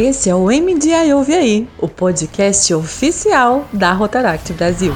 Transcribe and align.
Esse 0.00 0.30
é 0.30 0.34
o 0.36 0.44
MDI 0.44 1.12
Ouve 1.12 1.34
Aí, 1.34 1.68
o 1.76 1.88
podcast 1.88 2.72
oficial 2.72 3.64
da 3.72 3.92
Rotaract 3.92 4.52
Brasil. 4.52 4.92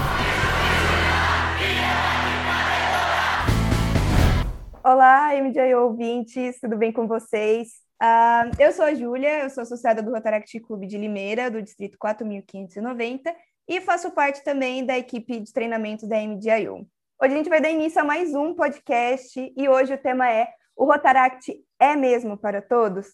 Olá, 4.84 5.34
MDI 5.34 5.74
ouvintes, 5.74 6.60
tudo 6.60 6.76
bem 6.76 6.92
com 6.92 7.08
vocês? 7.08 7.70
Uh, 8.00 8.54
eu 8.60 8.70
sou 8.70 8.84
a 8.84 8.94
Júlia, 8.94 9.40
eu 9.40 9.50
sou 9.50 9.62
associada 9.62 10.00
do 10.04 10.12
Rotaract 10.12 10.60
Clube 10.60 10.86
de 10.86 10.96
Limeira, 10.96 11.50
do 11.50 11.60
Distrito 11.60 11.98
4590, 11.98 13.34
e 13.66 13.80
faço 13.80 14.12
parte 14.12 14.44
também 14.44 14.86
da 14.86 14.96
equipe 14.96 15.40
de 15.40 15.52
treinamentos 15.52 16.08
da 16.08 16.16
MDIU. 16.18 16.86
Hoje 17.20 17.34
a 17.34 17.36
gente 17.36 17.50
vai 17.50 17.60
dar 17.60 17.70
início 17.70 18.00
a 18.00 18.04
mais 18.04 18.36
um 18.36 18.54
podcast 18.54 19.52
e 19.56 19.68
hoje 19.68 19.94
o 19.94 19.98
tema 19.98 20.30
é 20.30 20.46
O 20.76 20.84
Rotaract 20.84 21.52
é 21.80 21.96
mesmo 21.96 22.38
para 22.38 22.62
todos? 22.62 23.08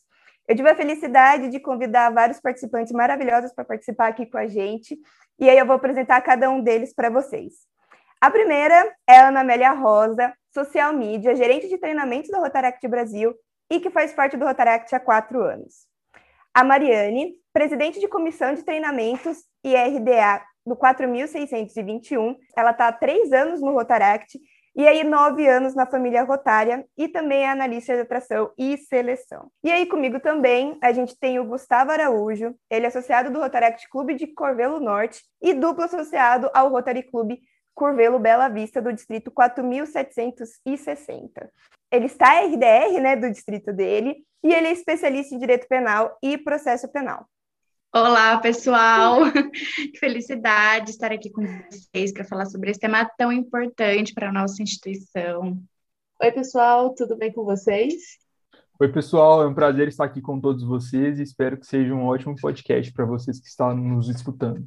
Eu 0.49 0.57
tive 0.57 0.71
a 0.71 0.75
felicidade 0.75 1.51
de 1.51 1.61
convidar 1.61 2.09
vários 2.09 2.41
participantes 2.41 2.91
maravilhosos 2.91 3.53
para 3.53 3.67
participar 3.67 4.09
aqui 4.09 4.25
com 4.25 4.39
a 4.39 4.47
gente, 4.47 4.99
e 5.39 5.49
aí 5.49 5.59
eu 5.59 5.67
vou 5.67 5.77
apresentar 5.77 6.23
cada 6.23 6.49
um 6.49 6.63
deles 6.63 6.95
para 6.95 7.11
vocês. 7.11 7.53
A 8.19 8.31
primeira 8.31 8.91
é 9.07 9.19
a 9.19 9.29
Ana 9.29 9.41
Amélia 9.41 9.73
Rosa, 9.73 10.33
social 10.51 10.95
media, 10.95 11.37
gerente 11.37 11.69
de 11.69 11.77
treinamentos 11.77 12.31
da 12.31 12.39
Rotaract 12.39 12.89
Brasil 12.89 13.35
e 13.71 13.79
que 13.79 13.91
faz 13.91 14.15
parte 14.15 14.39
do 14.39 14.47
Rotaract 14.47 14.95
há 14.95 14.99
quatro 14.99 15.43
anos. 15.43 15.87
A 16.55 16.65
Mariane, 16.65 17.35
presidente 17.53 18.01
de 18.01 18.09
comissão 18.09 18.55
de 18.55 18.65
treinamentos 18.65 19.45
e 19.63 19.77
RDA 19.77 20.43
do 20.67 20.75
4621, 20.75 22.37
ela 22.57 22.71
está 22.71 22.89
há 22.89 22.93
três 22.93 23.33
anos 23.33 23.61
no 23.61 23.73
Rotaract 23.73 24.41
e 24.79 24.87
aí 24.87 25.03
nove 25.03 25.49
anos 25.49 25.75
na 25.75 25.87
família 25.87 26.23
Rotária 26.23 26.87
e 26.97 27.09
também 27.09 27.43
é 27.43 27.51
analista 27.51 27.97
de 27.97 28.03
atração 28.03 28.53
e 28.57 28.79
seleção. 28.79 29.51
E 29.65 29.73
aí 29.73 29.87
comigo 29.87 30.21
também 30.21 30.79
a 30.81 30.93
gente 30.93 31.19
tem 31.19 31.41
o 31.41 31.45
Gustavo 31.45 31.91
Araújo, 31.91 32.55
ele 32.71 32.85
é 32.85 32.89
associado 32.89 33.33
do 33.33 33.41
Rotaract 33.41 33.89
Clube 33.91 34.15
de 34.15 34.29
Corvelo 34.29 34.79
Norte 34.79 35.21
e 35.43 35.53
duplo 35.53 35.83
associado 35.83 36.49
ao 36.55 36.71
Rotary 36.71 37.03
Clube 37.03 37.41
Curvelo 37.75 38.21
Bela 38.21 38.49
Vista, 38.49 38.81
do 38.81 38.93
distrito 38.93 39.33
4760. 39.33 41.51
Ele 41.91 42.07
está 42.07 42.41
RDR, 42.41 43.01
né, 43.01 43.17
do 43.17 43.29
distrito 43.31 43.73
dele, 43.73 44.19
e 44.45 44.55
ele 44.55 44.69
é 44.69 44.73
especialista 44.73 45.35
em 45.35 45.39
direito 45.39 45.67
penal 45.67 46.17
e 46.23 46.39
processo 46.39 46.87
penal. 46.89 47.27
Olá, 47.91 48.37
pessoal! 48.39 49.21
que 49.93 49.99
felicidade 49.99 50.91
estar 50.91 51.11
aqui 51.11 51.31
com 51.31 51.43
vocês 51.43 52.13
para 52.13 52.23
falar 52.23 52.45
sobre 52.45 52.71
esse 52.71 52.79
tema 52.79 53.09
tão 53.17 53.33
importante 53.33 54.13
para 54.13 54.29
a 54.29 54.33
nossa 54.33 54.63
instituição. 54.63 55.59
Oi, 56.23 56.31
pessoal, 56.33 56.95
tudo 56.95 57.17
bem 57.17 57.33
com 57.33 57.45
vocês? 57.45 57.95
Oi, 58.79 58.93
pessoal, 58.93 59.43
é 59.43 59.47
um 59.47 59.55
prazer 59.55 59.89
estar 59.89 60.05
aqui 60.05 60.21
com 60.21 60.39
todos 60.39 60.63
vocês 60.65 61.19
e 61.19 61.23
espero 61.23 61.57
que 61.57 61.67
seja 61.67 61.95
um 61.95 62.05
ótimo 62.05 62.37
podcast 62.37 62.93
para 62.93 63.07
vocês 63.07 63.41
que 63.41 63.49
estão 63.49 63.75
nos 63.75 64.11
escutando. 64.11 64.67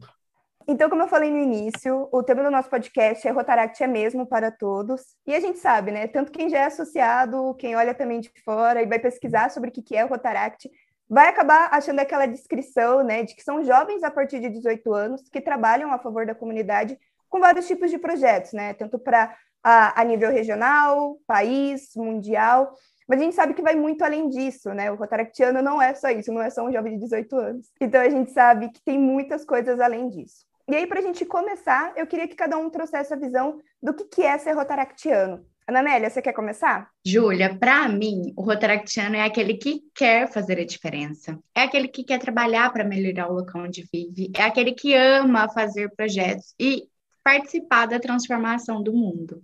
Então, 0.68 0.90
como 0.90 1.04
eu 1.04 1.08
falei 1.08 1.30
no 1.30 1.40
início, 1.40 2.08
o 2.12 2.24
tema 2.24 2.44
do 2.44 2.50
nosso 2.50 2.70
podcast 2.70 3.28
é 3.28 3.32
Rotaract 3.32 3.84
é 3.84 3.88
mesmo 3.88 4.26
para 4.26 4.52
todos. 4.52 5.02
E 5.28 5.36
a 5.36 5.40
gente 5.40 5.60
sabe, 5.60 5.92
né? 5.92 6.08
Tanto 6.08 6.32
quem 6.32 6.50
já 6.50 6.60
é 6.60 6.66
associado, 6.66 7.54
quem 7.56 7.76
olha 7.76 7.94
também 7.94 8.20
de 8.20 8.32
fora 8.44 8.82
e 8.82 8.88
vai 8.88 8.98
pesquisar 8.98 9.50
sobre 9.52 9.70
o 9.70 9.74
que 9.74 9.96
é 9.96 10.06
o 10.06 10.08
Rotaract, 10.08 10.70
vai 11.12 11.28
acabar 11.28 11.68
achando 11.74 12.00
aquela 12.00 12.26
descrição, 12.26 13.04
né, 13.04 13.24
de 13.24 13.36
que 13.36 13.44
são 13.44 13.62
jovens 13.66 14.02
a 14.02 14.10
partir 14.10 14.40
de 14.40 14.50
18 14.50 14.94
anos 14.94 15.30
que 15.30 15.42
trabalham 15.42 15.92
a 15.92 16.00
favor 16.00 16.26
da 16.26 16.34
comunidade 16.34 16.98
com 17.28 17.42
vários 17.42 17.68
tipos 17.68 17.92
de 17.92 17.98
projetos, 17.98 18.54
né? 18.54 18.74
Tanto 18.74 18.98
para 18.98 19.36
a, 19.62 20.02
a 20.02 20.04
nível 20.06 20.32
regional, 20.32 21.18
país, 21.28 21.92
mundial. 21.98 22.74
Mas 23.08 23.20
a 23.20 23.24
gente 23.24 23.36
sabe 23.36 23.54
que 23.54 23.62
vai 23.62 23.76
muito 23.76 24.04
além 24.04 24.30
disso, 24.30 24.74
né? 24.74 24.90
O 24.90 24.96
Rotaractiano 24.96 25.62
não 25.62 25.82
é 25.82 25.94
só 25.94 26.10
isso, 26.10 26.32
não 26.32 26.42
é 26.42 26.50
só 26.50 26.64
um 26.64 26.72
jovem 26.72 26.94
de 26.94 27.04
18 27.04 27.36
anos. 27.36 27.68
Então 27.80 28.00
a 28.00 28.10
gente 28.10 28.32
sabe 28.32 28.70
que 28.70 28.82
tem 28.82 28.98
muitas 28.98 29.44
coisas 29.44 29.82
além 29.82 30.08
disso. 30.08 30.46
E 30.70 30.76
aí, 30.76 30.88
para 30.88 31.00
a 31.00 31.04
gente 31.04 31.26
começar, 31.26 31.92
eu 31.98 32.08
queria 32.08 32.28
que 32.28 32.36
cada 32.36 32.58
um 32.58 32.70
trouxesse 32.70 33.14
a 33.14 33.18
visão 33.18 33.60
do 33.84 33.94
que, 33.94 34.06
que 34.06 34.22
é 34.24 34.38
ser 34.38 34.54
rotaractiano. 34.54 35.46
Anamélia, 35.68 36.10
você 36.10 36.22
quer 36.22 36.34
começar? 36.34 36.90
Júlia, 37.06 37.58
para 37.58 37.88
mim, 37.88 38.34
o 38.36 38.42
rotaractiano 38.42 39.16
é 39.16 39.22
aquele 39.22 39.56
que 39.56 39.82
quer 39.96 40.32
fazer 40.32 40.60
a 40.60 40.66
diferença. 40.66 41.40
É 41.56 41.62
aquele 41.62 41.88
que 41.88 42.04
quer 42.04 42.20
trabalhar 42.20 42.72
para 42.74 42.84
melhorar 42.84 43.30
o 43.30 43.36
local 43.36 43.64
onde 43.64 43.88
vive. 43.92 44.32
É 44.36 44.44
aquele 44.44 44.74
que 44.74 44.94
ama 44.94 45.48
fazer 45.50 45.90
projetos 45.96 46.54
e 46.60 46.90
participar 47.24 47.86
da 47.86 48.00
transformação 48.00 48.82
do 48.82 48.92
mundo. 48.92 49.42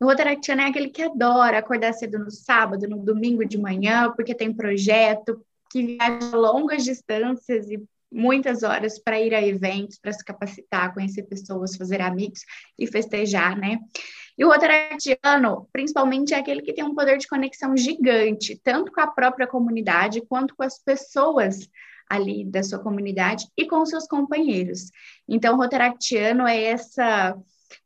O 0.00 0.04
rotaractiano 0.04 0.62
é 0.62 0.66
aquele 0.66 0.90
que 0.90 1.02
adora 1.02 1.58
acordar 1.58 1.92
cedo 1.92 2.18
no 2.18 2.30
sábado, 2.30 2.88
no 2.88 2.98
domingo 2.98 3.44
de 3.44 3.56
manhã, 3.56 4.12
porque 4.16 4.34
tem 4.34 4.52
projeto, 4.52 5.40
que 5.70 5.96
viaja 5.96 6.36
longas 6.36 6.84
distâncias 6.84 7.70
e 7.70 7.82
muitas 8.12 8.62
horas 8.62 8.98
para 8.98 9.20
ir 9.20 9.34
a 9.34 9.42
eventos, 9.42 9.98
para 9.98 10.12
se 10.12 10.24
capacitar, 10.24 10.92
conhecer 10.92 11.22
pessoas, 11.24 11.76
fazer 11.76 12.00
amigos 12.00 12.40
e 12.78 12.86
festejar, 12.86 13.56
né? 13.58 13.78
E 14.36 14.44
o 14.44 14.48
rotaractiano, 14.48 15.68
principalmente, 15.72 16.34
é 16.34 16.38
aquele 16.38 16.62
que 16.62 16.72
tem 16.72 16.84
um 16.84 16.94
poder 16.94 17.18
de 17.18 17.28
conexão 17.28 17.76
gigante, 17.76 18.60
tanto 18.62 18.90
com 18.90 19.00
a 19.00 19.06
própria 19.06 19.46
comunidade 19.46 20.22
quanto 20.22 20.54
com 20.56 20.62
as 20.62 20.78
pessoas 20.78 21.68
ali 22.08 22.44
da 22.44 22.62
sua 22.62 22.78
comunidade 22.78 23.46
e 23.56 23.66
com 23.66 23.84
seus 23.86 24.06
companheiros. 24.06 24.90
Então, 25.28 25.54
o 25.54 25.56
rotaractiano 25.56 26.46
é 26.46 26.62
essa 26.62 27.36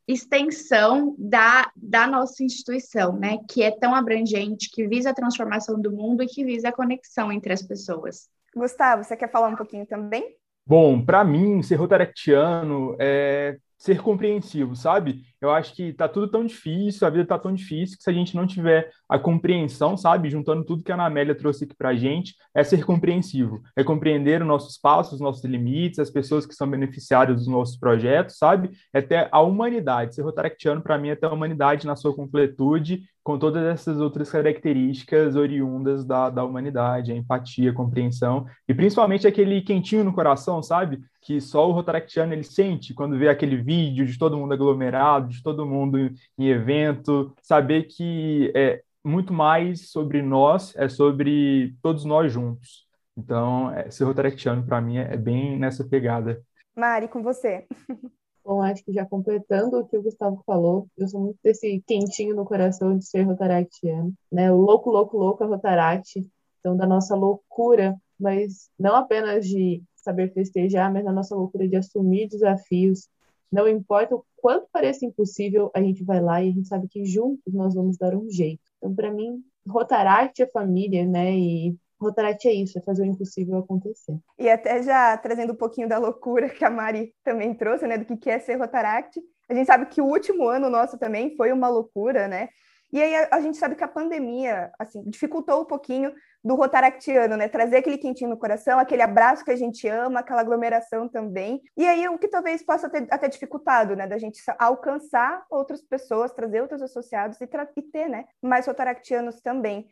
extensão 0.07 1.15
da, 1.17 1.71
da 1.75 2.07
nossa 2.07 2.43
instituição, 2.43 3.17
né? 3.17 3.37
Que 3.49 3.63
é 3.63 3.71
tão 3.71 3.95
abrangente, 3.95 4.69
que 4.71 4.87
visa 4.87 5.09
a 5.09 5.13
transformação 5.13 5.79
do 5.79 5.91
mundo 5.91 6.23
e 6.23 6.27
que 6.27 6.43
visa 6.43 6.69
a 6.69 6.73
conexão 6.73 7.31
entre 7.31 7.53
as 7.53 7.61
pessoas. 7.61 8.29
Gustavo, 8.57 9.03
você 9.03 9.15
quer 9.15 9.31
falar 9.31 9.47
um 9.49 9.55
pouquinho 9.55 9.85
também? 9.85 10.35
Bom, 10.65 11.03
para 11.03 11.23
mim, 11.23 11.63
ser 11.63 11.75
rotaractiano 11.75 12.95
é 12.99 13.57
ser 13.77 14.01
compreensivo, 14.01 14.75
sabe? 14.75 15.21
Eu 15.41 15.51
acho 15.51 15.73
que 15.75 15.93
tá 15.93 16.07
tudo 16.07 16.27
tão 16.27 16.45
difícil, 16.45 17.05
a 17.05 17.09
vida 17.09 17.25
tá 17.25 17.37
tão 17.37 17.53
difícil 17.53 17.97
que 17.97 18.03
se 18.03 18.09
a 18.09 18.13
gente 18.13 18.35
não 18.35 18.47
tiver 18.47 18.91
a 19.07 19.19
compreensão, 19.19 19.95
sabe, 19.95 20.29
juntando 20.29 20.63
tudo 20.63 20.83
que 20.83 20.91
a 20.91 20.95
Ana 20.95 21.05
Amélia 21.05 21.35
trouxe 21.35 21.63
aqui 21.63 21.75
pra 21.75 21.95
gente, 21.95 22.35
é 22.53 22.63
ser 22.63 22.83
compreensivo, 22.85 23.61
é 23.75 23.83
compreender 23.83 24.41
os 24.41 24.47
nossos 24.47 24.77
passos, 24.77 25.13
os 25.13 25.19
nossos 25.19 25.43
limites, 25.43 25.99
as 25.99 26.09
pessoas 26.09 26.45
que 26.45 26.55
são 26.55 26.69
beneficiárias 26.69 27.37
dos 27.37 27.47
nossos 27.47 27.77
projetos, 27.77 28.37
sabe? 28.37 28.71
É 28.93 29.01
ter 29.01 29.29
a 29.31 29.41
humanidade. 29.41 30.15
Ser 30.15 30.23
rotaractiano 30.23 30.81
para 30.81 30.97
mim 30.97 31.09
é 31.09 31.15
ter 31.15 31.27
a 31.27 31.33
humanidade 31.33 31.85
na 31.85 31.95
sua 31.95 32.15
completude 32.15 33.03
com 33.27 33.37
todas 33.37 33.61
essas 33.65 33.99
outras 33.99 34.31
características 34.31 35.35
oriundas 35.35 36.05
da, 36.05 36.29
da 36.29 36.45
humanidade, 36.45 37.11
a 37.11 37.15
empatia, 37.15 37.71
a 37.71 37.73
compreensão, 37.73 38.45
e 38.65 38.73
principalmente 38.73 39.27
aquele 39.27 39.59
quentinho 39.59 40.05
no 40.05 40.13
coração, 40.13 40.63
sabe? 40.63 41.01
Que 41.21 41.41
só 41.41 41.67
o 41.67 41.73
Rotaractiano 41.73 42.31
ele 42.31 42.45
sente 42.45 42.93
quando 42.93 43.17
vê 43.17 43.27
aquele 43.27 43.57
vídeo 43.57 44.05
de 44.05 44.17
todo 44.17 44.37
mundo 44.37 44.53
aglomerado, 44.53 45.26
de 45.27 45.43
todo 45.43 45.65
mundo 45.65 45.97
em 46.37 46.47
evento, 46.47 47.33
saber 47.41 47.83
que 47.83 48.51
é 48.55 48.81
muito 49.03 49.33
mais 49.33 49.89
sobre 49.89 50.21
nós, 50.21 50.75
é 50.75 50.89
sobre 50.89 51.75
todos 51.81 52.05
nós 52.05 52.31
juntos. 52.31 52.87
Então, 53.17 53.71
é, 53.71 53.89
ser 53.89 54.03
Rotaractiano, 54.03 54.65
para 54.65 54.79
mim, 54.79 54.97
é, 54.97 55.13
é 55.13 55.17
bem 55.17 55.57
nessa 55.57 55.83
pegada. 55.83 56.41
Mari, 56.75 57.07
com 57.07 57.23
você. 57.23 57.65
Bom, 58.45 58.61
acho 58.61 58.83
que 58.85 58.93
já 58.93 59.05
completando 59.05 59.77
o 59.77 59.85
que 59.85 59.97
o 59.97 60.01
Gustavo 60.01 60.41
falou, 60.45 60.87
eu 60.97 61.05
sou 61.09 61.19
muito 61.19 61.37
desse 61.43 61.83
quentinho 61.85 62.33
no 62.33 62.45
coração 62.45 62.97
de 62.97 63.05
ser 63.05 63.23
rotaractiano, 63.23 64.13
né? 64.31 64.49
O 64.49 64.55
louco, 64.55 64.89
louco, 64.89 65.17
louco 65.17 65.43
é 65.43 65.47
rotaract, 65.47 66.25
então 66.59 66.77
da 66.77 66.87
nossa 66.87 67.13
loucura, 67.13 67.97
mas 68.17 68.69
não 68.79 68.95
apenas 68.95 69.45
de 69.45 69.83
saber 69.95 70.31
festejar, 70.31 70.93
mas 70.93 71.03
da 71.03 71.11
nossa 71.11 71.35
loucura 71.35 71.67
de 71.67 71.75
assumir 71.75 72.29
desafios. 72.29 73.09
Não 73.51 73.67
importa 73.67 74.15
o 74.15 74.25
quanto 74.47 74.69
pareça 74.71 75.05
impossível, 75.05 75.69
a 75.75 75.81
gente 75.81 76.05
vai 76.05 76.21
lá 76.21 76.41
e 76.41 76.47
a 76.47 76.51
gente 76.53 76.69
sabe 76.69 76.87
que 76.87 77.03
juntos 77.03 77.53
nós 77.53 77.75
vamos 77.75 77.97
dar 77.97 78.15
um 78.15 78.29
jeito. 78.29 78.63
Então, 78.77 78.95
para 78.95 79.11
mim, 79.11 79.43
Rotaract 79.67 80.41
é 80.41 80.47
família, 80.47 81.05
né? 81.05 81.37
E 81.37 81.75
Rotaract 81.99 82.47
é 82.47 82.53
isso, 82.53 82.79
é 82.79 82.81
fazer 82.81 83.01
o 83.01 83.05
impossível 83.05 83.57
acontecer. 83.57 84.17
E 84.39 84.49
até 84.49 84.81
já 84.81 85.17
trazendo 85.17 85.51
um 85.51 85.57
pouquinho 85.57 85.89
da 85.89 85.97
loucura 85.97 86.47
que 86.47 86.63
a 86.63 86.69
Mari 86.69 87.13
também 87.25 87.53
trouxe, 87.53 87.85
né, 87.85 87.97
do 87.97 88.05
que 88.05 88.29
é 88.29 88.39
ser 88.39 88.55
Rotaract, 88.55 89.19
a 89.49 89.53
gente 89.53 89.67
sabe 89.67 89.87
que 89.87 89.99
o 89.99 90.05
último 90.05 90.47
ano 90.47 90.69
nosso 90.69 90.97
também 90.97 91.35
foi 91.35 91.51
uma 91.51 91.67
loucura, 91.67 92.29
né? 92.29 92.47
E 92.91 93.01
aí 93.01 93.15
a, 93.15 93.29
a 93.33 93.41
gente 93.41 93.57
sabe 93.57 93.75
que 93.75 93.83
a 93.83 93.87
pandemia, 93.87 94.71
assim, 94.79 95.03
dificultou 95.05 95.61
um 95.61 95.65
pouquinho 95.65 96.13
do 96.43 96.55
rotaractiano, 96.55 97.35
né? 97.35 97.47
Trazer 97.47 97.77
aquele 97.77 97.97
quentinho 97.97 98.29
no 98.29 98.37
coração, 98.37 98.79
aquele 98.79 99.01
abraço 99.01 99.43
que 99.43 99.51
a 99.51 99.55
gente 99.55 99.87
ama, 99.87 100.21
aquela 100.21 100.41
aglomeração 100.41 101.07
também. 101.09 101.61
E 101.75 101.85
aí 101.85 102.07
o 102.07 102.17
que 102.17 102.27
talvez 102.27 102.63
possa 102.63 102.89
ter 102.89 103.05
até 103.11 103.27
dificultado, 103.27 103.95
né? 103.95 104.07
Da 104.07 104.17
gente 104.17 104.41
alcançar 104.57 105.45
outras 105.49 105.81
pessoas, 105.81 106.33
trazer 106.33 106.61
outros 106.61 106.81
associados 106.81 107.39
e, 107.41 107.49
e 107.75 107.81
ter, 107.81 108.07
né? 108.07 108.25
Mais 108.41 108.65
rotaractianos 108.65 109.41
também. 109.41 109.89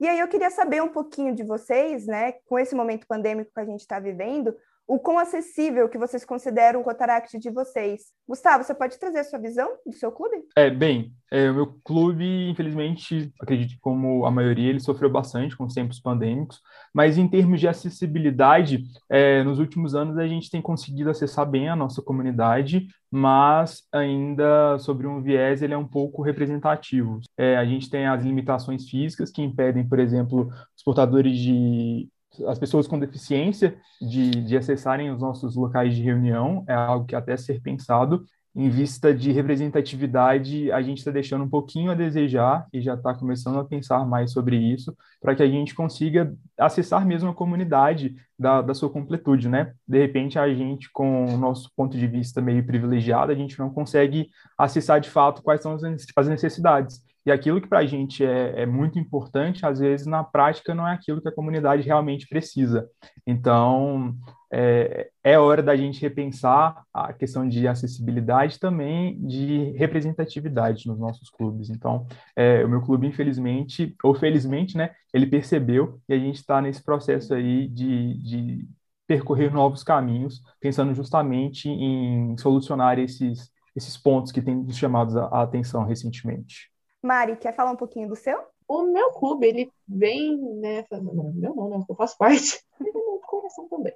E 0.00 0.08
aí 0.08 0.18
eu 0.20 0.28
queria 0.28 0.50
saber 0.50 0.80
um 0.80 0.88
pouquinho 0.88 1.34
de 1.34 1.42
vocês, 1.42 2.06
né, 2.06 2.32
com 2.46 2.56
esse 2.56 2.72
momento 2.72 3.06
pandêmico 3.06 3.50
que 3.52 3.60
a 3.60 3.64
gente 3.64 3.80
está 3.80 3.98
vivendo, 3.98 4.54
o 4.88 4.98
quão 4.98 5.18
acessível 5.18 5.86
que 5.86 5.98
vocês 5.98 6.24
consideram 6.24 6.80
o 6.80 6.82
Rotaract 6.82 7.38
de 7.38 7.50
vocês. 7.50 8.06
Gustavo, 8.26 8.64
você 8.64 8.74
pode 8.74 8.98
trazer 8.98 9.18
a 9.18 9.24
sua 9.24 9.38
visão 9.38 9.68
do 9.86 9.92
seu 9.92 10.10
clube? 10.10 10.36
É, 10.56 10.70
bem, 10.70 11.12
é, 11.30 11.50
o 11.50 11.54
meu 11.54 11.78
clube, 11.84 12.48
infelizmente, 12.48 13.30
acredito 13.38 13.74
que 13.74 13.80
como 13.80 14.24
a 14.24 14.30
maioria, 14.30 14.70
ele 14.70 14.80
sofreu 14.80 15.10
bastante 15.10 15.54
com 15.54 15.64
os 15.64 15.74
tempos 15.74 16.00
pandêmicos, 16.00 16.62
mas 16.94 17.18
em 17.18 17.28
termos 17.28 17.60
de 17.60 17.68
acessibilidade, 17.68 18.82
é, 19.10 19.44
nos 19.44 19.58
últimos 19.58 19.94
anos 19.94 20.16
a 20.16 20.26
gente 20.26 20.50
tem 20.50 20.62
conseguido 20.62 21.10
acessar 21.10 21.44
bem 21.44 21.68
a 21.68 21.76
nossa 21.76 22.00
comunidade, 22.00 22.86
mas 23.10 23.82
ainda 23.92 24.78
sobre 24.78 25.06
um 25.06 25.20
viés 25.20 25.60
ele 25.60 25.74
é 25.74 25.78
um 25.78 25.86
pouco 25.86 26.22
representativo. 26.22 27.20
É, 27.36 27.58
a 27.58 27.64
gente 27.66 27.90
tem 27.90 28.06
as 28.06 28.24
limitações 28.24 28.88
físicas 28.88 29.30
que 29.30 29.42
impedem, 29.42 29.86
por 29.86 29.98
exemplo, 29.98 30.48
os 30.74 30.82
portadores 30.82 31.36
de 31.38 32.08
as 32.46 32.58
pessoas 32.58 32.86
com 32.86 32.98
deficiência 32.98 33.76
de, 34.00 34.30
de 34.30 34.56
acessarem 34.56 35.10
os 35.10 35.20
nossos 35.20 35.56
locais 35.56 35.94
de 35.94 36.02
reunião, 36.02 36.64
é 36.68 36.74
algo 36.74 37.06
que 37.06 37.14
até 37.14 37.36
ser 37.36 37.60
pensado. 37.60 38.24
Em 38.54 38.68
vista 38.68 39.14
de 39.14 39.30
representatividade, 39.30 40.72
a 40.72 40.82
gente 40.82 40.98
está 40.98 41.10
deixando 41.10 41.44
um 41.44 41.48
pouquinho 41.48 41.92
a 41.92 41.94
desejar 41.94 42.66
e 42.72 42.80
já 42.80 42.94
está 42.94 43.14
começando 43.14 43.58
a 43.58 43.64
pensar 43.64 44.04
mais 44.04 44.32
sobre 44.32 44.56
isso, 44.56 44.96
para 45.20 45.34
que 45.34 45.42
a 45.42 45.46
gente 45.46 45.74
consiga 45.74 46.34
acessar 46.58 47.06
mesmo 47.06 47.30
a 47.30 47.34
comunidade 47.34 48.16
da, 48.36 48.60
da 48.60 48.74
sua 48.74 48.90
completude, 48.90 49.48
né? 49.48 49.74
De 49.86 49.98
repente, 49.98 50.38
a 50.38 50.52
gente, 50.52 50.90
com 50.90 51.26
o 51.26 51.38
nosso 51.38 51.70
ponto 51.76 51.96
de 51.96 52.06
vista 52.06 52.40
meio 52.40 52.64
privilegiado, 52.66 53.30
a 53.30 53.34
gente 53.34 53.58
não 53.58 53.70
consegue 53.70 54.28
acessar 54.56 55.00
de 55.00 55.08
fato 55.08 55.42
quais 55.42 55.62
são 55.62 55.76
as 56.16 56.28
necessidades. 56.28 57.00
E 57.28 57.30
aquilo 57.30 57.60
que 57.60 57.68
para 57.68 57.80
a 57.80 57.86
gente 57.86 58.24
é, 58.24 58.62
é, 58.62 58.66
muito 58.66 58.98
importante, 58.98 59.66
às 59.66 59.80
vezes 59.80 60.06
na 60.06 60.24
prática 60.24 60.74
não 60.74 60.88
é 60.88 60.94
aquilo 60.94 61.20
que 61.20 61.28
a 61.28 61.34
comunidade 61.34 61.82
realmente 61.82 62.26
precisa. 62.26 62.88
Então, 63.26 64.16
é, 64.50 65.10
é 65.22 65.38
hora 65.38 65.62
da 65.62 65.76
gente 65.76 66.00
repensar 66.00 66.82
a 66.90 67.12
questão 67.12 67.46
de 67.46 67.68
acessibilidade 67.68 68.58
também 68.58 69.20
de 69.20 69.72
representatividade 69.72 70.86
nos 70.88 70.98
nossos 70.98 71.28
clubes. 71.28 71.68
Então, 71.68 72.06
é, 72.34 72.64
o 72.64 72.68
meu 72.70 72.80
clube, 72.80 73.06
infelizmente, 73.06 73.94
ou 74.02 74.14
felizmente, 74.14 74.74
né, 74.74 74.92
ele 75.12 75.26
percebeu 75.26 76.00
e 76.08 76.14
a 76.14 76.18
gente 76.18 76.36
está 76.36 76.62
nesse 76.62 76.82
processo 76.82 77.34
aí 77.34 77.68
de, 77.68 78.14
de 78.22 78.68
percorrer 79.06 79.52
novos 79.52 79.84
caminhos, 79.84 80.42
pensando 80.58 80.94
justamente 80.94 81.68
em 81.68 82.38
solucionar 82.38 82.98
esses, 82.98 83.50
esses 83.76 83.98
pontos 83.98 84.32
que 84.32 84.40
têm 84.40 84.56
nos 84.56 84.78
chamados 84.78 85.14
a, 85.14 85.26
a 85.26 85.42
atenção 85.42 85.84
recentemente. 85.84 86.70
Mari, 87.02 87.36
quer 87.36 87.54
falar 87.54 87.72
um 87.72 87.76
pouquinho 87.76 88.08
do 88.08 88.16
seu? 88.16 88.38
O 88.66 88.82
meu 88.82 89.12
clube, 89.12 89.46
ele 89.46 89.72
vem, 89.86 90.36
né? 90.36 90.84
Meu 90.90 91.32
né? 91.34 91.84
Eu 91.88 91.94
faço 91.94 92.18
parte. 92.18 92.60
do 92.80 93.20
coração 93.26 93.68
também. 93.68 93.94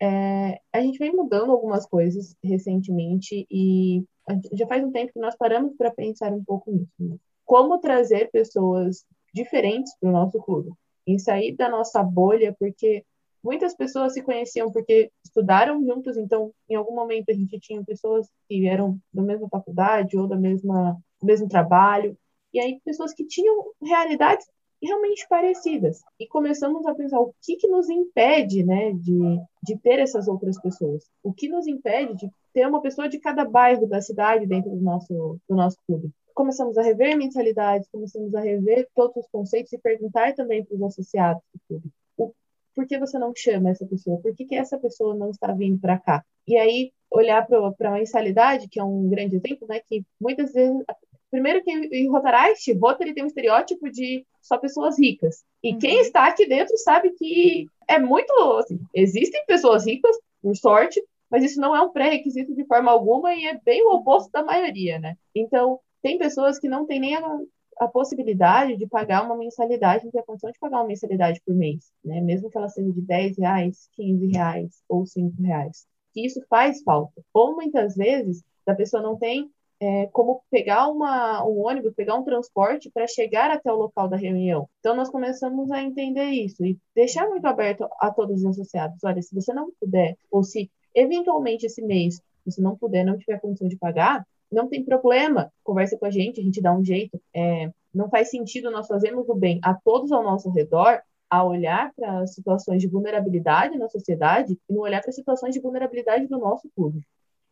É, 0.00 0.60
a 0.72 0.80
gente 0.80 0.98
vem 0.98 1.14
mudando 1.14 1.50
algumas 1.50 1.84
coisas 1.84 2.36
recentemente 2.42 3.46
e 3.50 4.04
já 4.52 4.66
faz 4.66 4.84
um 4.84 4.92
tempo 4.92 5.12
que 5.12 5.18
nós 5.18 5.36
paramos 5.36 5.74
para 5.76 5.90
pensar 5.90 6.32
um 6.32 6.44
pouco 6.44 6.70
nisso. 6.70 6.92
Né? 6.98 7.16
Como 7.44 7.78
trazer 7.78 8.30
pessoas 8.30 9.04
diferentes 9.34 9.92
para 9.98 10.08
o 10.08 10.12
nosso 10.12 10.38
clube, 10.38 10.70
em 11.06 11.18
sair 11.18 11.56
da 11.56 11.68
nossa 11.68 12.02
bolha, 12.02 12.54
porque 12.58 13.04
muitas 13.42 13.74
pessoas 13.74 14.12
se 14.12 14.22
conheciam 14.22 14.70
porque 14.70 15.10
estudaram 15.24 15.84
juntos, 15.84 16.16
então 16.16 16.52
em 16.68 16.74
algum 16.74 16.94
momento 16.94 17.30
a 17.30 17.34
gente 17.34 17.58
tinha 17.58 17.82
pessoas 17.84 18.28
que 18.48 18.68
eram 18.68 18.98
da 19.12 19.22
mesma 19.22 19.48
faculdade 19.48 20.16
ou 20.16 20.26
da 20.26 20.36
mesma 20.36 20.96
do 21.20 21.26
mesmo 21.26 21.48
trabalho, 21.48 22.16
e 22.52 22.60
aí 22.60 22.80
pessoas 22.84 23.12
que 23.12 23.24
tinham 23.24 23.72
realidades 23.82 24.46
realmente 24.82 25.26
parecidas. 25.28 26.00
E 26.18 26.26
começamos 26.26 26.86
a 26.86 26.94
pensar 26.94 27.20
o 27.20 27.34
que, 27.42 27.56
que 27.56 27.68
nos 27.68 27.88
impede 27.88 28.64
né, 28.64 28.92
de, 28.92 29.18
de 29.62 29.76
ter 29.78 29.98
essas 29.98 30.28
outras 30.28 30.60
pessoas. 30.60 31.04
O 31.22 31.32
que 31.32 31.48
nos 31.48 31.66
impede 31.66 32.14
de 32.14 32.30
ter 32.52 32.66
uma 32.66 32.80
pessoa 32.80 33.08
de 33.08 33.18
cada 33.18 33.44
bairro 33.44 33.86
da 33.86 34.00
cidade 34.00 34.46
dentro 34.46 34.70
do 34.70 34.80
nosso, 34.80 35.38
do 35.48 35.56
nosso 35.56 35.76
clube. 35.86 36.10
Começamos 36.34 36.78
a 36.78 36.82
rever 36.82 37.16
mentalidades, 37.16 37.88
começamos 37.90 38.34
a 38.34 38.40
rever 38.40 38.88
todos 38.94 39.16
os 39.16 39.28
conceitos 39.30 39.72
e 39.72 39.78
perguntar 39.78 40.34
também 40.34 40.64
para 40.64 40.76
os 40.76 40.82
associados 40.82 41.42
do 41.52 41.60
clube. 41.66 41.90
O, 42.16 42.32
por 42.74 42.86
que 42.86 42.98
você 42.98 43.18
não 43.18 43.32
chama 43.34 43.70
essa 43.70 43.84
pessoa? 43.84 44.20
Por 44.20 44.34
que, 44.34 44.44
que 44.44 44.54
essa 44.54 44.78
pessoa 44.78 45.16
não 45.16 45.30
está 45.30 45.52
vindo 45.52 45.80
para 45.80 45.98
cá? 45.98 46.24
E 46.46 46.56
aí, 46.56 46.92
olhar 47.10 47.44
para 47.46 47.88
a 47.88 47.92
mensalidade, 47.92 48.68
que 48.68 48.78
é 48.78 48.84
um 48.84 49.08
grande 49.08 49.36
exemplo, 49.36 49.66
né, 49.68 49.80
que 49.80 50.04
muitas 50.20 50.52
vezes 50.52 50.82
Primeiro 51.30 51.62
que 51.62 51.70
em 51.70 52.08
Rotaract, 52.08 52.72
Rotary 52.72 53.14
tem 53.14 53.22
um 53.22 53.26
estereótipo 53.26 53.90
de 53.90 54.26
só 54.40 54.56
pessoas 54.56 54.98
ricas. 54.98 55.44
E 55.62 55.72
uhum. 55.72 55.78
quem 55.78 56.00
está 56.00 56.26
aqui 56.26 56.46
dentro 56.46 56.76
sabe 56.78 57.10
que 57.10 57.66
é 57.86 57.98
muito. 57.98 58.32
Assim, 58.58 58.80
existem 58.94 59.44
pessoas 59.46 59.86
ricas, 59.86 60.16
por 60.40 60.56
sorte, 60.56 61.02
mas 61.30 61.44
isso 61.44 61.60
não 61.60 61.76
é 61.76 61.82
um 61.82 61.90
pré-requisito 61.90 62.54
de 62.54 62.64
forma 62.64 62.90
alguma 62.90 63.34
e 63.34 63.46
é 63.46 63.60
bem 63.62 63.82
o 63.82 63.94
oposto 63.94 64.30
da 64.32 64.42
maioria, 64.42 64.98
né? 64.98 65.16
Então, 65.34 65.78
tem 66.02 66.16
pessoas 66.16 66.58
que 66.58 66.68
não 66.68 66.86
têm 66.86 67.00
nem 67.00 67.16
a, 67.16 67.38
a 67.80 67.88
possibilidade 67.88 68.76
de 68.76 68.86
pagar 68.86 69.24
uma 69.24 69.36
mensalidade, 69.36 70.04
não 70.04 70.12
tem 70.12 70.20
a 70.20 70.24
condição 70.24 70.50
de 70.50 70.58
pagar 70.58 70.78
uma 70.78 70.86
mensalidade 70.86 71.40
por 71.44 71.54
mês, 71.54 71.90
né? 72.04 72.20
Mesmo 72.20 72.50
que 72.50 72.56
ela 72.56 72.68
seja 72.68 72.90
de 72.90 73.02
10 73.02 73.38
reais, 73.38 73.88
15 73.92 74.26
reais 74.28 74.82
ou 74.88 75.04
5 75.04 75.42
reais. 75.42 75.86
E 76.16 76.26
isso 76.26 76.40
faz 76.48 76.82
falta. 76.82 77.22
Ou 77.34 77.54
muitas 77.54 77.94
vezes 77.94 78.42
a 78.66 78.74
pessoa 78.74 79.02
não 79.02 79.16
tem 79.16 79.50
é, 79.80 80.06
como 80.08 80.42
pegar 80.50 80.88
uma, 80.88 81.44
um 81.46 81.64
ônibus, 81.64 81.94
pegar 81.94 82.14
um 82.16 82.24
transporte 82.24 82.90
para 82.90 83.06
chegar 83.06 83.50
até 83.50 83.72
o 83.72 83.76
local 83.76 84.08
da 84.08 84.16
reunião. 84.16 84.68
Então, 84.80 84.96
nós 84.96 85.08
começamos 85.08 85.70
a 85.70 85.82
entender 85.82 86.26
isso 86.26 86.64
e 86.64 86.78
deixar 86.94 87.28
muito 87.28 87.46
aberto 87.46 87.88
a 88.00 88.10
todos 88.10 88.40
os 88.40 88.46
associados. 88.46 89.02
Olha, 89.04 89.22
se 89.22 89.34
você 89.34 89.52
não 89.52 89.70
puder, 89.80 90.16
ou 90.30 90.42
se 90.42 90.70
eventualmente 90.94 91.66
esse 91.66 91.82
mês 91.82 92.20
você 92.44 92.60
não 92.60 92.76
puder, 92.76 93.04
não 93.04 93.18
tiver 93.18 93.40
condição 93.40 93.68
de 93.68 93.76
pagar, 93.76 94.26
não 94.50 94.68
tem 94.68 94.82
problema, 94.82 95.52
conversa 95.62 95.98
com 95.98 96.06
a 96.06 96.10
gente, 96.10 96.40
a 96.40 96.42
gente 96.42 96.60
dá 96.60 96.72
um 96.72 96.84
jeito. 96.84 97.20
É, 97.34 97.70
não 97.94 98.08
faz 98.08 98.30
sentido 98.30 98.70
nós 98.70 98.86
fazermos 98.86 99.28
o 99.28 99.34
bem 99.34 99.60
a 99.62 99.74
todos 99.74 100.10
ao 100.10 100.22
nosso 100.22 100.50
redor 100.50 101.02
a 101.30 101.44
olhar 101.44 101.92
para 101.94 102.26
situações 102.26 102.80
de 102.80 102.88
vulnerabilidade 102.88 103.76
na 103.76 103.88
sociedade 103.88 104.58
e 104.68 104.72
não 104.72 104.80
olhar 104.80 105.02
para 105.02 105.12
situações 105.12 105.54
de 105.54 105.60
vulnerabilidade 105.60 106.26
do 106.26 106.38
nosso 106.38 106.70
clube. 106.74 107.02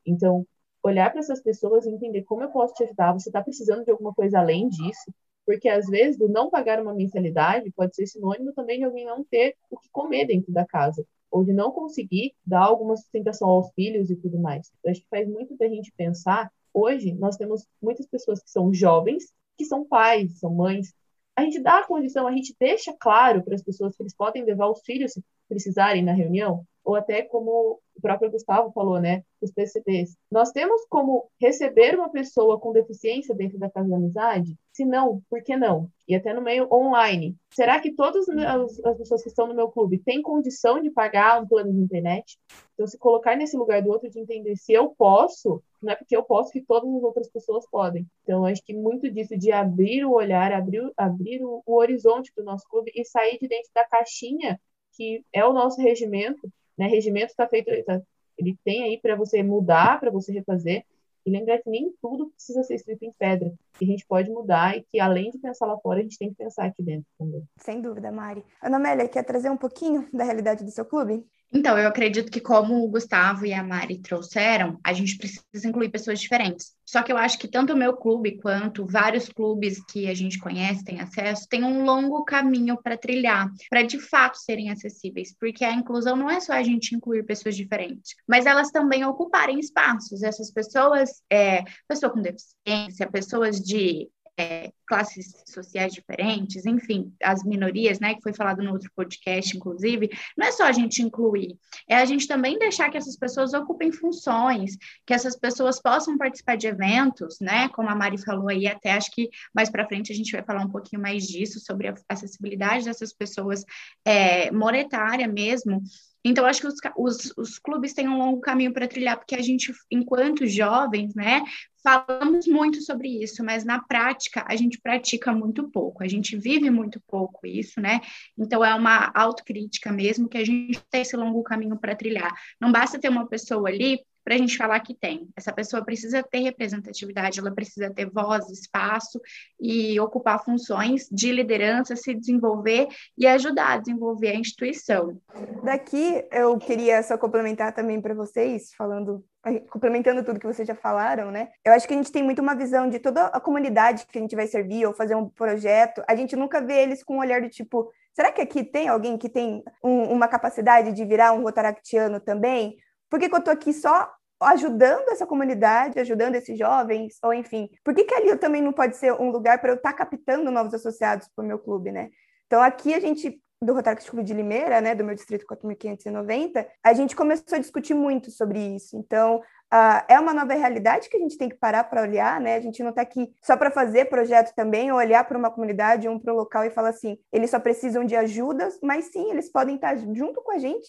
Então, 0.04 0.46
olhar 0.86 1.10
para 1.10 1.20
essas 1.20 1.42
pessoas 1.42 1.86
e 1.86 1.90
entender 1.90 2.22
como 2.22 2.42
eu 2.42 2.50
posso 2.50 2.74
te 2.74 2.84
ajudar. 2.84 3.12
Você 3.12 3.28
está 3.28 3.42
precisando 3.42 3.84
de 3.84 3.90
alguma 3.90 4.14
coisa 4.14 4.38
além 4.38 4.68
disso? 4.68 5.12
Porque 5.44 5.68
às 5.68 5.86
vezes, 5.86 6.18
do 6.18 6.28
não 6.28 6.50
pagar 6.50 6.80
uma 6.80 6.94
mensalidade 6.94 7.70
pode 7.72 7.94
ser 7.94 8.06
sinônimo 8.06 8.52
também 8.52 8.78
de 8.78 8.84
alguém 8.84 9.04
não 9.04 9.24
ter 9.24 9.54
o 9.70 9.78
que 9.78 9.88
comer 9.90 10.26
dentro 10.26 10.52
da 10.52 10.66
casa, 10.66 11.06
ou 11.30 11.44
de 11.44 11.52
não 11.52 11.70
conseguir 11.70 12.34
dar 12.44 12.64
alguma 12.64 12.96
sustentação 12.96 13.48
aos 13.48 13.70
filhos 13.72 14.10
e 14.10 14.16
tudo 14.16 14.38
mais. 14.38 14.72
Eu 14.82 14.90
acho 14.90 15.00
que 15.00 15.08
faz 15.08 15.28
muito 15.28 15.56
da 15.56 15.68
gente 15.68 15.92
pensar. 15.96 16.50
Hoje, 16.74 17.12
nós 17.14 17.36
temos 17.36 17.66
muitas 17.80 18.06
pessoas 18.06 18.42
que 18.42 18.50
são 18.50 18.72
jovens, 18.74 19.32
que 19.56 19.64
são 19.64 19.86
pais, 19.86 20.38
são 20.38 20.52
mães. 20.52 20.92
A 21.36 21.42
gente 21.42 21.60
dá 21.60 21.80
a 21.80 21.86
condição, 21.86 22.26
a 22.26 22.32
gente 22.32 22.54
deixa 22.58 22.94
claro 22.98 23.42
para 23.42 23.54
as 23.54 23.62
pessoas 23.62 23.96
que 23.96 24.02
eles 24.02 24.14
podem 24.14 24.44
levar 24.44 24.68
os 24.68 24.80
filhos 24.80 25.12
se 25.12 25.22
precisarem 25.48 26.02
na 26.02 26.12
reunião 26.12 26.66
ou 26.86 26.94
até 26.94 27.22
como 27.22 27.80
o 27.96 28.00
próprio 28.00 28.30
Gustavo 28.30 28.70
falou, 28.70 29.00
né, 29.00 29.24
os 29.42 29.50
PCDs. 29.50 30.16
Nós 30.30 30.52
temos 30.52 30.86
como 30.88 31.28
receber 31.40 31.96
uma 31.96 32.08
pessoa 32.08 32.60
com 32.60 32.72
deficiência 32.72 33.34
dentro 33.34 33.58
da 33.58 33.68
casa 33.68 33.88
da 33.88 33.96
amizade? 33.96 34.56
Se 34.72 34.84
não, 34.84 35.20
por 35.28 35.42
que 35.42 35.56
não? 35.56 35.90
E 36.06 36.14
até 36.14 36.32
no 36.32 36.40
meio 36.40 36.68
online. 36.72 37.34
Será 37.52 37.80
que 37.80 37.90
todas 37.90 38.28
as 38.28 38.98
pessoas 38.98 39.22
que 39.22 39.28
estão 39.28 39.48
no 39.48 39.54
meu 39.54 39.68
clube 39.68 39.98
têm 39.98 40.22
condição 40.22 40.80
de 40.80 40.88
pagar 40.90 41.42
um 41.42 41.48
plano 41.48 41.72
de 41.72 41.80
internet? 41.80 42.38
Então, 42.74 42.86
se 42.86 42.96
colocar 42.96 43.34
nesse 43.34 43.56
lugar 43.56 43.82
do 43.82 43.90
outro 43.90 44.08
de 44.08 44.20
entender 44.20 44.54
se 44.54 44.72
eu 44.72 44.90
posso, 44.96 45.60
não 45.82 45.92
é 45.92 45.96
porque 45.96 46.16
eu 46.16 46.22
posso 46.22 46.52
que 46.52 46.60
todas 46.60 46.88
as 46.94 47.02
outras 47.02 47.28
pessoas 47.28 47.68
podem. 47.68 48.06
Então, 48.22 48.44
acho 48.46 48.62
que 48.62 48.74
muito 48.74 49.10
disso 49.10 49.36
de 49.36 49.50
abrir 49.50 50.04
o 50.04 50.12
olhar, 50.12 50.52
abrir, 50.52 50.88
abrir 50.96 51.42
o, 51.42 51.62
o 51.66 51.74
horizonte 51.74 52.30
do 52.36 52.44
nosso 52.44 52.68
clube 52.68 52.92
e 52.94 53.04
sair 53.04 53.38
de 53.40 53.48
dentro 53.48 53.70
da 53.74 53.84
caixinha 53.84 54.60
que 54.96 55.22
é 55.32 55.44
o 55.44 55.52
nosso 55.52 55.80
regimento, 55.80 56.50
né? 56.76 56.86
Regimento 56.86 57.26
está 57.26 57.46
feito, 57.48 57.70
tá, 57.84 58.00
ele 58.38 58.56
tem 58.64 58.84
aí 58.84 58.98
para 59.00 59.16
você 59.16 59.42
mudar, 59.42 59.98
para 59.98 60.10
você 60.10 60.32
refazer. 60.32 60.84
E 61.24 61.30
lembrar 61.30 61.58
que 61.58 61.68
nem 61.68 61.92
tudo 62.00 62.30
precisa 62.30 62.62
ser 62.62 62.76
escrito 62.76 63.04
em 63.04 63.12
pedra, 63.18 63.52
que 63.76 63.84
a 63.84 63.88
gente 63.88 64.06
pode 64.06 64.30
mudar 64.30 64.78
e 64.78 64.84
que 64.84 65.00
além 65.00 65.28
de 65.32 65.38
pensar 65.38 65.66
lá 65.66 65.76
fora, 65.78 65.98
a 65.98 66.02
gente 66.02 66.16
tem 66.16 66.28
que 66.28 66.36
pensar 66.36 66.66
aqui 66.66 66.80
dentro 66.84 67.06
também. 67.18 67.42
Sem 67.56 67.80
dúvida, 67.80 68.12
Mari. 68.12 68.44
Ana 68.62 68.76
Amélia, 68.76 69.08
quer 69.08 69.24
trazer 69.24 69.50
um 69.50 69.56
pouquinho 69.56 70.08
da 70.12 70.22
realidade 70.22 70.62
do 70.62 70.70
seu 70.70 70.84
clube? 70.84 71.26
Então, 71.52 71.78
eu 71.78 71.88
acredito 71.88 72.30
que, 72.30 72.40
como 72.40 72.84
o 72.84 72.88
Gustavo 72.88 73.46
e 73.46 73.52
a 73.52 73.62
Mari 73.62 73.98
trouxeram, 73.98 74.78
a 74.84 74.92
gente 74.92 75.16
precisa 75.16 75.68
incluir 75.68 75.90
pessoas 75.90 76.20
diferentes. 76.20 76.72
Só 76.84 77.02
que 77.02 77.12
eu 77.12 77.16
acho 77.16 77.38
que 77.38 77.48
tanto 77.48 77.72
o 77.72 77.76
meu 77.76 77.96
clube 77.96 78.38
quanto 78.38 78.86
vários 78.86 79.28
clubes 79.28 79.82
que 79.84 80.08
a 80.08 80.14
gente 80.14 80.38
conhece, 80.38 80.84
tem 80.84 81.00
acesso, 81.00 81.48
tem 81.48 81.64
um 81.64 81.84
longo 81.84 82.24
caminho 82.24 82.76
para 82.82 82.96
trilhar, 82.96 83.50
para 83.70 83.82
de 83.82 83.98
fato 83.98 84.38
serem 84.38 84.70
acessíveis, 84.70 85.34
porque 85.38 85.64
a 85.64 85.72
inclusão 85.72 86.16
não 86.16 86.30
é 86.30 86.40
só 86.40 86.52
a 86.52 86.62
gente 86.62 86.94
incluir 86.94 87.24
pessoas 87.24 87.56
diferentes, 87.56 88.14
mas 88.26 88.46
elas 88.46 88.70
também 88.70 89.04
ocuparem 89.04 89.58
espaços. 89.58 90.22
Essas 90.22 90.50
pessoas, 90.50 91.22
é, 91.30 91.64
pessoa 91.88 92.12
com 92.12 92.20
deficiência, 92.20 93.10
pessoas 93.10 93.60
de 93.60 94.08
é, 94.38 94.70
classes 94.86 95.42
sociais 95.46 95.92
diferentes, 95.92 96.66
enfim, 96.66 97.12
as 97.22 97.42
minorias, 97.42 97.98
né, 97.98 98.14
que 98.14 98.22
foi 98.22 98.32
falado 98.32 98.62
no 98.62 98.72
outro 98.72 98.90
podcast, 98.94 99.56
inclusive, 99.56 100.10
não 100.36 100.46
é 100.46 100.52
só 100.52 100.64
a 100.64 100.72
gente 100.72 101.02
incluir, 101.02 101.58
é 101.88 101.96
a 101.96 102.04
gente 102.04 102.28
também 102.28 102.58
deixar 102.58 102.90
que 102.90 102.96
essas 102.96 103.16
pessoas 103.16 103.54
ocupem 103.54 103.90
funções, 103.90 104.76
que 105.06 105.14
essas 105.14 105.36
pessoas 105.36 105.80
possam 105.80 106.18
participar 106.18 106.56
de 106.56 106.66
eventos, 106.66 107.38
né, 107.40 107.68
como 107.70 107.88
a 107.88 107.94
Mari 107.94 108.18
falou 108.18 108.48
aí, 108.48 108.66
até 108.66 108.92
acho 108.92 109.10
que 109.10 109.30
mais 109.54 109.70
para 109.70 109.86
frente 109.86 110.12
a 110.12 110.14
gente 110.14 110.32
vai 110.32 110.42
falar 110.42 110.64
um 110.64 110.70
pouquinho 110.70 111.00
mais 111.00 111.26
disso, 111.26 111.58
sobre 111.60 111.88
a 111.88 111.94
acessibilidade 112.08 112.84
dessas 112.84 113.12
pessoas 113.12 113.64
é, 114.04 114.50
monetária 114.50 115.26
mesmo, 115.26 115.82
então, 116.28 116.44
acho 116.44 116.60
que 116.60 116.66
os, 116.66 116.74
os, 116.96 117.32
os, 117.36 117.58
clubes 117.58 117.94
têm 117.94 118.08
um 118.08 118.18
longo 118.18 118.40
caminho 118.40 118.72
para 118.72 118.88
trilhar, 118.88 119.16
porque 119.16 119.36
a 119.36 119.40
gente, 119.40 119.72
enquanto 119.88 120.44
jovens, 120.44 121.14
né, 121.14 121.44
falamos 121.84 122.48
muito 122.48 122.82
sobre 122.82 123.22
isso, 123.22 123.44
mas 123.44 123.64
na 123.64 123.80
prática 123.80 124.44
a 124.48 124.56
gente 124.56 124.80
pratica 124.80 125.32
muito 125.32 125.70
pouco, 125.70 126.02
a 126.02 126.08
gente 126.08 126.36
vive 126.36 126.68
muito 126.68 127.00
pouco 127.06 127.46
isso, 127.46 127.80
né? 127.80 128.00
Então, 128.36 128.64
é 128.64 128.74
uma 128.74 129.12
autocrítica 129.14 129.92
mesmo 129.92 130.28
que 130.28 130.36
a 130.36 130.44
gente 130.44 130.80
tem 130.90 131.02
esse 131.02 131.16
longo 131.16 131.44
caminho 131.44 131.78
para 131.78 131.94
trilhar. 131.94 132.34
Não 132.60 132.72
basta 132.72 132.98
ter 132.98 133.08
uma 133.08 133.28
pessoa 133.28 133.68
ali 133.68 134.00
para 134.26 134.34
a 134.34 134.38
gente 134.38 134.56
falar 134.56 134.80
que 134.80 134.92
tem. 134.92 135.28
Essa 135.36 135.52
pessoa 135.52 135.84
precisa 135.84 136.20
ter 136.20 136.40
representatividade, 136.40 137.38
ela 137.38 137.54
precisa 137.54 137.94
ter 137.94 138.10
voz, 138.10 138.50
espaço 138.50 139.20
e 139.60 140.00
ocupar 140.00 140.44
funções 140.44 141.08
de 141.12 141.30
liderança, 141.30 141.94
se 141.94 142.12
desenvolver 142.12 142.88
e 143.16 143.24
ajudar 143.24 143.74
a 143.74 143.76
desenvolver 143.78 144.30
a 144.30 144.34
instituição. 144.34 145.16
Daqui 145.62 146.26
eu 146.32 146.58
queria 146.58 147.04
só 147.04 147.16
complementar 147.16 147.72
também 147.72 148.00
para 148.00 148.14
vocês, 148.14 148.74
falando 148.76 149.24
complementando 149.70 150.24
tudo 150.24 150.40
que 150.40 150.46
vocês 150.46 150.66
já 150.66 150.74
falaram, 150.74 151.30
né? 151.30 151.50
Eu 151.64 151.72
acho 151.72 151.86
que 151.86 151.94
a 151.94 151.96
gente 151.96 152.10
tem 152.10 152.24
muito 152.24 152.42
uma 152.42 152.56
visão 152.56 152.90
de 152.90 152.98
toda 152.98 153.26
a 153.26 153.38
comunidade 153.38 154.04
que 154.10 154.18
a 154.18 154.20
gente 154.20 154.34
vai 154.34 154.48
servir 154.48 154.84
ou 154.86 154.92
fazer 154.92 155.14
um 155.14 155.28
projeto. 155.28 156.02
A 156.08 156.16
gente 156.16 156.34
nunca 156.34 156.60
vê 156.60 156.82
eles 156.82 157.04
com 157.04 157.14
um 157.14 157.20
olhar 157.20 157.40
do 157.40 157.48
tipo, 157.48 157.92
será 158.12 158.32
que 158.32 158.40
aqui 158.40 158.64
tem 158.64 158.88
alguém 158.88 159.16
que 159.16 159.28
tem 159.28 159.62
um, 159.84 160.02
uma 160.12 160.26
capacidade 160.26 160.92
de 160.92 161.04
virar 161.04 161.32
um 161.32 161.44
rotaractiano 161.44 162.18
também? 162.18 162.76
Por 163.10 163.20
que, 163.20 163.28
que 163.28 163.34
eu 163.34 163.38
estou 163.38 163.52
aqui 163.52 163.72
só 163.72 164.10
ajudando 164.40 165.08
essa 165.08 165.26
comunidade, 165.26 165.98
ajudando 165.98 166.34
esses 166.34 166.58
jovens, 166.58 167.18
ou 167.22 167.32
enfim, 167.32 167.70
por 167.82 167.94
que, 167.94 168.04
que 168.04 168.14
ali 168.14 168.36
também 168.36 168.62
não 168.62 168.72
pode 168.72 168.96
ser 168.96 169.12
um 169.12 169.30
lugar 169.30 169.60
para 169.60 169.70
eu 169.70 169.76
estar 169.76 169.92
tá 169.92 169.96
captando 169.96 170.50
novos 170.50 170.74
associados 170.74 171.28
para 171.34 171.44
o 171.44 171.48
meu 171.48 171.58
clube, 171.58 171.90
né? 171.90 172.10
Então, 172.46 172.62
aqui 172.62 172.94
a 172.94 173.00
gente, 173.00 173.40
do 173.60 173.72
Rotário 173.72 174.04
Clube 174.04 174.22
de 174.22 174.34
Limeira, 174.34 174.80
né, 174.80 174.94
do 174.94 175.02
meu 175.02 175.14
distrito 175.14 175.46
4590, 175.46 176.68
a 176.84 176.92
gente 176.92 177.16
começou 177.16 177.56
a 177.56 177.58
discutir 177.58 177.94
muito 177.94 178.30
sobre 178.30 178.60
isso. 178.60 178.96
Então, 178.96 179.38
uh, 179.38 180.04
é 180.06 180.20
uma 180.20 180.34
nova 180.34 180.52
realidade 180.52 181.08
que 181.08 181.16
a 181.16 181.20
gente 181.20 181.38
tem 181.38 181.48
que 181.48 181.56
parar 181.56 181.84
para 181.84 182.02
olhar, 182.02 182.40
né? 182.40 182.56
A 182.56 182.60
gente 182.60 182.82
não 182.82 182.90
está 182.90 183.02
aqui 183.02 183.32
só 183.42 183.56
para 183.56 183.70
fazer 183.70 184.04
projeto 184.04 184.54
também, 184.54 184.92
ou 184.92 184.98
olhar 184.98 185.24
para 185.24 185.38
uma 185.38 185.50
comunidade, 185.50 186.08
um 186.08 186.18
para 186.18 186.32
um 186.32 186.36
local 186.36 186.62
e 186.64 186.70
falar 186.70 186.90
assim, 186.90 187.18
eles 187.32 187.50
só 187.50 187.58
precisam 187.58 188.04
de 188.04 188.14
ajudas, 188.14 188.78
mas 188.82 189.06
sim, 189.06 189.30
eles 189.30 189.50
podem 189.50 189.76
estar 189.76 189.96
junto 189.96 190.42
com 190.42 190.52
a 190.52 190.58
gente 190.58 190.86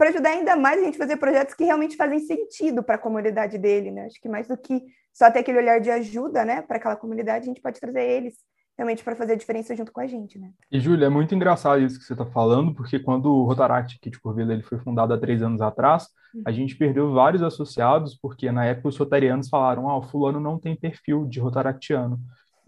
para 0.00 0.08
ajudar 0.08 0.30
ainda 0.30 0.56
mais 0.56 0.80
a 0.80 0.84
gente 0.86 0.94
a 0.94 0.98
fazer 0.98 1.18
projetos 1.18 1.54
que 1.54 1.62
realmente 1.62 1.94
fazem 1.94 2.20
sentido 2.20 2.82
para 2.82 2.94
a 2.94 2.98
comunidade 2.98 3.58
dele, 3.58 3.90
né? 3.90 4.06
Acho 4.06 4.18
que 4.18 4.30
mais 4.30 4.48
do 4.48 4.56
que 4.56 4.82
só 5.12 5.30
ter 5.30 5.40
aquele 5.40 5.58
olhar 5.58 5.78
de 5.78 5.90
ajuda, 5.90 6.42
né, 6.42 6.62
para 6.62 6.78
aquela 6.78 6.96
comunidade, 6.96 7.44
a 7.44 7.46
gente 7.46 7.60
pode 7.60 7.78
trazer 7.78 8.02
eles 8.02 8.36
realmente 8.78 9.04
para 9.04 9.14
fazer 9.14 9.34
a 9.34 9.36
diferença 9.36 9.76
junto 9.76 9.92
com 9.92 10.00
a 10.00 10.06
gente, 10.06 10.38
né? 10.38 10.52
E, 10.72 10.80
Júlia, 10.80 11.04
é 11.04 11.08
muito 11.10 11.34
engraçado 11.34 11.82
isso 11.82 11.98
que 11.98 12.04
você 12.06 12.14
está 12.14 12.24
falando, 12.24 12.74
porque 12.74 12.98
quando 12.98 13.26
o 13.26 13.44
Rotaract 13.44 13.98
Kit 14.00 14.18
Curvelo 14.18 14.52
ele 14.52 14.62
foi 14.62 14.78
fundado 14.78 15.12
há 15.12 15.18
três 15.18 15.42
anos 15.42 15.60
atrás, 15.60 16.08
uhum. 16.34 16.44
a 16.46 16.50
gente 16.50 16.76
perdeu 16.76 17.12
vários 17.12 17.42
associados, 17.42 18.16
porque 18.16 18.50
na 18.50 18.64
época 18.64 18.88
os 18.88 18.96
rotarianos 18.96 19.50
falaram, 19.50 19.90
ah, 19.90 19.98
o 19.98 20.02
fulano 20.02 20.40
não 20.40 20.58
tem 20.58 20.74
perfil 20.74 21.26
de 21.26 21.38
rotaractiano. 21.40 22.18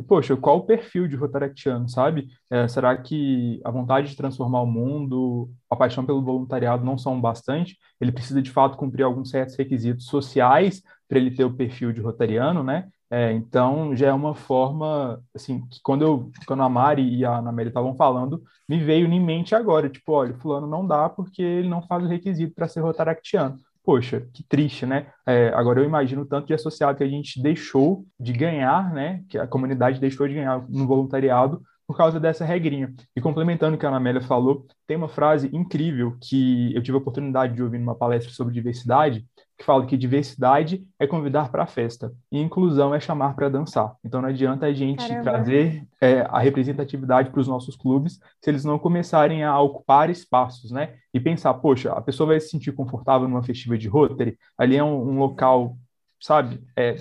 Poxa, 0.06 0.36
qual 0.36 0.58
o 0.58 0.66
perfil 0.66 1.06
de 1.06 1.16
Rotaractiano, 1.16 1.88
sabe? 1.88 2.28
É, 2.50 2.66
será 2.66 2.96
que 2.96 3.60
a 3.64 3.70
vontade 3.70 4.10
de 4.10 4.16
transformar 4.16 4.62
o 4.62 4.66
mundo, 4.66 5.50
a 5.70 5.76
paixão 5.76 6.04
pelo 6.04 6.22
voluntariado 6.22 6.84
não 6.84 6.98
são 6.98 7.20
bastante? 7.20 7.76
Ele 8.00 8.12
precisa, 8.12 8.42
de 8.42 8.50
fato, 8.50 8.76
cumprir 8.76 9.04
alguns 9.04 9.30
certos 9.30 9.56
requisitos 9.56 10.06
sociais 10.06 10.82
para 11.08 11.18
ele 11.18 11.30
ter 11.30 11.44
o 11.44 11.54
perfil 11.54 11.92
de 11.92 12.00
Rotariano, 12.00 12.62
né? 12.62 12.88
É, 13.10 13.30
então, 13.32 13.94
já 13.94 14.08
é 14.08 14.12
uma 14.12 14.34
forma, 14.34 15.22
assim, 15.34 15.60
que 15.68 15.78
quando, 15.82 16.02
eu, 16.02 16.30
quando 16.46 16.62
a 16.62 16.68
Mari 16.68 17.14
e 17.14 17.24
a 17.24 17.36
Ana 17.36 17.62
estavam 17.62 17.94
falando, 17.94 18.42
me 18.66 18.82
veio 18.82 19.06
em 19.06 19.20
mente 19.20 19.54
agora, 19.54 19.90
tipo, 19.90 20.12
olha, 20.12 20.34
fulano 20.38 20.66
não 20.66 20.86
dá 20.86 21.10
porque 21.10 21.42
ele 21.42 21.68
não 21.68 21.82
faz 21.82 22.02
o 22.02 22.08
requisito 22.08 22.54
para 22.54 22.66
ser 22.66 22.80
Rotaractiano 22.80 23.60
poxa, 23.84 24.26
que 24.32 24.42
triste, 24.42 24.86
né? 24.86 25.08
É, 25.26 25.48
agora 25.48 25.80
eu 25.80 25.84
imagino 25.84 26.22
o 26.22 26.26
tanto 26.26 26.46
de 26.46 26.54
associado 26.54 26.96
que 26.96 27.04
a 27.04 27.08
gente 27.08 27.42
deixou 27.42 28.04
de 28.18 28.32
ganhar, 28.32 28.92
né? 28.92 29.22
Que 29.28 29.38
a 29.38 29.46
comunidade 29.46 30.00
deixou 30.00 30.26
de 30.28 30.34
ganhar 30.34 30.64
no 30.68 30.86
voluntariado 30.86 31.62
por 31.86 31.96
causa 31.96 32.18
dessa 32.18 32.44
regrinha. 32.44 32.92
E 33.14 33.20
complementando 33.20 33.76
o 33.76 33.78
que 33.78 33.84
a 33.84 33.88
Ana 33.88 33.98
Amélia 33.98 34.20
falou, 34.20 34.66
tem 34.86 34.96
uma 34.96 35.08
frase 35.08 35.50
incrível 35.52 36.16
que 36.20 36.74
eu 36.74 36.82
tive 36.82 36.96
a 36.96 37.00
oportunidade 37.00 37.54
de 37.54 37.62
ouvir 37.62 37.78
numa 37.78 37.94
palestra 37.94 38.32
sobre 38.32 38.54
diversidade, 38.54 39.26
que 39.62 39.66
fala 39.66 39.86
que 39.86 39.96
diversidade 39.96 40.84
é 40.98 41.06
convidar 41.06 41.48
para 41.48 41.62
a 41.62 41.66
festa 41.66 42.12
e 42.30 42.40
inclusão 42.40 42.92
é 42.92 42.98
chamar 42.98 43.34
para 43.34 43.48
dançar. 43.48 43.94
Então 44.04 44.20
não 44.20 44.28
adianta 44.28 44.66
a 44.66 44.72
gente 44.72 45.06
Caramba. 45.06 45.22
trazer 45.22 45.86
é, 46.00 46.22
a 46.22 46.40
representatividade 46.40 47.30
para 47.30 47.40
os 47.40 47.46
nossos 47.46 47.76
clubes 47.76 48.18
se 48.40 48.50
eles 48.50 48.64
não 48.64 48.76
começarem 48.76 49.44
a 49.44 49.58
ocupar 49.60 50.10
espaços, 50.10 50.72
né? 50.72 50.96
E 51.14 51.20
pensar, 51.20 51.54
poxa, 51.54 51.92
a 51.92 52.00
pessoa 52.00 52.26
vai 52.26 52.40
se 52.40 52.48
sentir 52.50 52.72
confortável 52.72 53.28
numa 53.28 53.42
festiva 53.42 53.78
de 53.78 53.88
Rotary, 53.88 54.36
ali 54.58 54.76
é 54.76 54.82
um, 54.82 55.10
um 55.10 55.18
local, 55.18 55.76
sabe, 56.20 56.60
é, 56.76 56.96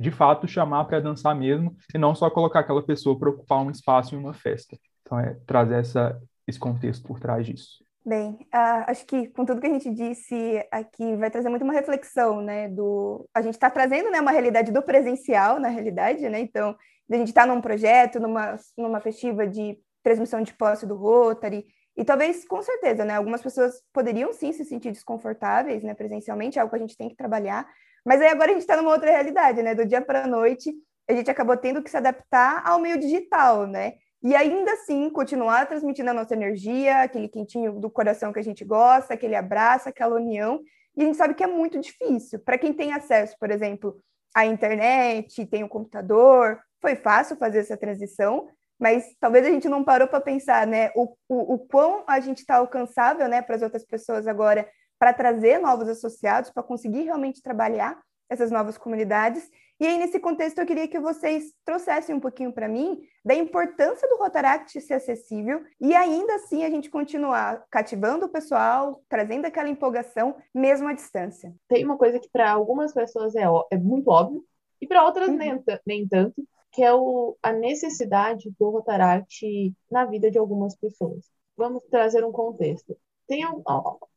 de 0.00 0.10
fato 0.10 0.48
chamar 0.48 0.86
para 0.86 1.00
dançar 1.00 1.36
mesmo 1.36 1.76
e 1.94 1.98
não 1.98 2.14
só 2.14 2.30
colocar 2.30 2.60
aquela 2.60 2.82
pessoa 2.82 3.18
para 3.18 3.28
ocupar 3.28 3.58
um 3.58 3.70
espaço 3.70 4.14
em 4.14 4.18
uma 4.18 4.32
festa. 4.32 4.78
Então 5.02 5.20
é 5.20 5.36
trazer 5.46 5.74
essa, 5.74 6.18
esse 6.46 6.58
contexto 6.58 7.06
por 7.06 7.20
trás 7.20 7.44
disso. 7.44 7.84
Bem, 8.04 8.32
uh, 8.52 8.82
acho 8.88 9.06
que 9.06 9.28
com 9.28 9.44
tudo 9.44 9.60
que 9.60 9.66
a 9.68 9.70
gente 9.70 9.88
disse 9.88 10.34
aqui 10.72 11.14
vai 11.16 11.30
trazer 11.30 11.48
muito 11.48 11.62
uma 11.62 11.72
reflexão, 11.72 12.42
né? 12.42 12.68
Do 12.68 13.28
a 13.32 13.40
gente 13.40 13.54
está 13.54 13.70
trazendo, 13.70 14.10
né, 14.10 14.20
uma 14.20 14.32
realidade 14.32 14.72
do 14.72 14.82
presencial, 14.82 15.60
na 15.60 15.68
realidade, 15.68 16.28
né? 16.28 16.40
Então, 16.40 16.76
a 17.10 17.16
gente 17.16 17.28
está 17.28 17.46
num 17.46 17.60
projeto, 17.60 18.18
numa 18.18 18.56
numa 18.76 19.00
festiva 19.00 19.46
de 19.46 19.78
transmissão 20.02 20.42
de 20.42 20.52
posse 20.52 20.84
do 20.84 20.96
Rotary 20.96 21.64
e 21.96 22.04
talvez, 22.04 22.44
com 22.44 22.60
certeza, 22.60 23.04
né? 23.04 23.14
Algumas 23.14 23.40
pessoas 23.40 23.80
poderiam 23.92 24.32
sim 24.32 24.52
se 24.52 24.64
sentir 24.64 24.90
desconfortáveis, 24.90 25.84
né? 25.84 25.94
Presencialmente, 25.94 26.58
é 26.58 26.62
algo 26.62 26.70
que 26.70 26.76
a 26.76 26.80
gente 26.80 26.96
tem 26.96 27.08
que 27.08 27.16
trabalhar. 27.16 27.68
Mas 28.04 28.20
aí 28.20 28.28
agora 28.28 28.50
a 28.50 28.54
gente 28.54 28.62
está 28.62 28.76
numa 28.76 28.90
outra 28.90 29.12
realidade, 29.12 29.62
né? 29.62 29.76
Do 29.76 29.86
dia 29.86 30.00
para 30.00 30.24
a 30.24 30.26
noite, 30.26 30.72
a 31.08 31.12
gente 31.12 31.30
acabou 31.30 31.56
tendo 31.56 31.82
que 31.82 31.90
se 31.90 31.96
adaptar 31.96 32.66
ao 32.66 32.80
meio 32.80 32.98
digital, 32.98 33.66
né? 33.66 33.94
E 34.22 34.36
ainda 34.36 34.72
assim 34.72 35.10
continuar 35.10 35.66
transmitindo 35.66 36.10
a 36.10 36.14
nossa 36.14 36.34
energia, 36.34 37.02
aquele 37.02 37.28
quentinho 37.28 37.72
do 37.72 37.90
coração 37.90 38.32
que 38.32 38.38
a 38.38 38.44
gente 38.44 38.64
gosta, 38.64 39.14
aquele 39.14 39.34
abraço, 39.34 39.88
aquela 39.88 40.14
união. 40.14 40.60
E 40.96 41.02
a 41.02 41.06
gente 41.06 41.16
sabe 41.16 41.34
que 41.34 41.42
é 41.42 41.46
muito 41.46 41.80
difícil. 41.80 42.38
Para 42.38 42.56
quem 42.56 42.72
tem 42.72 42.92
acesso, 42.92 43.36
por 43.40 43.50
exemplo, 43.50 43.98
à 44.34 44.46
internet, 44.46 45.44
tem 45.46 45.62
o 45.62 45.66
um 45.66 45.68
computador, 45.68 46.60
foi 46.80 46.94
fácil 46.94 47.36
fazer 47.36 47.58
essa 47.58 47.76
transição, 47.76 48.46
mas 48.78 49.04
talvez 49.20 49.46
a 49.46 49.50
gente 49.50 49.68
não 49.68 49.82
parou 49.82 50.06
para 50.06 50.20
pensar, 50.20 50.66
né, 50.66 50.90
o, 50.94 51.16
o, 51.28 51.54
o 51.54 51.58
quão 51.58 52.04
a 52.06 52.20
gente 52.20 52.38
está 52.38 52.56
alcançável, 52.56 53.28
né, 53.28 53.42
para 53.42 53.56
as 53.56 53.62
outras 53.62 53.84
pessoas 53.84 54.26
agora, 54.26 54.68
para 54.98 55.12
trazer 55.12 55.58
novos 55.58 55.88
associados, 55.88 56.50
para 56.50 56.62
conseguir 56.62 57.02
realmente 57.02 57.42
trabalhar 57.42 58.00
essas 58.30 58.50
novas 58.50 58.78
comunidades 58.78 59.48
e 59.82 59.84
aí, 59.84 59.98
nesse 59.98 60.20
contexto, 60.20 60.58
eu 60.58 60.64
queria 60.64 60.86
que 60.86 61.00
vocês 61.00 61.52
trouxessem 61.64 62.14
um 62.14 62.20
pouquinho 62.20 62.52
para 62.52 62.68
mim 62.68 63.02
da 63.24 63.34
importância 63.34 64.08
do 64.08 64.16
Rotaract 64.16 64.80
ser 64.80 64.94
acessível 64.94 65.60
e 65.80 65.92
ainda 65.92 66.36
assim 66.36 66.62
a 66.62 66.70
gente 66.70 66.88
continuar 66.88 67.66
cativando 67.68 68.26
o 68.26 68.28
pessoal, 68.28 69.02
trazendo 69.08 69.44
aquela 69.44 69.68
empolgação, 69.68 70.36
mesmo 70.54 70.86
à 70.86 70.92
distância. 70.92 71.52
Tem 71.66 71.84
uma 71.84 71.98
coisa 71.98 72.20
que 72.20 72.28
para 72.32 72.52
algumas 72.52 72.94
pessoas 72.94 73.34
é, 73.34 73.42
é 73.72 73.76
muito 73.76 74.08
óbvio 74.08 74.44
e 74.80 74.86
para 74.86 75.04
outras 75.04 75.30
uhum. 75.30 75.36
nem, 75.36 75.60
nem 75.84 76.06
tanto, 76.06 76.46
que 76.70 76.80
é 76.80 76.94
o, 76.94 77.36
a 77.42 77.52
necessidade 77.52 78.54
do 78.56 78.70
Rotaract 78.70 79.74
na 79.90 80.04
vida 80.04 80.30
de 80.30 80.38
algumas 80.38 80.76
pessoas. 80.76 81.28
Vamos 81.56 81.82
trazer 81.90 82.24
um 82.24 82.30
contexto. 82.30 82.96
Tem 83.26 83.42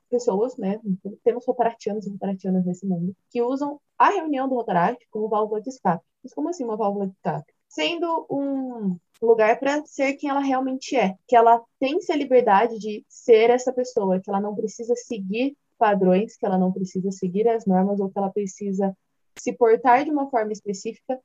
pessoas, 0.10 0.58
né, 0.58 0.80
temos 1.24 1.46
rotaractianos 1.46 2.06
e 2.06 2.10
rotaractianas 2.10 2.66
nesse 2.66 2.86
mundo, 2.86 3.16
que 3.30 3.42
usam 3.42 3.80
a 3.98 4.10
reunião 4.10 4.48
do 4.48 4.56
Rotaract 4.56 5.06
como 5.10 5.30
válvula 5.30 5.62
de 5.62 5.70
escape. 5.70 6.04
Mas 6.24 6.34
como 6.34 6.50
assim 6.50 6.64
uma 6.64 6.78
válvula 6.78 7.08
de 7.08 7.14
escape? 7.14 7.54
Sendo 7.68 8.26
um 8.30 8.98
lugar 9.22 9.60
para 9.60 9.84
ser 9.86 10.14
quem 10.14 10.30
ela 10.30 10.40
realmente 10.40 10.96
é, 10.96 11.16
que 11.28 11.36
ela 11.36 11.62
tem 11.80 11.98
a 12.10 12.16
liberdade 12.16 12.78
de 12.78 13.06
ser 13.08 13.50
essa 13.50 13.72
pessoa, 13.72 14.20
que 14.20 14.30
ela 14.30 14.42
não 14.42 14.56
precisa 14.56 14.96
seguir 14.96 15.56
padrões, 15.78 16.38
que 16.38 16.46
ela 16.46 16.58
não 16.58 16.72
precisa 16.72 17.12
seguir 17.12 17.48
as 17.48 17.66
normas 17.66 18.00
ou 18.00 18.10
que 18.10 18.18
ela 18.18 18.30
precisa 18.30 18.96
se 19.38 19.54
portar 19.54 20.04
de 20.04 20.12
uma 20.12 20.30
forma 20.30 20.52
específica, 20.52 21.20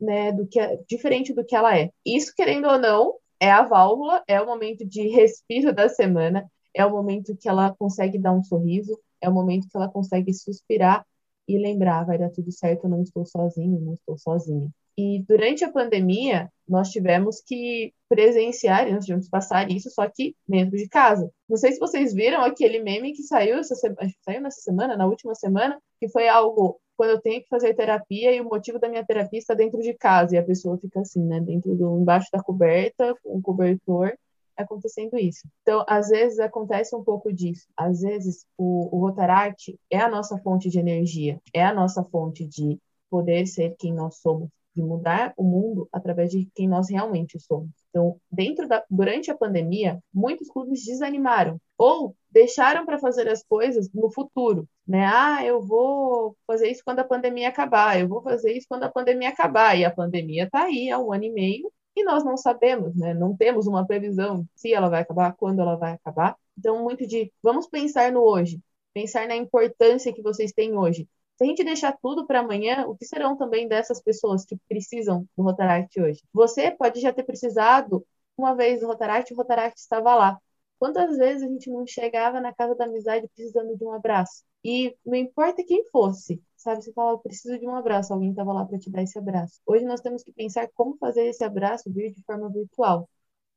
né, 0.00 0.32
do 0.32 0.46
que 0.46 0.58
é, 0.58 0.80
diferente 0.88 1.32
do 1.32 1.44
que 1.44 1.54
ela 1.54 1.76
é. 1.76 1.90
Isso 2.06 2.32
querendo 2.34 2.68
ou 2.68 2.78
não, 2.78 3.16
é 3.38 3.50
a 3.50 3.62
válvula, 3.62 4.22
é 4.26 4.40
o 4.40 4.46
momento 4.46 4.84
de 4.84 5.08
respiro 5.08 5.72
da 5.72 5.88
semana, 5.88 6.50
é 6.74 6.84
o 6.84 6.90
momento 6.90 7.36
que 7.36 7.48
ela 7.48 7.74
consegue 7.78 8.18
dar 8.18 8.32
um 8.32 8.42
sorriso, 8.42 8.98
é 9.20 9.28
o 9.28 9.32
momento 9.32 9.68
que 9.68 9.76
ela 9.76 9.88
consegue 9.88 10.32
suspirar 10.32 11.04
e 11.46 11.58
lembrar, 11.58 12.04
vai 12.04 12.18
dar 12.18 12.30
tudo 12.30 12.50
certo, 12.52 12.84
eu 12.84 12.90
não 12.90 13.02
estou 13.02 13.26
sozinho, 13.26 13.80
não 13.80 13.94
estou 13.94 14.16
sozinha. 14.16 14.70
E 14.96 15.24
durante 15.26 15.64
a 15.64 15.72
pandemia, 15.72 16.50
nós 16.68 16.90
tivemos 16.90 17.40
que 17.40 17.92
presenciar, 18.08 18.90
nós 18.92 19.04
tivemos 19.04 19.26
que 19.26 19.30
passar 19.30 19.70
isso, 19.70 19.90
só 19.90 20.08
que 20.08 20.36
dentro 20.46 20.76
de 20.76 20.88
casa. 20.88 21.30
Não 21.48 21.56
sei 21.56 21.72
se 21.72 21.78
vocês 21.78 22.12
viram 22.12 22.42
aquele 22.42 22.80
meme 22.80 23.12
que 23.12 23.22
saiu, 23.22 23.58
essa 23.58 23.74
semana, 23.74 24.10
saiu 24.22 24.40
nessa 24.40 24.60
semana, 24.60 24.96
na 24.96 25.06
última 25.06 25.34
semana, 25.34 25.80
que 25.98 26.08
foi 26.08 26.28
algo 26.28 26.80
quando 26.96 27.10
eu 27.10 27.20
tenho 27.20 27.40
que 27.40 27.48
fazer 27.48 27.74
terapia 27.74 28.30
e 28.30 28.40
o 28.42 28.44
motivo 28.44 28.78
da 28.78 28.88
minha 28.88 29.04
terapia 29.04 29.38
está 29.38 29.54
dentro 29.54 29.80
de 29.80 29.94
casa 29.94 30.34
e 30.34 30.38
a 30.38 30.44
pessoa 30.44 30.76
fica 30.76 31.00
assim, 31.00 31.24
né, 31.24 31.40
dentro 31.40 31.74
do 31.74 31.98
embaixo 31.98 32.28
da 32.30 32.42
coberta, 32.42 33.14
com 33.22 33.38
um 33.38 33.40
cobertor 33.40 34.12
acontecendo 34.56 35.18
isso. 35.18 35.48
Então, 35.62 35.84
às 35.88 36.08
vezes 36.08 36.38
acontece 36.38 36.94
um 36.94 37.02
pouco 37.02 37.32
disso. 37.32 37.66
Às 37.76 38.00
vezes 38.00 38.44
o, 38.56 38.96
o 38.96 39.00
Rotaract 39.00 39.78
é 39.90 39.98
a 39.98 40.08
nossa 40.08 40.38
fonte 40.38 40.68
de 40.68 40.78
energia, 40.78 41.40
é 41.54 41.64
a 41.64 41.74
nossa 41.74 42.02
fonte 42.04 42.46
de 42.46 42.78
poder 43.10 43.46
ser 43.46 43.74
quem 43.78 43.92
nós 43.92 44.18
somos, 44.18 44.48
de 44.74 44.82
mudar 44.82 45.34
o 45.36 45.42
mundo 45.42 45.88
através 45.92 46.30
de 46.30 46.48
quem 46.54 46.68
nós 46.68 46.88
realmente 46.88 47.38
somos. 47.40 47.70
Então, 47.90 48.16
dentro 48.30 48.68
da 48.68 48.84
durante 48.88 49.30
a 49.30 49.36
pandemia, 49.36 49.98
muitos 50.14 50.48
clubes 50.48 50.84
desanimaram 50.84 51.60
ou 51.76 52.14
deixaram 52.30 52.86
para 52.86 52.98
fazer 52.98 53.28
as 53.28 53.42
coisas 53.42 53.92
no 53.92 54.10
futuro, 54.12 54.68
né? 54.86 55.04
Ah, 55.06 55.44
eu 55.44 55.60
vou 55.60 56.36
fazer 56.46 56.70
isso 56.70 56.82
quando 56.84 57.00
a 57.00 57.04
pandemia 57.04 57.48
acabar, 57.48 57.98
eu 57.98 58.06
vou 58.06 58.22
fazer 58.22 58.52
isso 58.52 58.66
quando 58.68 58.84
a 58.84 58.90
pandemia 58.90 59.30
acabar, 59.30 59.76
e 59.76 59.84
a 59.84 59.90
pandemia 59.90 60.44
está 60.44 60.64
aí 60.64 60.90
há 60.90 60.98
um 60.98 61.12
ano 61.12 61.24
e 61.24 61.30
meio 61.30 61.72
e 61.96 62.04
nós 62.04 62.24
não 62.24 62.36
sabemos, 62.36 62.94
né? 62.96 63.14
Não 63.14 63.36
temos 63.36 63.66
uma 63.66 63.86
previsão 63.86 64.46
se 64.54 64.72
ela 64.72 64.88
vai 64.88 65.02
acabar, 65.02 65.34
quando 65.36 65.60
ela 65.60 65.76
vai 65.76 65.92
acabar. 65.92 66.36
Então, 66.58 66.82
muito 66.82 67.06
de 67.06 67.32
vamos 67.42 67.66
pensar 67.66 68.12
no 68.12 68.20
hoje, 68.22 68.60
pensar 68.94 69.26
na 69.26 69.36
importância 69.36 70.12
que 70.12 70.22
vocês 70.22 70.52
têm 70.52 70.76
hoje. 70.76 71.08
Se 71.36 71.44
a 71.44 71.46
gente 71.46 71.64
deixar 71.64 71.96
tudo 72.02 72.26
para 72.26 72.40
amanhã, 72.40 72.86
o 72.86 72.94
que 72.94 73.06
serão 73.06 73.36
também 73.36 73.66
dessas 73.66 74.00
pessoas 74.02 74.44
que 74.44 74.58
precisam 74.68 75.26
do 75.36 75.42
Rotaract 75.42 76.00
hoje? 76.00 76.22
Você 76.34 76.70
pode 76.70 77.00
já 77.00 77.12
ter 77.12 77.22
precisado 77.22 78.06
uma 78.36 78.54
vez 78.54 78.80
do 78.80 78.86
Rotaract, 78.86 79.32
o 79.32 79.36
Rotaract 79.36 79.78
estava 79.80 80.14
lá. 80.14 80.38
Quantas 80.78 81.16
vezes 81.16 81.42
a 81.42 81.46
gente 81.46 81.70
não 81.70 81.86
chegava 81.86 82.40
na 82.40 82.54
casa 82.54 82.74
da 82.74 82.84
amizade 82.84 83.28
precisando 83.34 83.76
de 83.76 83.84
um 83.84 83.92
abraço? 83.92 84.42
E 84.64 84.94
não 85.04 85.14
importa 85.14 85.64
quem 85.64 85.84
fosse, 85.90 86.42
sabe? 86.62 86.82
Você 86.82 86.92
fala, 86.92 87.18
preciso 87.18 87.58
de 87.58 87.66
um 87.66 87.74
abraço, 87.74 88.12
alguém 88.12 88.30
estava 88.30 88.52
lá 88.52 88.64
para 88.64 88.78
te 88.78 88.90
dar 88.90 89.02
esse 89.02 89.18
abraço. 89.18 89.60
Hoje 89.66 89.84
nós 89.84 90.00
temos 90.00 90.22
que 90.22 90.32
pensar 90.32 90.68
como 90.74 90.96
fazer 90.98 91.26
esse 91.26 91.44
abraço 91.44 91.92
vir 91.92 92.12
de 92.12 92.22
forma 92.24 92.48
virtual. 92.50 93.08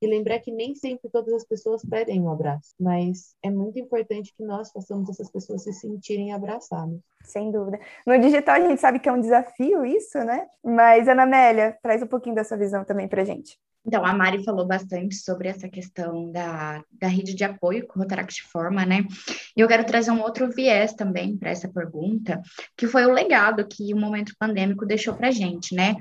E 0.02 0.08
lembrar 0.08 0.40
que 0.40 0.52
nem 0.52 0.76
sempre 0.76 1.10
todas 1.10 1.34
as 1.34 1.46
pessoas 1.46 1.82
pedem 1.86 2.22
um 2.22 2.30
abraço, 2.30 2.76
mas 2.78 3.36
é 3.42 3.50
muito 3.50 3.80
importante 3.80 4.34
que 4.36 4.44
nós 4.44 4.70
façamos 4.70 5.10
essas 5.10 5.32
pessoas 5.32 5.64
se 5.64 5.72
sentirem 5.72 6.34
abraçadas. 6.34 7.00
Sem 7.24 7.50
dúvida. 7.50 7.80
No 8.06 8.20
digital 8.20 8.56
a 8.56 8.68
gente 8.68 8.82
sabe 8.82 9.00
que 9.00 9.08
é 9.08 9.14
um 9.14 9.22
desafio 9.22 9.86
isso, 9.86 10.18
né? 10.20 10.46
Mas, 10.62 11.08
Ana 11.08 11.24
Amélia, 11.24 11.78
traz 11.82 12.04
um 12.04 12.08
pouquinho 12.08 12.36
da 12.36 12.44
sua 12.44 12.58
visão 12.58 12.84
também 12.84 13.08
para 13.08 13.24
gente. 13.24 13.58
Então, 13.86 14.06
a 14.06 14.14
Mari 14.14 14.44
falou 14.44 14.66
bastante 14.66 15.16
sobre 15.16 15.50
essa 15.50 15.68
questão 15.68 16.32
da, 16.32 16.82
da 16.92 17.08
rede 17.08 17.34
de 17.34 17.44
apoio 17.44 17.86
que 17.86 17.98
o 17.98 18.00
Rotaract 18.00 18.42
forma, 18.44 18.86
né? 18.86 19.06
E 19.56 19.60
eu 19.60 19.68
quero 19.68 19.86
trazer 19.86 20.12
um 20.12 20.22
outro 20.22 20.50
viés 20.50 20.94
também 20.94 21.38
para 21.38 21.50
essa 21.50 21.68
pergunta, 21.68 22.42
que 22.78 22.88
foi 22.88 23.06
o 23.06 23.12
legado 23.12 23.68
que 23.68 23.94
o 23.94 23.98
momento 23.98 24.36
pandêmico 24.40 24.86
deixou 24.86 25.14
para 25.14 25.28
a 25.28 25.32
gente, 25.32 25.76
né? 25.76 25.98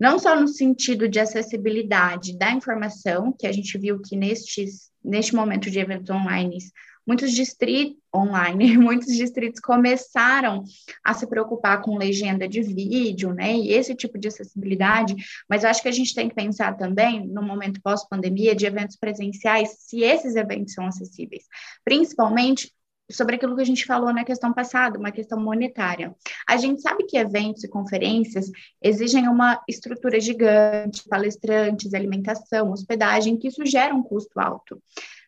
Não 0.00 0.18
só 0.18 0.38
no 0.38 0.48
sentido 0.48 1.08
de 1.08 1.20
acessibilidade 1.20 2.36
da 2.36 2.50
informação, 2.50 3.32
que 3.38 3.46
a 3.46 3.52
gente 3.52 3.78
viu 3.78 4.00
que 4.02 4.16
nestes, 4.16 4.90
neste 5.04 5.32
momento 5.32 5.70
de 5.70 5.78
eventos 5.78 6.10
online 6.10 6.58
muitos 7.06 7.32
distritos 7.32 8.01
online, 8.14 8.76
muitos 8.78 9.14
distritos 9.14 9.60
começaram 9.60 10.64
a 11.02 11.14
se 11.14 11.26
preocupar 11.26 11.80
com 11.80 11.96
legenda 11.96 12.48
de 12.48 12.62
vídeo, 12.62 13.32
né, 13.32 13.52
e 13.52 13.72
esse 13.72 13.94
tipo 13.94 14.18
de 14.18 14.28
acessibilidade, 14.28 15.14
mas 15.48 15.64
eu 15.64 15.70
acho 15.70 15.82
que 15.82 15.88
a 15.88 15.92
gente 15.92 16.14
tem 16.14 16.28
que 16.28 16.34
pensar 16.34 16.76
também, 16.76 17.26
no 17.26 17.42
momento 17.42 17.80
pós-pandemia, 17.82 18.54
de 18.54 18.66
eventos 18.66 18.96
presenciais, 18.96 19.76
se 19.78 20.02
esses 20.02 20.36
eventos 20.36 20.74
são 20.74 20.86
acessíveis, 20.86 21.44
principalmente 21.84 22.72
sobre 23.10 23.36
aquilo 23.36 23.54
que 23.54 23.62
a 23.62 23.66
gente 23.66 23.84
falou 23.84 24.12
na 24.12 24.24
questão 24.24 24.52
passada, 24.52 24.98
uma 24.98 25.12
questão 25.12 25.38
monetária. 25.38 26.14
A 26.48 26.56
gente 26.56 26.80
sabe 26.80 27.04
que 27.04 27.16
eventos 27.16 27.62
e 27.62 27.68
conferências 27.68 28.50
exigem 28.80 29.28
uma 29.28 29.62
estrutura 29.68 30.18
gigante, 30.18 31.06
palestrantes, 31.08 31.94
alimentação, 31.94 32.70
hospedagem, 32.72 33.36
que 33.36 33.48
isso 33.48 33.64
gera 33.66 33.94
um 33.94 34.02
custo 34.02 34.40
alto, 34.40 34.82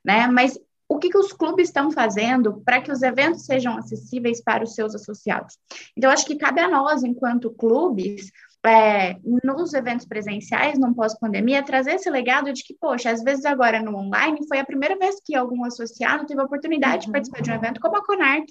né? 0.05 0.26
Mas 0.26 0.59
o 0.88 0.99
que, 0.99 1.09
que 1.09 1.19
os 1.19 1.33
clubes 1.33 1.69
estão 1.69 1.90
fazendo 1.90 2.62
para 2.64 2.81
que 2.81 2.92
os 2.92 3.03
eventos 3.03 3.44
sejam 3.44 3.77
acessíveis 3.77 4.42
para 4.42 4.64
os 4.64 4.75
seus 4.75 4.94
associados. 4.94 5.57
Então, 5.97 6.11
acho 6.11 6.27
que 6.27 6.37
cabe 6.37 6.61
a 6.61 6.68
nós, 6.68 7.03
enquanto 7.03 7.51
clubes, 7.51 8.31
é, 8.66 9.16
nos 9.42 9.75
eventos 9.75 10.07
presenciais, 10.07 10.79
no 10.79 10.94
pós-pandemia, 10.94 11.62
trazer 11.62 11.94
esse 11.94 12.09
legado 12.09 12.53
de 12.53 12.62
que, 12.62 12.75
poxa, 12.75 13.11
às 13.11 13.23
vezes 13.23 13.44
agora 13.44 13.83
no 13.83 13.97
online 13.97 14.47
foi 14.49 14.59
a 14.59 14.64
primeira 14.64 14.97
vez 14.97 15.16
que 15.23 15.35
algum 15.35 15.64
associado 15.64 16.27
teve 16.27 16.40
a 16.40 16.44
oportunidade 16.44 17.03
de 17.03 17.07
uhum. 17.09 17.12
participar 17.12 17.42
de 17.42 17.51
um 17.51 17.55
evento 17.55 17.81
como 17.81 17.97
a 17.97 18.05
Conarc, 18.05 18.47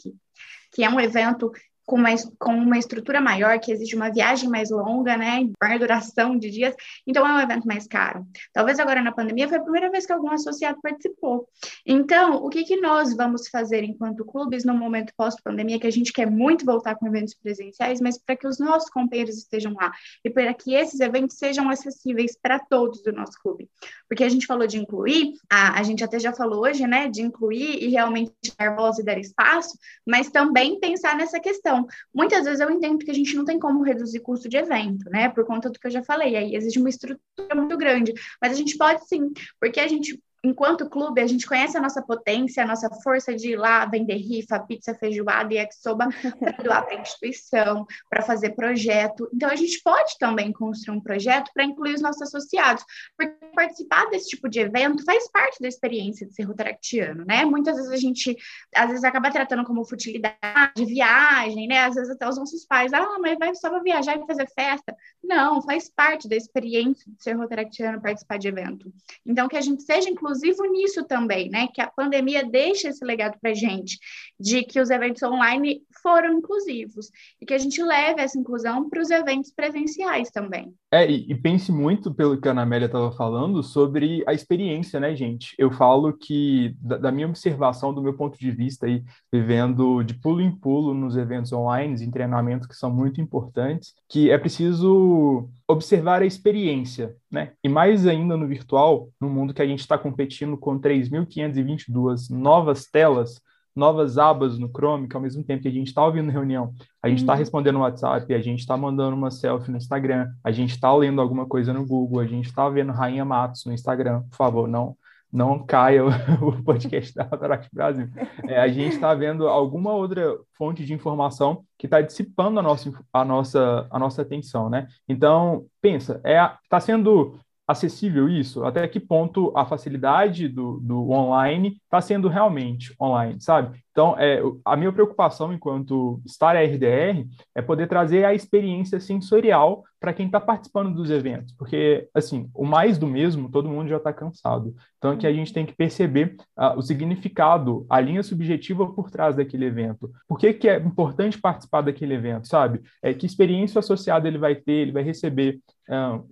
que 0.71 0.83
é 0.83 0.89
um 0.89 0.99
evento 0.99 1.51
com 1.85 1.97
uma, 1.97 2.09
com 2.39 2.53
uma 2.53 2.77
estrutura 2.77 3.19
maior, 3.19 3.59
que 3.59 3.71
exige 3.71 3.95
uma 3.95 4.09
viagem 4.09 4.49
mais 4.49 4.69
longa, 4.69 5.17
né, 5.17 5.49
maior 5.61 5.79
duração 5.79 6.37
de 6.37 6.49
dias, 6.49 6.73
então 7.05 7.27
é 7.27 7.33
um 7.33 7.41
evento 7.41 7.67
mais 7.67 7.87
caro. 7.87 8.25
Talvez 8.53 8.79
agora 8.79 9.01
na 9.01 9.11
pandemia 9.11 9.47
foi 9.47 9.57
a 9.57 9.61
primeira 9.61 9.91
vez 9.91 10.05
que 10.05 10.13
algum 10.13 10.31
associado 10.31 10.79
participou. 10.81 11.47
Então, 11.85 12.35
o 12.37 12.49
que, 12.49 12.63
que 12.63 12.77
nós 12.77 13.15
vamos 13.15 13.47
fazer 13.49 13.83
enquanto 13.83 14.25
clubes 14.25 14.63
no 14.63 14.73
momento 14.73 15.13
pós-pandemia, 15.17 15.79
que 15.79 15.87
a 15.87 15.91
gente 15.91 16.13
quer 16.13 16.29
muito 16.29 16.65
voltar 16.65 16.95
com 16.95 17.07
eventos 17.07 17.33
presenciais, 17.33 17.99
mas 17.99 18.17
para 18.17 18.35
que 18.35 18.47
os 18.47 18.59
nossos 18.59 18.89
companheiros 18.89 19.37
estejam 19.37 19.73
lá 19.73 19.91
e 20.23 20.29
para 20.29 20.53
que 20.53 20.73
esses 20.73 20.99
eventos 20.99 21.37
sejam 21.37 21.69
acessíveis 21.69 22.37
para 22.41 22.59
todos 22.59 23.03
do 23.03 23.11
nosso 23.11 23.33
clube. 23.41 23.69
Porque 24.07 24.23
a 24.23 24.29
gente 24.29 24.45
falou 24.45 24.67
de 24.67 24.77
incluir, 24.77 25.33
a, 25.51 25.79
a 25.79 25.83
gente 25.83 26.03
até 26.03 26.19
já 26.19 26.33
falou 26.33 26.61
hoje, 26.63 26.87
né, 26.87 27.09
de 27.09 27.21
incluir 27.21 27.83
e 27.83 27.89
realmente 27.89 28.31
dar 28.57 28.75
voz 28.75 28.99
e 28.99 29.03
dar 29.03 29.17
espaço, 29.17 29.77
mas 30.07 30.29
também 30.29 30.79
pensar 30.79 31.15
nessa 31.15 31.39
questão 31.39 31.72
então, 31.73 31.87
muitas 32.13 32.45
vezes 32.45 32.59
eu 32.59 32.69
entendo 32.69 33.03
que 33.03 33.09
a 33.09 33.13
gente 33.13 33.35
não 33.35 33.43
tem 33.43 33.57
como 33.57 33.81
reduzir 33.81 34.19
custo 34.19 34.47
de 34.47 34.57
evento, 34.57 35.09
né? 35.09 35.29
Por 35.29 35.43
conta 35.43 35.69
do 35.69 35.79
que 35.79 35.87
eu 35.87 35.91
já 35.91 36.03
falei, 36.03 36.35
aí 36.35 36.55
existe 36.55 36.79
uma 36.79 36.89
estrutura 36.89 37.55
muito 37.55 37.75
grande, 37.77 38.13
mas 38.39 38.51
a 38.51 38.55
gente 38.55 38.77
pode 38.77 39.07
sim, 39.07 39.31
porque 39.59 39.79
a 39.79 39.87
gente 39.87 40.21
enquanto 40.43 40.89
clube, 40.89 41.21
a 41.21 41.27
gente 41.27 41.47
conhece 41.47 41.77
a 41.77 41.81
nossa 41.81 42.01
potência, 42.01 42.63
a 42.63 42.67
nossa 42.67 42.89
força 43.01 43.33
de 43.33 43.51
ir 43.51 43.55
lá 43.55 43.85
vender 43.85 44.17
rifa, 44.17 44.59
pizza, 44.59 44.93
feijoada 44.93 45.53
e 45.53 45.57
yakisoba 45.57 46.09
para 46.37 46.51
doar 46.63 46.85
para 46.85 46.97
a 46.97 47.01
instituição, 47.01 47.85
para 48.09 48.21
fazer 48.21 48.49
projeto. 48.49 49.29
Então, 49.33 49.49
a 49.49 49.55
gente 49.55 49.81
pode 49.81 50.17
também 50.19 50.51
construir 50.51 50.97
um 50.97 51.01
projeto 51.01 51.49
para 51.53 51.63
incluir 51.63 51.93
os 51.93 52.01
nossos 52.01 52.23
associados, 52.23 52.83
porque 53.17 53.33
participar 53.55 54.09
desse 54.09 54.29
tipo 54.29 54.49
de 54.49 54.59
evento 54.59 55.05
faz 55.05 55.31
parte 55.31 55.61
da 55.61 55.67
experiência 55.67 56.27
de 56.27 56.33
ser 56.33 56.43
rotaractiano, 56.43 57.23
né? 57.25 57.45
Muitas 57.45 57.77
vezes 57.77 57.91
a 57.91 57.97
gente, 57.97 58.35
às 58.75 58.89
vezes, 58.89 59.03
acaba 59.05 59.31
tratando 59.31 59.63
como 59.63 59.85
futilidade, 59.85 60.85
viagem, 60.85 61.67
né? 61.67 61.85
Às 61.85 61.95
vezes 61.95 62.11
até 62.11 62.27
os 62.27 62.37
nossos 62.37 62.65
pais, 62.65 62.91
ah, 62.91 63.17
mas 63.19 63.39
vai 63.39 63.55
só 63.55 63.69
para 63.69 63.79
viajar 63.79 64.17
e 64.17 64.27
fazer 64.27 64.47
festa. 64.53 64.93
Não, 65.23 65.61
faz 65.61 65.89
parte 65.89 66.27
da 66.27 66.35
experiência 66.35 67.09
de 67.09 67.23
ser 67.23 67.33
rotaractiano 67.33 68.01
participar 68.01 68.37
de 68.37 68.49
evento. 68.49 68.91
Então, 69.25 69.47
que 69.47 69.55
a 69.55 69.61
gente 69.61 69.83
seja 69.83 70.09
inclusive 70.09 70.32
inclusivo 70.33 70.65
nisso 70.65 71.05
também, 71.05 71.49
né? 71.49 71.67
Que 71.73 71.81
a 71.81 71.87
pandemia 71.87 72.43
deixa 72.43 72.89
esse 72.89 73.05
legado 73.05 73.37
para 73.39 73.53
gente, 73.53 73.97
de 74.39 74.63
que 74.63 74.79
os 74.79 74.89
eventos 74.89 75.21
online 75.21 75.81
foram 76.01 76.33
inclusivos 76.33 77.09
e 77.39 77.45
que 77.45 77.53
a 77.53 77.57
gente 77.57 77.81
leve 77.81 78.21
essa 78.21 78.37
inclusão 78.37 78.89
para 78.89 79.01
os 79.01 79.09
eventos 79.09 79.51
presenciais 79.51 80.29
também. 80.31 80.73
É, 80.91 81.09
e, 81.09 81.31
e, 81.31 81.35
pense 81.35 81.71
muito 81.71 82.13
pelo 82.13 82.39
que 82.39 82.47
a 82.47 82.51
Ana 82.51 82.63
Amélia 82.63 82.87
estava 82.87 83.11
falando 83.11 83.63
sobre 83.63 84.23
a 84.27 84.33
experiência, 84.33 84.99
né, 84.99 85.15
gente? 85.15 85.55
Eu 85.57 85.71
falo 85.71 86.13
que, 86.13 86.75
da, 86.79 86.97
da, 86.97 87.11
minha 87.11 87.27
observação, 87.27 87.93
do 87.93 88.01
meu 88.01 88.13
ponto 88.13 88.37
de 88.37 88.51
vista, 88.51 88.85
aí, 88.85 89.03
vivendo 89.31 90.03
de 90.03 90.13
pulo 90.13 90.41
em 90.41 90.51
pulo 90.51 90.93
nos 90.93 91.15
eventos 91.15 91.51
online, 91.53 92.03
em 92.03 92.11
treinamentos 92.11 92.67
que 92.67 92.75
são 92.75 92.91
muito 92.91 93.21
importantes, 93.21 93.93
que 94.09 94.29
é 94.29 94.37
preciso 94.37 95.49
observar 95.73 96.21
a 96.21 96.25
experiência, 96.25 97.15
né? 97.29 97.51
E 97.63 97.69
mais 97.69 98.07
ainda 98.07 98.37
no 98.37 98.47
virtual, 98.47 99.09
no 99.19 99.29
mundo 99.29 99.53
que 99.53 99.61
a 99.61 99.67
gente 99.67 99.79
está 99.79 99.97
competindo 99.97 100.57
com 100.57 100.79
3.522 100.79 102.29
novas 102.29 102.85
telas, 102.85 103.41
novas 103.75 104.17
abas 104.17 104.57
no 104.57 104.69
Chrome, 104.69 105.07
que 105.07 105.15
ao 105.15 105.21
mesmo 105.21 105.43
tempo 105.43 105.63
que 105.63 105.67
a 105.67 105.71
gente 105.71 105.87
está 105.87 106.05
ouvindo 106.05 106.31
reunião, 106.31 106.73
a 107.01 107.09
gente 107.09 107.19
está 107.19 107.33
uhum. 107.33 107.39
respondendo 107.39 107.75
no 107.75 107.81
WhatsApp, 107.81 108.33
a 108.33 108.41
gente 108.41 108.59
está 108.59 108.77
mandando 108.77 109.15
uma 109.15 109.31
selfie 109.31 109.71
no 109.71 109.77
Instagram, 109.77 110.31
a 110.43 110.51
gente 110.51 110.71
está 110.71 110.93
lendo 110.95 111.19
alguma 111.19 111.45
coisa 111.45 111.73
no 111.73 111.85
Google, 111.85 112.19
a 112.19 112.27
gente 112.27 112.45
está 112.45 112.69
vendo 112.69 112.91
Rainha 112.91 113.25
Matos 113.25 113.65
no 113.65 113.73
Instagram, 113.73 114.21
por 114.29 114.37
favor, 114.37 114.67
não 114.67 114.95
não 115.33 115.65
caia 115.65 116.05
o, 116.05 116.11
podcast 116.63 117.15
da 117.15 117.23
Rotaract 117.23 117.67
Brasil. 117.73 118.07
É, 118.47 118.59
a 118.59 118.67
gente 118.67 118.93
está 118.93 119.15
vendo 119.15 119.47
alguma 119.47 119.91
outra 119.91 120.37
fonte 120.55 120.85
de 120.85 120.93
informação 120.93 121.65
que 121.77 121.87
está 121.87 121.99
dissipando 122.01 122.59
a 122.59 122.63
nossa, 122.63 122.93
a, 123.11 123.25
nossa, 123.25 123.87
a 123.89 123.97
nossa 123.97 124.21
atenção, 124.21 124.69
né? 124.69 124.87
Então, 125.09 125.65
pensa, 125.81 126.21
é 126.23 126.39
está 126.63 126.79
sendo 126.79 127.39
acessível 127.67 128.29
isso? 128.29 128.63
Até 128.63 128.87
que 128.87 128.99
ponto 128.99 129.51
a 129.55 129.65
facilidade 129.65 130.47
do, 130.47 130.79
do 130.79 131.09
online 131.11 131.77
está 131.83 132.01
sendo 132.01 132.27
realmente 132.27 132.93
online, 132.99 133.41
sabe? 133.41 133.81
Então, 133.91 134.15
é, 134.17 134.41
a 134.65 134.75
minha 134.75 134.91
preocupação 134.91 135.53
enquanto 135.53 136.19
estar 136.25 136.55
RDR 136.55 137.27
é 137.55 137.61
poder 137.61 137.87
trazer 137.87 138.25
a 138.25 138.33
experiência 138.33 138.99
sensorial 138.99 139.83
para 139.99 140.11
quem 140.11 140.25
está 140.25 140.39
participando 140.41 140.93
dos 140.93 141.09
eventos, 141.09 141.53
porque, 141.53 142.09
assim, 142.13 142.49
o 142.53 142.65
mais 142.65 142.97
do 142.97 143.07
mesmo, 143.07 143.49
todo 143.49 143.69
mundo 143.69 143.87
já 143.87 143.97
está 143.97 144.11
cansado. 144.11 144.75
Então, 144.97 145.11
aqui 145.11 145.27
a 145.27 145.31
gente 145.31 145.53
tem 145.53 145.65
que 145.65 145.75
perceber 145.75 146.35
uh, 146.57 146.77
o 146.77 146.81
significado, 146.81 147.85
a 147.89 148.01
linha 148.01 148.23
subjetiva 148.23 148.91
por 148.91 149.11
trás 149.11 149.35
daquele 149.35 149.65
evento. 149.65 150.11
Por 150.27 150.39
que, 150.39 150.53
que 150.53 150.67
é 150.67 150.77
importante 150.77 151.39
participar 151.39 151.81
daquele 151.81 152.15
evento, 152.15 152.47
sabe? 152.47 152.81
É, 153.01 153.13
que 153.13 153.25
experiência 153.25 153.79
associada 153.79 154.27
ele 154.27 154.39
vai 154.39 154.55
ter, 154.55 154.73
ele 154.73 154.91
vai 154.91 155.03
receber 155.03 155.59
uh, 155.87 156.27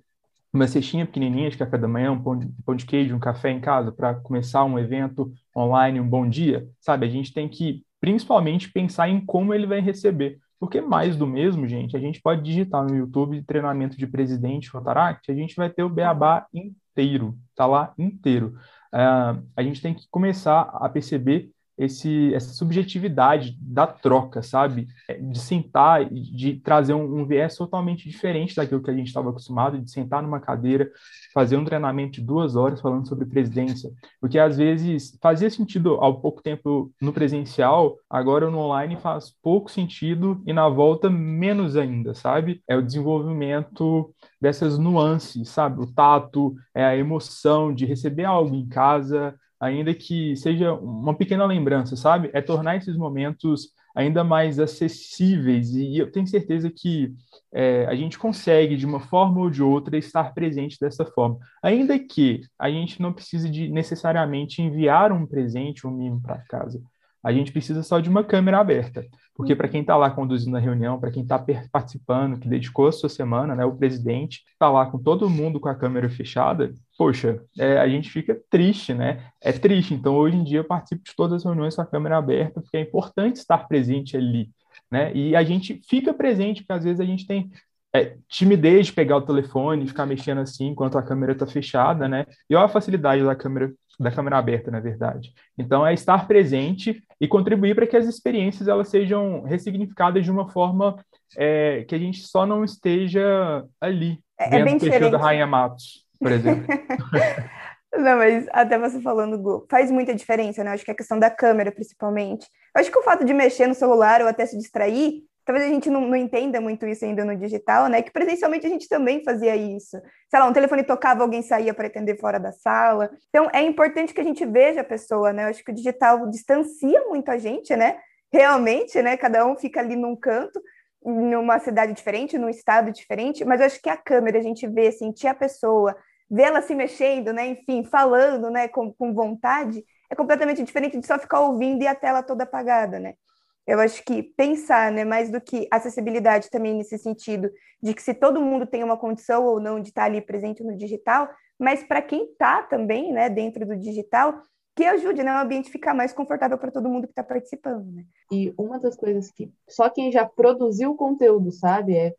uma 0.53 0.67
cestinha 0.67 1.05
pequenininha 1.05 1.49
de 1.49 1.57
café 1.57 1.77
da 1.77 1.87
manhã, 1.87 2.11
um 2.11 2.21
pão 2.21 2.37
de, 2.37 2.47
pão 2.65 2.75
de 2.75 2.85
queijo, 2.85 3.15
um 3.15 3.19
café 3.19 3.51
em 3.51 3.59
casa 3.59 3.91
para 3.91 4.15
começar 4.15 4.63
um 4.65 4.77
evento 4.77 5.31
online, 5.55 5.99
um 5.99 6.07
bom 6.07 6.27
dia, 6.27 6.67
sabe? 6.79 7.05
A 7.05 7.09
gente 7.09 7.33
tem 7.33 7.47
que 7.47 7.83
principalmente 7.99 8.71
pensar 8.71 9.07
em 9.07 9.23
como 9.23 9.53
ele 9.53 9.67
vai 9.67 9.79
receber. 9.79 10.39
Porque 10.59 10.81
mais 10.81 11.15
do 11.15 11.25
mesmo, 11.25 11.67
gente, 11.67 11.95
a 11.97 11.99
gente 11.99 12.21
pode 12.21 12.43
digitar 12.43 12.83
no 12.83 12.95
YouTube 12.95 13.41
treinamento 13.43 13.97
de 13.97 14.05
presidente 14.05 14.69
Rotaract, 14.69 15.31
a 15.31 15.35
gente 15.35 15.55
vai 15.55 15.69
ter 15.69 15.83
o 15.83 15.89
beabá 15.89 16.45
inteiro, 16.53 17.35
tá 17.55 17.65
lá 17.65 17.93
inteiro. 17.97 18.55
Uh, 18.93 19.41
a 19.55 19.63
gente 19.63 19.81
tem 19.81 19.93
que 19.93 20.03
começar 20.11 20.61
a 20.61 20.87
perceber 20.89 21.49
esse, 21.81 22.33
essa 22.33 22.53
subjetividade 22.53 23.57
da 23.59 23.87
troca, 23.87 24.43
sabe? 24.43 24.87
É, 25.07 25.17
de 25.17 25.39
sentar, 25.39 26.05
de 26.09 26.59
trazer 26.59 26.93
um, 26.93 27.21
um 27.21 27.25
viés 27.25 27.55
totalmente 27.55 28.07
diferente 28.07 28.55
daquilo 28.55 28.83
que 28.83 28.91
a 28.91 28.93
gente 28.93 29.07
estava 29.07 29.31
acostumado, 29.31 29.81
de 29.81 29.89
sentar 29.89 30.21
numa 30.21 30.39
cadeira, 30.39 30.89
fazer 31.33 31.57
um 31.57 31.65
treinamento 31.65 32.13
de 32.13 32.21
duas 32.21 32.55
horas 32.55 32.79
falando 32.79 33.07
sobre 33.07 33.25
presidência. 33.25 33.89
Porque 34.19 34.37
às 34.37 34.57
vezes 34.57 35.17
fazia 35.19 35.49
sentido 35.49 35.95
há 35.95 36.13
pouco 36.13 36.43
tempo 36.43 36.91
no 37.01 37.11
presencial, 37.11 37.97
agora 38.07 38.49
no 38.49 38.59
online 38.59 38.95
faz 38.97 39.33
pouco 39.41 39.71
sentido 39.71 40.41
e 40.45 40.53
na 40.53 40.69
volta 40.69 41.09
menos 41.09 41.75
ainda, 41.75 42.13
sabe? 42.13 42.61
É 42.67 42.75
o 42.75 42.81
desenvolvimento 42.81 44.13
dessas 44.39 44.77
nuances, 44.77 45.49
sabe? 45.49 45.81
O 45.81 45.87
tato, 45.87 46.53
é 46.75 46.85
a 46.85 46.95
emoção 46.95 47.73
de 47.73 47.85
receber 47.85 48.25
algo 48.25 48.53
em 48.53 48.67
casa, 48.67 49.35
ainda 49.61 49.93
que 49.93 50.35
seja 50.35 50.73
uma 50.73 51.13
pequena 51.15 51.45
lembrança, 51.45 51.95
sabe? 51.95 52.31
É 52.33 52.41
tornar 52.41 52.77
esses 52.77 52.97
momentos 52.97 53.69
ainda 53.95 54.23
mais 54.23 54.59
acessíveis 54.59 55.75
e 55.75 55.97
eu 55.97 56.11
tenho 56.11 56.25
certeza 56.25 56.71
que 56.71 57.13
é, 57.53 57.85
a 57.85 57.93
gente 57.93 58.17
consegue, 58.17 58.75
de 58.75 58.85
uma 58.85 59.01
forma 59.01 59.39
ou 59.39 59.49
de 59.49 59.61
outra, 59.61 59.97
estar 59.97 60.33
presente 60.33 60.77
dessa 60.79 61.05
forma. 61.05 61.37
Ainda 61.61 61.99
que 61.99 62.41
a 62.57 62.71
gente 62.71 63.01
não 63.01 63.13
precise 63.13 63.49
de 63.49 63.67
necessariamente 63.69 64.61
enviar 64.61 65.11
um 65.11 65.27
presente, 65.27 65.85
um 65.85 65.91
mimo 65.91 66.21
para 66.21 66.39
casa. 66.39 66.81
A 67.23 67.31
gente 67.31 67.51
precisa 67.51 67.83
só 67.83 67.99
de 67.99 68.09
uma 68.09 68.23
câmera 68.23 68.59
aberta. 68.59 69.05
Porque 69.35 69.55
para 69.55 69.67
quem 69.67 69.81
está 69.81 69.95
lá 69.95 70.09
conduzindo 70.09 70.55
a 70.57 70.59
reunião, 70.59 70.99
para 70.99 71.11
quem 71.11 71.23
está 71.23 71.43
participando, 71.71 72.39
que 72.39 72.47
dedicou 72.47 72.87
a 72.87 72.91
sua 72.91 73.09
semana, 73.09 73.55
né, 73.55 73.65
o 73.65 73.75
presidente 73.75 74.43
está 74.53 74.69
lá 74.69 74.85
com 74.85 74.97
todo 74.97 75.29
mundo 75.29 75.59
com 75.59 75.69
a 75.69 75.75
câmera 75.75 76.09
fechada, 76.09 76.73
poxa, 76.97 77.41
é, 77.57 77.77
a 77.77 77.87
gente 77.87 78.09
fica 78.09 78.39
triste, 78.49 78.93
né? 78.93 79.25
É 79.41 79.51
triste. 79.51 79.93
Então, 79.93 80.15
hoje 80.15 80.37
em 80.37 80.43
dia, 80.43 80.59
eu 80.59 80.63
participo 80.63 81.03
de 81.03 81.15
todas 81.15 81.37
as 81.37 81.43
reuniões 81.43 81.75
com 81.75 81.81
a 81.81 81.85
câmera 81.85 82.17
aberta, 82.17 82.61
porque 82.61 82.77
é 82.77 82.81
importante 82.81 83.37
estar 83.37 83.67
presente 83.67 84.15
ali, 84.15 84.49
né? 84.91 85.11
E 85.15 85.35
a 85.35 85.43
gente 85.43 85.81
fica 85.87 86.13
presente, 86.13 86.61
porque 86.61 86.73
às 86.73 86.83
vezes 86.83 86.99
a 86.99 87.05
gente 87.05 87.25
tem 87.25 87.49
é, 87.93 88.17
timidez 88.27 88.87
de 88.87 88.93
pegar 88.93 89.17
o 89.17 89.21
telefone 89.21 89.83
e 89.83 89.87
ficar 89.87 90.05
mexendo 90.05 90.39
assim 90.41 90.67
enquanto 90.67 90.97
a 90.97 91.03
câmera 91.03 91.31
está 91.33 91.47
fechada, 91.47 92.07
né? 92.07 92.25
E 92.49 92.55
olha 92.55 92.65
a 92.65 92.69
facilidade 92.69 93.23
da 93.23 93.35
câmera 93.35 93.73
da 93.99 94.11
câmera 94.11 94.37
aberta, 94.37 94.71
na 94.71 94.79
verdade. 94.79 95.33
Então, 95.57 95.85
é 95.85 95.93
estar 95.93 96.27
presente 96.27 97.03
e 97.21 97.27
contribuir 97.27 97.75
para 97.75 97.85
que 97.85 97.95
as 97.95 98.07
experiências 98.07 98.67
elas 98.67 98.89
sejam 98.89 99.43
ressignificadas 99.43 100.25
de 100.25 100.31
uma 100.31 100.49
forma 100.49 100.97
é, 101.37 101.85
que 101.87 101.93
a 101.93 101.99
gente 101.99 102.21
só 102.21 102.47
não 102.47 102.63
esteja 102.63 103.63
ali, 103.79 104.19
é, 104.39 104.57
é 104.57 104.63
bem 104.63 104.75
diferente. 104.75 105.11
da 105.11 105.19
Rainha 105.19 105.45
Matos, 105.45 106.07
por 106.19 106.31
exemplo. 106.31 106.65
Não, 107.93 108.17
mas 108.17 108.47
até 108.53 108.79
você 108.79 109.01
falando, 109.01 109.65
faz 109.69 109.91
muita 109.91 110.15
diferença, 110.15 110.63
né? 110.63 110.71
acho 110.71 110.85
que 110.85 110.91
a 110.91 110.95
questão 110.95 111.19
da 111.19 111.29
câmera, 111.29 111.71
principalmente. 111.71 112.47
Eu 112.73 112.81
acho 112.81 112.89
que 112.89 112.97
o 112.97 113.03
fato 113.03 113.25
de 113.25 113.33
mexer 113.33 113.67
no 113.67 113.75
celular 113.75 114.21
ou 114.21 114.27
até 114.27 114.45
se 114.45 114.57
distrair 114.57 115.23
talvez 115.51 115.69
a 115.69 115.73
gente 115.73 115.89
não, 115.89 116.07
não, 116.07 116.15
entenda 116.15 116.61
muito 116.61 116.87
isso 116.87 117.03
ainda 117.03 117.25
no 117.25 117.35
digital, 117.35 117.87
né? 117.87 118.01
Que 118.01 118.09
presencialmente 118.09 118.65
a 118.65 118.69
gente 118.69 118.87
também 118.87 119.21
fazia 119.21 119.53
isso. 119.53 120.01
Sei 120.29 120.39
lá, 120.39 120.47
um 120.47 120.53
telefone 120.53 120.81
tocava, 120.81 121.23
alguém 121.23 121.41
saía 121.41 121.73
para 121.73 121.87
atender 121.87 122.17
fora 122.17 122.39
da 122.39 122.53
sala. 122.53 123.11
Então 123.27 123.49
é 123.53 123.61
importante 123.61 124.13
que 124.13 124.21
a 124.21 124.23
gente 124.23 124.45
veja 124.45 124.79
a 124.79 124.83
pessoa, 124.83 125.33
né? 125.33 125.43
Eu 125.43 125.49
acho 125.49 125.61
que 125.61 125.71
o 125.71 125.75
digital 125.75 126.25
distancia 126.29 127.03
muito 127.09 127.29
a 127.29 127.37
gente, 127.37 127.75
né? 127.75 127.97
Realmente, 128.31 129.01
né? 129.01 129.17
Cada 129.17 129.45
um 129.45 129.57
fica 129.57 129.81
ali 129.81 129.97
num 129.97 130.15
canto, 130.15 130.61
numa 131.03 131.59
cidade 131.59 131.91
diferente, 131.91 132.37
num 132.37 132.49
estado 132.49 132.89
diferente, 132.89 133.43
mas 133.43 133.59
eu 133.59 133.65
acho 133.65 133.81
que 133.81 133.89
a 133.89 133.97
câmera, 133.97 134.39
a 134.39 134.41
gente 134.41 134.65
vê, 134.67 134.89
sentir 134.89 135.27
a 135.27 135.33
pessoa, 135.33 135.97
vê-la 136.29 136.61
se 136.61 136.73
mexendo, 136.73 137.33
né? 137.33 137.45
Enfim, 137.47 137.83
falando, 137.83 138.49
né? 138.49 138.69
Com, 138.69 138.93
com 138.93 139.13
vontade, 139.13 139.83
é 140.09 140.15
completamente 140.15 140.63
diferente 140.63 140.97
de 140.97 141.05
só 141.05 141.19
ficar 141.19 141.41
ouvindo 141.41 141.83
e 141.83 141.87
a 141.87 141.95
tela 141.95 142.23
toda 142.23 142.45
apagada, 142.45 142.99
né? 142.99 143.15
Eu 143.65 143.79
acho 143.79 144.03
que 144.03 144.23
pensar, 144.23 144.91
né, 144.91 145.05
mais 145.05 145.31
do 145.31 145.39
que 145.39 145.67
acessibilidade 145.71 146.49
também 146.49 146.73
nesse 146.73 146.97
sentido, 146.97 147.49
de 147.81 147.93
que 147.93 148.01
se 148.01 148.13
todo 148.13 148.41
mundo 148.41 148.65
tem 148.65 148.83
uma 148.83 148.97
condição 148.97 149.45
ou 149.45 149.59
não 149.59 149.79
de 149.79 149.89
estar 149.89 150.05
ali 150.05 150.21
presente 150.21 150.63
no 150.63 150.75
digital, 150.75 151.29
mas 151.59 151.83
para 151.83 152.01
quem 152.01 152.31
está 152.31 152.63
também, 152.63 153.13
né, 153.13 153.29
dentro 153.29 153.65
do 153.65 153.77
digital, 153.77 154.41
que 154.75 154.83
ajude, 154.85 155.23
né, 155.23 155.31
o 155.33 155.39
ambiente 155.39 155.69
ficar 155.69 155.93
mais 155.93 156.13
confortável 156.13 156.57
para 156.57 156.71
todo 156.71 156.89
mundo 156.89 157.05
que 157.05 157.11
está 157.11 157.23
participando, 157.23 157.91
né? 157.91 158.05
E 158.31 158.53
uma 158.57 158.79
das 158.79 158.95
coisas 158.95 159.29
que 159.29 159.51
só 159.69 159.89
quem 159.89 160.11
já 160.11 160.25
produziu 160.25 160.95
conteúdo 160.95 161.51
sabe 161.51 161.95
é 161.95 162.15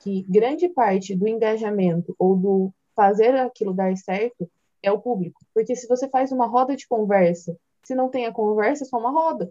que 0.00 0.24
grande 0.28 0.68
parte 0.68 1.16
do 1.16 1.26
engajamento 1.26 2.14
ou 2.18 2.36
do 2.36 2.72
fazer 2.94 3.34
aquilo 3.36 3.72
dar 3.72 3.96
certo 3.96 4.48
é 4.82 4.92
o 4.92 4.98
público. 4.98 5.40
Porque 5.54 5.74
se 5.74 5.88
você 5.88 6.08
faz 6.08 6.30
uma 6.30 6.46
roda 6.46 6.76
de 6.76 6.86
conversa, 6.86 7.56
se 7.82 7.94
não 7.94 8.08
tem 8.08 8.26
a 8.26 8.32
conversa, 8.32 8.84
é 8.84 8.86
só 8.86 8.98
uma 8.98 9.10
roda 9.10 9.50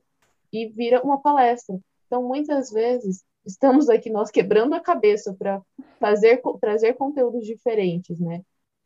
e 0.52 0.68
vira 0.68 1.02
uma 1.04 1.22
palestra. 1.22 1.80
Então, 2.06 2.24
muitas 2.24 2.72
vezes, 2.72 3.24
estamos 3.46 3.90
aqui 3.90 4.10
nós 4.10 4.32
quebrando 4.32 4.74
a 4.74 4.80
cabeça 4.80 5.34
para 5.34 5.62
fazer 6.00 6.42
trazer 6.60 6.94
conteúdos 6.94 7.46
diferentes, 7.46 8.20
né? 8.20 8.42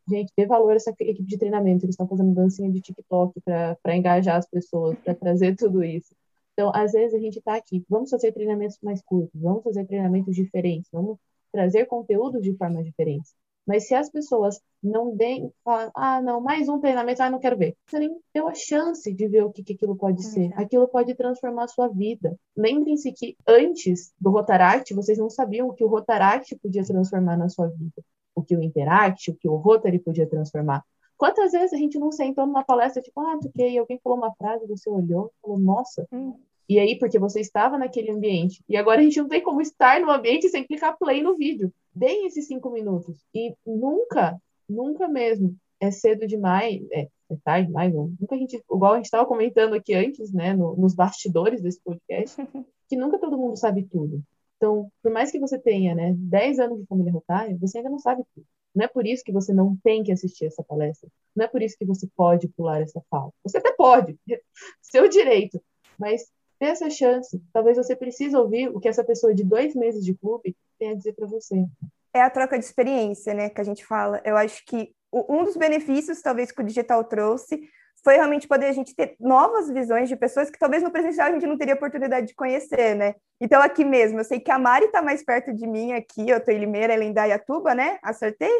Gente, 0.08 0.32
dê 0.36 0.46
valor 0.46 0.72
a 0.72 0.76
essa 0.76 0.90
equipe 0.90 1.22
de 1.22 1.38
treinamento, 1.38 1.84
eles 1.84 1.94
estão 1.94 2.08
fazendo 2.08 2.34
dancinha 2.34 2.70
de 2.70 2.80
TikTok 2.80 3.40
para 3.40 3.96
engajar 3.96 4.36
as 4.36 4.48
pessoas, 4.48 4.98
para 4.98 5.14
trazer 5.14 5.54
tudo 5.56 5.84
isso. 5.84 6.14
Então, 6.54 6.72
às 6.74 6.92
vezes 6.92 7.14
a 7.14 7.18
gente 7.18 7.38
está 7.38 7.54
aqui, 7.54 7.84
vamos 7.88 8.10
fazer 8.10 8.32
treinamentos 8.32 8.78
mais 8.82 9.00
curtos, 9.02 9.40
vamos 9.40 9.62
fazer 9.62 9.86
treinamentos 9.86 10.34
diferentes, 10.34 10.90
vamos 10.92 11.18
trazer 11.52 11.86
conteúdos 11.86 12.42
de 12.42 12.54
formas 12.56 12.84
diferentes. 12.84 13.32
Mas 13.66 13.86
se 13.86 13.94
as 13.94 14.10
pessoas 14.10 14.60
não 14.82 15.14
deem, 15.14 15.52
falam, 15.64 15.90
ah, 15.94 16.20
não, 16.20 16.40
mais 16.40 16.68
um 16.68 16.80
treinamento, 16.80 17.22
ah, 17.22 17.30
não 17.30 17.38
quero 17.38 17.56
ver. 17.56 17.76
Você 17.86 18.00
nem 18.00 18.18
deu 18.34 18.48
a 18.48 18.54
chance 18.54 19.12
de 19.12 19.28
ver 19.28 19.44
o 19.44 19.52
que, 19.52 19.62
que 19.62 19.74
aquilo 19.74 19.96
pode 19.96 20.24
ser. 20.24 20.52
Aquilo 20.56 20.88
pode 20.88 21.14
transformar 21.14 21.64
a 21.64 21.68
sua 21.68 21.88
vida. 21.88 22.36
Lembrem-se 22.56 23.12
que 23.12 23.36
antes 23.46 24.12
do 24.20 24.30
Rotaract, 24.30 24.92
vocês 24.94 25.18
não 25.18 25.30
sabiam 25.30 25.68
o 25.68 25.74
que 25.74 25.84
o 25.84 25.88
Rotaract 25.88 26.56
podia 26.56 26.84
transformar 26.84 27.36
na 27.36 27.48
sua 27.48 27.68
vida. 27.68 28.02
O 28.34 28.42
que 28.42 28.56
o 28.56 28.62
Interact, 28.62 29.30
o 29.30 29.36
que 29.36 29.48
o 29.48 29.56
Rotary 29.56 29.98
podia 30.00 30.26
transformar. 30.26 30.82
Quantas 31.16 31.52
vezes 31.52 31.72
a 31.72 31.76
gente 31.76 32.00
não 32.00 32.10
sentou 32.10 32.44
numa 32.46 32.64
palestra, 32.64 33.00
tipo, 33.00 33.20
ah, 33.20 33.38
tu 33.40 33.48
e 33.56 33.78
alguém 33.78 34.00
falou 34.02 34.18
uma 34.18 34.34
frase, 34.34 34.66
você 34.66 34.90
olhou, 34.90 35.32
falou, 35.40 35.58
nossa. 35.58 36.04
Hum. 36.10 36.34
E 36.68 36.78
aí, 36.78 36.98
porque 36.98 37.18
você 37.18 37.40
estava 37.40 37.76
naquele 37.78 38.10
ambiente. 38.10 38.62
E 38.68 38.76
agora 38.76 39.00
a 39.00 39.04
gente 39.04 39.20
não 39.20 39.28
tem 39.28 39.42
como 39.42 39.60
estar 39.60 40.00
no 40.00 40.10
ambiente 40.10 40.48
sem 40.48 40.66
clicar 40.66 40.96
play 40.98 41.22
no 41.22 41.36
vídeo. 41.36 41.72
Deem 41.94 42.26
esses 42.26 42.46
cinco 42.46 42.70
minutos. 42.70 43.18
E 43.34 43.54
nunca, 43.66 44.40
nunca 44.68 45.08
mesmo 45.08 45.56
é 45.80 45.90
cedo 45.90 46.26
demais, 46.26 46.80
é, 46.92 47.08
é 47.28 47.36
tarde 47.44 47.66
demais, 47.66 47.92
nunca 47.92 48.36
a 48.36 48.38
gente, 48.38 48.56
igual 48.56 48.92
a 48.92 48.96
gente 48.96 49.06
estava 49.06 49.26
comentando 49.26 49.74
aqui 49.74 49.92
antes, 49.94 50.32
né, 50.32 50.54
no, 50.54 50.76
nos 50.76 50.94
bastidores 50.94 51.60
desse 51.60 51.80
podcast, 51.82 52.36
que 52.88 52.96
nunca 52.96 53.18
todo 53.18 53.36
mundo 53.36 53.56
sabe 53.56 53.82
tudo. 53.82 54.22
Então, 54.56 54.88
por 55.02 55.10
mais 55.10 55.32
que 55.32 55.40
você 55.40 55.58
tenha, 55.58 55.92
né, 55.92 56.14
10 56.16 56.60
anos 56.60 56.78
de 56.78 56.86
família 56.86 57.12
rotária, 57.12 57.58
você 57.60 57.78
ainda 57.78 57.90
não 57.90 57.98
sabe 57.98 58.22
tudo. 58.32 58.46
Não 58.72 58.84
é 58.84 58.88
por 58.88 59.04
isso 59.04 59.24
que 59.24 59.32
você 59.32 59.52
não 59.52 59.76
tem 59.82 60.04
que 60.04 60.12
assistir 60.12 60.46
essa 60.46 60.62
palestra. 60.62 61.10
Não 61.34 61.44
é 61.44 61.48
por 61.48 61.60
isso 61.60 61.76
que 61.76 61.84
você 61.84 62.08
pode 62.16 62.46
pular 62.48 62.80
essa 62.80 63.02
fala. 63.10 63.30
Você 63.42 63.58
até 63.58 63.72
pode, 63.72 64.16
seu 64.80 65.08
direito. 65.08 65.60
Mas 65.98 66.30
dê 66.62 66.68
essa 66.68 66.88
chance. 66.88 67.42
Talvez 67.52 67.76
você 67.76 67.96
precise 67.96 68.36
ouvir 68.36 68.68
o 68.68 68.78
que 68.78 68.88
essa 68.88 69.02
pessoa 69.02 69.34
de 69.34 69.42
dois 69.42 69.74
meses 69.74 70.04
de 70.04 70.14
clube 70.14 70.56
tem 70.78 70.90
a 70.90 70.94
dizer 70.94 71.12
para 71.12 71.26
você. 71.26 71.66
É 72.14 72.22
a 72.22 72.30
troca 72.30 72.56
de 72.56 72.64
experiência, 72.64 73.34
né, 73.34 73.50
que 73.50 73.60
a 73.60 73.64
gente 73.64 73.84
fala. 73.84 74.22
Eu 74.24 74.36
acho 74.36 74.64
que 74.64 74.94
um 75.12 75.44
dos 75.44 75.56
benefícios, 75.56 76.22
talvez, 76.22 76.52
que 76.52 76.60
o 76.60 76.64
digital 76.64 77.02
trouxe 77.04 77.68
foi 78.04 78.14
realmente 78.14 78.48
poder 78.48 78.66
a 78.66 78.72
gente 78.72 78.94
ter 78.94 79.16
novas 79.20 79.70
visões 79.70 80.08
de 80.08 80.16
pessoas 80.16 80.50
que 80.50 80.58
talvez 80.58 80.82
no 80.82 80.90
presencial 80.90 81.28
a 81.28 81.32
gente 81.32 81.46
não 81.46 81.58
teria 81.58 81.74
oportunidade 81.74 82.28
de 82.28 82.34
conhecer, 82.34 82.94
né? 82.96 83.14
Então, 83.40 83.60
aqui 83.60 83.84
mesmo, 83.84 84.20
eu 84.20 84.24
sei 84.24 84.40
que 84.40 84.50
a 84.50 84.58
Mari 84.58 84.86
está 84.86 85.02
mais 85.02 85.24
perto 85.24 85.52
de 85.52 85.66
mim 85.66 85.92
aqui, 85.92 86.28
eu 86.28 86.38
estou 86.38 86.54
em 86.54 86.58
Limeira, 86.58 86.94
ela 86.94 87.04
em 87.04 87.12
Dayatuba, 87.12 87.74
né? 87.74 87.98
Acertei? 88.02 88.52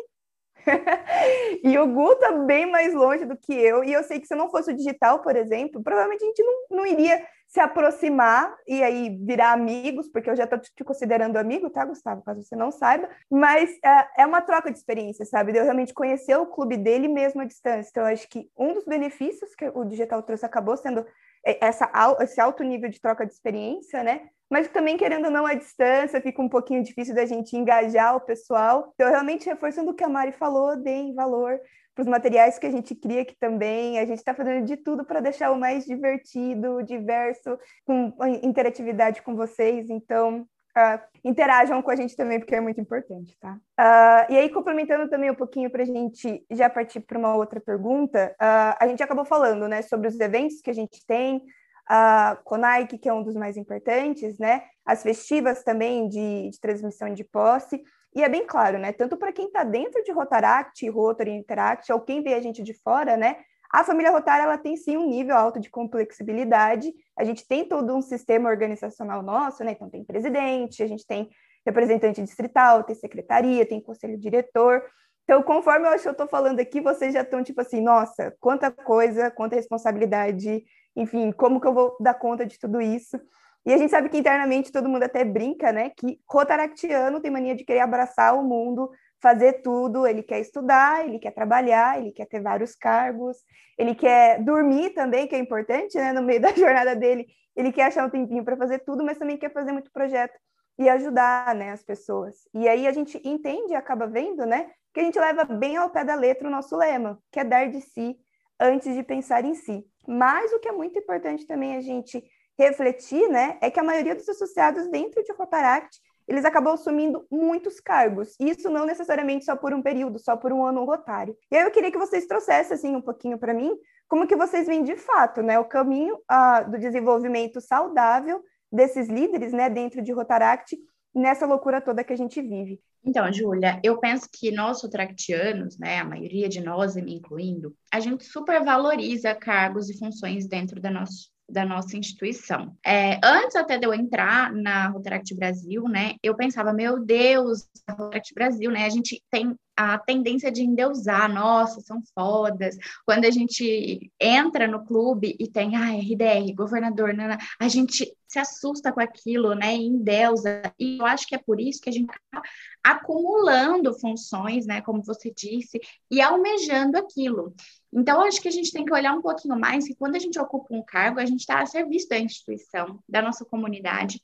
e 1.62 1.78
o 1.78 1.86
Gu 1.86 2.16
tá 2.16 2.32
bem 2.32 2.70
mais 2.70 2.94
longe 2.94 3.24
do 3.24 3.36
que 3.36 3.52
eu, 3.52 3.84
e 3.84 3.92
eu 3.92 4.02
sei 4.02 4.20
que 4.20 4.26
se 4.26 4.34
não 4.34 4.50
fosse 4.50 4.72
o 4.72 4.76
digital, 4.76 5.20
por 5.20 5.36
exemplo, 5.36 5.82
provavelmente 5.82 6.24
a 6.24 6.26
gente 6.26 6.42
não, 6.42 6.78
não 6.78 6.86
iria 6.86 7.24
se 7.52 7.60
aproximar 7.60 8.56
e 8.66 8.82
aí 8.82 9.10
virar 9.26 9.52
amigos, 9.52 10.08
porque 10.08 10.30
eu 10.30 10.34
já 10.34 10.46
tô 10.46 10.56
te 10.56 10.82
considerando 10.82 11.36
amigo, 11.36 11.68
tá, 11.68 11.84
Gustavo? 11.84 12.22
Caso 12.22 12.42
você 12.42 12.56
não 12.56 12.70
saiba, 12.70 13.10
mas 13.30 13.70
é, 13.84 14.22
é 14.22 14.26
uma 14.26 14.40
troca 14.40 14.70
de 14.70 14.78
experiência, 14.78 15.26
sabe? 15.26 15.52
De 15.52 15.58
eu 15.58 15.64
realmente 15.64 15.92
conhecer 15.92 16.34
o 16.36 16.46
clube 16.46 16.78
dele 16.78 17.08
mesmo 17.08 17.42
à 17.42 17.44
distância. 17.44 17.90
Então, 17.90 18.04
eu 18.04 18.12
acho 18.14 18.26
que 18.26 18.50
um 18.56 18.72
dos 18.72 18.86
benefícios 18.86 19.54
que 19.54 19.70
o 19.74 19.84
digital 19.84 20.22
trouxe 20.22 20.46
acabou 20.46 20.78
sendo 20.78 21.04
é, 21.44 21.62
essa, 21.62 21.90
esse 22.20 22.40
alto 22.40 22.62
nível 22.62 22.88
de 22.88 22.98
troca 22.98 23.26
de 23.26 23.34
experiência, 23.34 24.02
né? 24.02 24.30
Mas 24.52 24.68
também, 24.68 24.98
querendo 24.98 25.24
ou 25.24 25.30
não, 25.30 25.46
a 25.46 25.54
distância 25.54 26.20
fica 26.20 26.42
um 26.42 26.48
pouquinho 26.48 26.82
difícil 26.82 27.14
da 27.14 27.24
gente 27.24 27.56
engajar 27.56 28.14
o 28.14 28.20
pessoal. 28.20 28.92
Então, 28.94 29.08
realmente, 29.08 29.46
reforçando 29.46 29.92
o 29.92 29.94
que 29.94 30.04
a 30.04 30.10
Mari 30.10 30.32
falou, 30.32 30.76
deem 30.76 31.14
valor 31.14 31.58
para 31.94 32.02
os 32.02 32.06
materiais 32.06 32.58
que 32.58 32.66
a 32.66 32.70
gente 32.70 32.94
cria 32.94 33.22
aqui 33.22 33.34
também. 33.40 33.98
A 33.98 34.04
gente 34.04 34.18
está 34.18 34.34
fazendo 34.34 34.66
de 34.66 34.76
tudo 34.76 35.06
para 35.06 35.20
deixar 35.20 35.50
o 35.52 35.58
mais 35.58 35.86
divertido, 35.86 36.82
diverso, 36.82 37.58
com 37.86 38.12
interatividade 38.42 39.22
com 39.22 39.34
vocês. 39.34 39.88
Então, 39.88 40.46
Uh, 40.74 40.98
interajam 41.22 41.82
com 41.82 41.90
a 41.90 41.96
gente 41.96 42.16
também, 42.16 42.38
porque 42.38 42.54
é 42.54 42.60
muito 42.60 42.80
importante, 42.80 43.36
tá? 43.38 43.58
Uh, 43.78 44.32
e 44.32 44.38
aí, 44.38 44.48
complementando 44.48 45.06
também 45.06 45.30
um 45.30 45.34
pouquinho 45.34 45.68
para 45.68 45.82
a 45.82 45.84
gente 45.84 46.42
já 46.50 46.70
partir 46.70 47.00
para 47.00 47.18
uma 47.18 47.36
outra 47.36 47.60
pergunta, 47.60 48.34
uh, 48.40 48.74
a 48.80 48.86
gente 48.88 49.02
acabou 49.02 49.26
falando, 49.26 49.68
né, 49.68 49.82
sobre 49.82 50.08
os 50.08 50.18
eventos 50.18 50.62
que 50.62 50.70
a 50.70 50.72
gente 50.72 51.04
tem, 51.06 51.42
a 51.88 52.38
Conaic, 52.44 52.98
que 52.98 53.08
é 53.08 53.12
um 53.12 53.22
dos 53.22 53.34
mais 53.34 53.56
importantes, 53.56 54.38
né, 54.38 54.62
as 54.84 55.02
festivas 55.02 55.62
também 55.62 56.08
de, 56.08 56.50
de 56.50 56.60
transmissão 56.60 57.12
de 57.12 57.24
posse, 57.24 57.82
e 58.14 58.22
é 58.22 58.28
bem 58.28 58.46
claro, 58.46 58.78
né, 58.78 58.92
tanto 58.92 59.16
para 59.16 59.32
quem 59.32 59.46
está 59.46 59.64
dentro 59.64 60.02
de 60.02 60.12
Rotaract, 60.12 60.88
Rotary 60.88 61.32
Interact, 61.32 61.92
ou 61.92 62.00
quem 62.00 62.22
vê 62.22 62.34
a 62.34 62.40
gente 62.40 62.62
de 62.62 62.74
fora, 62.74 63.16
né, 63.16 63.36
a 63.72 63.82
família 63.84 64.10
Rotária 64.10 64.42
ela 64.42 64.58
tem 64.58 64.76
sim 64.76 64.98
um 64.98 65.08
nível 65.08 65.34
alto 65.34 65.58
de 65.58 65.70
complexibilidade. 65.70 66.92
A 67.18 67.24
gente 67.24 67.48
tem 67.48 67.64
todo 67.64 67.96
um 67.96 68.02
sistema 68.02 68.50
organizacional 68.50 69.22
nosso, 69.22 69.64
né? 69.64 69.72
Então 69.72 69.88
tem 69.88 70.04
presidente, 70.04 70.82
a 70.82 70.86
gente 70.86 71.06
tem 71.06 71.30
representante 71.64 72.22
distrital, 72.22 72.84
tem 72.84 72.94
secretaria, 72.94 73.64
tem 73.64 73.80
conselho 73.80 74.18
diretor. 74.18 74.82
Então, 75.24 75.42
conforme 75.42 75.86
eu 75.86 75.92
acho 75.92 76.02
que 76.02 76.08
eu 76.08 76.12
estou 76.12 76.26
falando 76.26 76.60
aqui, 76.60 76.82
vocês 76.82 77.14
já 77.14 77.22
estão 77.22 77.42
tipo 77.42 77.62
assim, 77.62 77.80
nossa, 77.80 78.34
quanta 78.40 78.70
coisa, 78.70 79.30
quanta 79.30 79.56
responsabilidade, 79.56 80.64
enfim, 80.96 81.32
como 81.32 81.60
que 81.60 81.66
eu 81.66 81.74
vou 81.74 81.96
dar 82.00 82.14
conta 82.14 82.44
de 82.46 82.58
tudo 82.58 82.80
isso? 82.80 83.20
E 83.64 83.72
a 83.72 83.78
gente 83.78 83.90
sabe 83.90 84.08
que 84.08 84.18
internamente 84.18 84.72
todo 84.72 84.88
mundo 84.88 85.04
até 85.04 85.24
brinca, 85.24 85.72
né? 85.72 85.90
Que 85.90 86.18
rotaractiano 86.28 87.20
tem 87.20 87.30
mania 87.30 87.54
de 87.54 87.64
querer 87.64 87.80
abraçar 87.80 88.36
o 88.36 88.42
mundo, 88.42 88.90
fazer 89.20 89.62
tudo, 89.62 90.06
ele 90.06 90.22
quer 90.22 90.40
estudar, 90.40 91.06
ele 91.06 91.18
quer 91.18 91.30
trabalhar, 91.30 91.98
ele 91.98 92.10
quer 92.10 92.26
ter 92.26 92.40
vários 92.40 92.74
cargos, 92.74 93.36
ele 93.78 93.94
quer 93.94 94.42
dormir 94.42 94.90
também, 94.90 95.28
que 95.28 95.36
é 95.36 95.38
importante, 95.38 95.96
né? 95.96 96.12
No 96.12 96.22
meio 96.22 96.40
da 96.40 96.50
jornada 96.56 96.96
dele, 96.96 97.26
ele 97.54 97.70
quer 97.70 97.86
achar 97.86 98.06
um 98.06 98.10
tempinho 98.10 98.44
para 98.44 98.56
fazer 98.56 98.80
tudo, 98.80 99.04
mas 99.04 99.18
também 99.18 99.36
quer 99.36 99.52
fazer 99.52 99.72
muito 99.72 99.92
projeto 99.92 100.36
e 100.78 100.88
ajudar, 100.88 101.54
né, 101.54 101.70
as 101.70 101.82
pessoas. 101.82 102.48
E 102.54 102.66
aí 102.66 102.86
a 102.86 102.92
gente 102.92 103.20
entende 103.24 103.74
acaba 103.74 104.06
vendo, 104.06 104.44
né, 104.46 104.70
que 104.92 105.00
a 105.00 105.04
gente 105.04 105.18
leva 105.18 105.44
bem 105.44 105.76
ao 105.76 105.90
pé 105.90 106.04
da 106.04 106.14
letra 106.14 106.48
o 106.48 106.50
nosso 106.50 106.76
lema, 106.76 107.18
que 107.30 107.40
é 107.40 107.44
dar 107.44 107.68
de 107.70 107.80
si 107.80 108.16
antes 108.58 108.94
de 108.94 109.02
pensar 109.02 109.44
em 109.44 109.54
si. 109.54 109.84
Mas 110.06 110.52
o 110.52 110.58
que 110.58 110.68
é 110.68 110.72
muito 110.72 110.98
importante 110.98 111.46
também 111.46 111.76
a 111.76 111.80
gente 111.80 112.22
refletir, 112.58 113.28
né, 113.28 113.58
é 113.60 113.70
que 113.70 113.80
a 113.80 113.84
maioria 113.84 114.14
dos 114.14 114.28
associados 114.28 114.86
dentro 114.88 115.22
de 115.22 115.32
Rotaract 115.32 115.98
eles 116.28 116.44
acabam 116.44 116.72
assumindo 116.72 117.26
muitos 117.30 117.80
cargos. 117.80 118.36
Isso 118.38 118.70
não 118.70 118.86
necessariamente 118.86 119.44
só 119.44 119.56
por 119.56 119.74
um 119.74 119.82
período, 119.82 120.18
só 120.18 120.36
por 120.36 120.52
um 120.52 120.64
ano 120.64 120.84
rotário. 120.84 121.36
E 121.50 121.56
aí 121.56 121.64
eu 121.64 121.70
queria 121.70 121.90
que 121.90 121.98
vocês 121.98 122.26
trouxessem 122.26 122.74
assim 122.74 122.96
um 122.96 123.02
pouquinho 123.02 123.38
para 123.38 123.52
mim 123.52 123.76
como 124.08 124.26
que 124.26 124.36
vocês 124.36 124.66
veem 124.66 124.84
de 124.84 124.94
fato, 124.94 125.42
né, 125.42 125.58
o 125.58 125.64
caminho 125.64 126.16
uh, 126.16 126.70
do 126.70 126.78
desenvolvimento 126.78 127.60
saudável 127.60 128.42
desses 128.70 129.08
líderes, 129.08 129.52
né, 129.52 129.70
dentro 129.70 130.02
de 130.02 130.12
Rotaract, 130.12 130.76
nessa 131.14 131.46
loucura 131.46 131.80
toda 131.80 132.04
que 132.04 132.12
a 132.12 132.16
gente 132.16 132.40
vive. 132.40 132.80
Então, 133.04 133.32
Júlia, 133.32 133.80
eu 133.82 133.98
penso 133.98 134.28
que 134.32 134.52
nós 134.52 134.82
rotaractianos, 134.82 135.76
né, 135.78 135.98
a 135.98 136.04
maioria 136.04 136.48
de 136.48 136.60
nós, 136.60 136.94
me 136.94 137.14
incluindo, 137.14 137.74
a 137.92 137.98
gente 137.98 138.24
supervaloriza 138.24 139.34
cargos 139.34 139.90
e 139.90 139.98
funções 139.98 140.46
dentro 140.46 140.80
da 140.80 140.90
nossa 140.90 141.32
da 141.52 141.66
nossa 141.66 141.98
instituição. 141.98 142.74
É, 142.84 143.20
antes 143.22 143.56
até 143.56 143.76
de 143.76 143.86
eu 143.86 143.92
entrar 143.92 144.50
na 144.52 144.88
Rotaract 144.88 145.34
Brasil, 145.34 145.82
né, 145.84 146.14
eu 146.22 146.34
pensava, 146.34 146.72
meu 146.72 147.04
Deus, 147.04 147.68
a 147.86 147.92
Rotaract 147.92 148.32
Brasil, 148.34 148.70
né, 148.70 148.86
a 148.86 148.88
gente 148.88 149.22
tem 149.30 149.54
a 149.76 149.98
tendência 149.98 150.50
de 150.50 150.62
endeusar, 150.62 151.32
nossa, 151.32 151.80
são 151.80 152.02
fodas. 152.14 152.76
Quando 153.04 153.26
a 153.26 153.30
gente 153.30 154.10
entra 154.18 154.66
no 154.66 154.84
clube 154.84 155.36
e 155.38 155.48
tem, 155.48 155.76
ah, 155.76 155.92
RDR, 155.92 156.54
governador, 156.54 157.12
né, 157.12 157.36
a 157.60 157.68
gente 157.68 158.10
se 158.32 158.38
assusta 158.38 158.90
com 158.90 159.00
aquilo, 159.00 159.54
né, 159.54 159.76
e 159.76 159.86
endeusa. 159.86 160.62
E 160.78 160.98
eu 160.98 161.04
acho 161.04 161.26
que 161.26 161.34
é 161.34 161.38
por 161.38 161.60
isso 161.60 161.82
que 161.82 161.90
a 161.90 161.92
gente 161.92 162.10
está 162.10 162.42
acumulando 162.82 163.92
funções, 163.98 164.64
né, 164.64 164.80
como 164.80 165.02
você 165.02 165.30
disse, 165.30 165.78
e 166.10 166.20
almejando 166.20 166.96
aquilo. 166.96 167.54
Então, 167.92 168.22
acho 168.22 168.40
que 168.40 168.48
a 168.48 168.52
gente 168.52 168.72
tem 168.72 168.86
que 168.86 168.94
olhar 168.94 169.12
um 169.12 169.20
pouquinho 169.20 169.58
mais 169.58 169.86
que 169.86 169.94
quando 169.94 170.16
a 170.16 170.18
gente 170.18 170.38
ocupa 170.38 170.74
um 170.74 170.82
cargo, 170.82 171.20
a 171.20 171.26
gente 171.26 171.40
está 171.40 171.60
a 171.60 171.66
serviço 171.66 172.08
da 172.08 172.18
instituição, 172.18 172.98
da 173.06 173.20
nossa 173.20 173.44
comunidade 173.44 174.18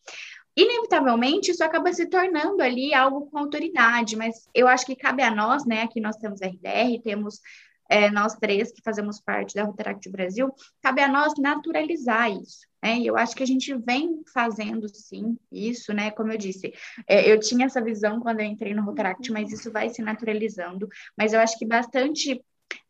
inevitavelmente 0.57 1.53
isso 1.53 1.63
acaba 1.63 1.93
se 1.93 2.07
tornando 2.07 2.61
ali 2.61 2.93
algo 2.93 3.31
com 3.31 3.39
autoridade, 3.39 4.17
mas 4.17 4.49
eu 4.53 4.67
acho 4.67 4.85
que 4.85 4.97
cabe 4.97 5.23
a 5.23 5.31
nós, 5.31 5.65
né? 5.65 5.83
Aqui 5.83 6.01
nós 6.01 6.17
temos 6.17 6.41
RDR, 6.41 7.01
temos 7.05 7.41
é, 7.89 8.11
nós 8.11 8.35
três 8.35 8.71
que 8.71 8.83
fazemos 8.83 9.21
parte 9.21 9.55
da 9.55 9.65
Rotaract 9.65 10.09
Brasil, 10.11 10.53
cabe 10.83 11.01
a 11.01 11.09
nós 11.09 11.35
naturalizar 11.39 12.31
isso. 12.31 12.67
Né? 12.83 12.99
E 12.99 13.07
eu 13.07 13.17
acho 13.17 13.35
que 13.35 13.43
a 13.43 13.47
gente 13.47 13.75
vem 13.75 14.23
fazendo 14.33 14.89
sim 14.89 15.37
isso, 15.51 15.93
né? 15.93 16.11
Como 16.11 16.31
eu 16.31 16.39
disse, 16.39 16.73
é, 17.07 17.31
eu 17.31 17.41
tinha 17.41 17.67
essa 17.67 17.83
visão 17.83 18.21
quando 18.21 18.41
eu 18.41 18.47
entrei 18.47 18.75
no 18.75 18.83
Rotaract, 18.83 19.33
mas 19.33 19.53
isso 19.53 19.73
vai 19.73 19.89
se 19.89 20.03
naturalizando. 20.03 20.89
Mas 21.17 21.33
eu 21.33 21.41
acho 21.41 21.59
que 21.59 21.67
bastante 21.67 22.41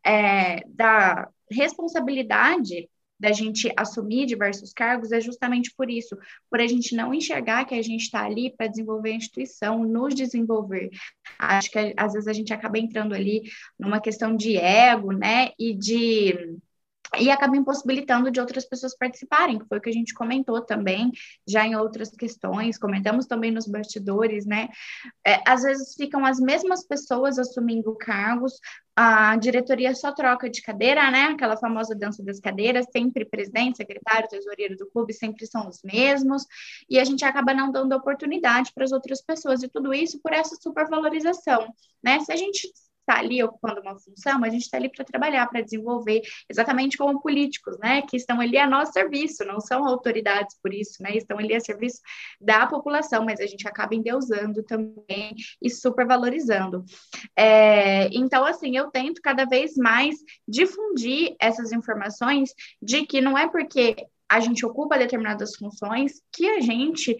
é, 0.05 0.63
da 0.67 1.27
responsabilidade 1.51 2.87
da 3.19 3.31
gente 3.31 3.71
assumir 3.75 4.25
diversos 4.25 4.71
cargos 4.71 5.11
é 5.11 5.19
justamente 5.19 5.73
por 5.75 5.89
isso, 5.89 6.17
por 6.49 6.61
a 6.61 6.67
gente 6.67 6.95
não 6.95 7.13
enxergar 7.13 7.65
que 7.65 7.75
a 7.75 7.81
gente 7.81 8.03
está 8.03 8.23
ali 8.23 8.49
para 8.55 8.67
desenvolver 8.67 9.11
a 9.11 9.15
instituição, 9.15 9.83
nos 9.83 10.15
desenvolver. 10.15 10.89
Acho 11.37 11.69
que 11.69 11.93
às 11.97 12.13
vezes 12.13 12.27
a 12.27 12.33
gente 12.33 12.53
acaba 12.53 12.79
entrando 12.79 13.13
ali 13.13 13.43
numa 13.77 13.99
questão 13.99 14.35
de 14.35 14.55
ego, 14.57 15.11
né, 15.11 15.51
e 15.59 15.73
de 15.73 16.57
e 17.19 17.29
acaba 17.29 17.57
impossibilitando 17.57 18.31
de 18.31 18.39
outras 18.39 18.65
pessoas 18.65 18.95
participarem, 18.95 19.59
que 19.59 19.65
foi 19.65 19.77
o 19.77 19.81
que 19.81 19.89
a 19.89 19.93
gente 19.93 20.13
comentou 20.13 20.61
também, 20.61 21.11
já 21.47 21.65
em 21.65 21.75
outras 21.75 22.09
questões, 22.11 22.77
comentamos 22.77 23.25
também 23.25 23.51
nos 23.51 23.67
bastidores, 23.67 24.45
né? 24.45 24.69
É, 25.25 25.41
às 25.45 25.63
vezes 25.63 25.95
ficam 25.95 26.25
as 26.25 26.39
mesmas 26.39 26.85
pessoas 26.85 27.37
assumindo 27.37 27.95
cargos, 27.95 28.59
a 28.95 29.37
diretoria 29.37 29.95
só 29.95 30.11
troca 30.11 30.49
de 30.49 30.61
cadeira, 30.61 31.09
né? 31.09 31.25
Aquela 31.27 31.55
famosa 31.55 31.95
dança 31.95 32.21
das 32.23 32.39
cadeiras, 32.39 32.85
sempre 32.91 33.23
presidente, 33.23 33.77
secretário, 33.77 34.27
tesoureiro 34.27 34.75
do 34.75 34.89
clube 34.89 35.13
sempre 35.13 35.45
são 35.45 35.67
os 35.67 35.81
mesmos, 35.83 36.45
e 36.89 36.99
a 36.99 37.05
gente 37.05 37.23
acaba 37.23 37.53
não 37.53 37.71
dando 37.71 37.95
oportunidade 37.95 38.71
para 38.73 38.83
as 38.83 38.91
outras 38.91 39.21
pessoas, 39.21 39.63
e 39.63 39.69
tudo 39.69 39.93
isso 39.93 40.19
por 40.21 40.33
essa 40.33 40.55
supervalorização, 40.61 41.73
né? 42.03 42.19
Se 42.21 42.31
a 42.31 42.35
gente 42.35 42.69
está 43.09 43.17
ali 43.17 43.43
ocupando 43.43 43.81
uma 43.81 43.97
função, 43.97 44.43
a 44.43 44.49
gente 44.49 44.61
está 44.61 44.77
ali 44.77 44.89
para 44.89 45.03
trabalhar, 45.03 45.47
para 45.47 45.61
desenvolver, 45.61 46.21
exatamente 46.47 46.95
como 46.95 47.19
políticos, 47.19 47.77
né, 47.79 48.03
que 48.03 48.15
estão 48.15 48.39
ali 48.39 48.57
a 48.57 48.69
nosso 48.69 48.93
serviço, 48.93 49.43
não 49.43 49.59
são 49.59 49.87
autoridades 49.87 50.55
por 50.61 50.73
isso, 50.73 51.01
né, 51.01 51.17
estão 51.17 51.39
ali 51.39 51.55
a 51.55 51.59
serviço 51.59 51.99
da 52.39 52.67
população, 52.67 53.25
mas 53.25 53.39
a 53.39 53.47
gente 53.47 53.67
acaba 53.67 53.95
endeusando 53.95 54.61
também 54.63 55.35
e 55.61 55.69
supervalorizando. 55.69 56.85
É, 57.35 58.07
então, 58.13 58.45
assim, 58.45 58.77
eu 58.77 58.91
tento 58.91 59.21
cada 59.21 59.45
vez 59.45 59.75
mais 59.75 60.15
difundir 60.47 61.35
essas 61.39 61.71
informações 61.71 62.53
de 62.81 63.05
que 63.05 63.19
não 63.19 63.37
é 63.37 63.49
porque 63.49 63.95
a 64.29 64.39
gente 64.39 64.63
ocupa 64.63 64.97
determinadas 64.97 65.55
funções 65.55 66.21
que 66.31 66.47
a 66.47 66.59
gente 66.59 67.17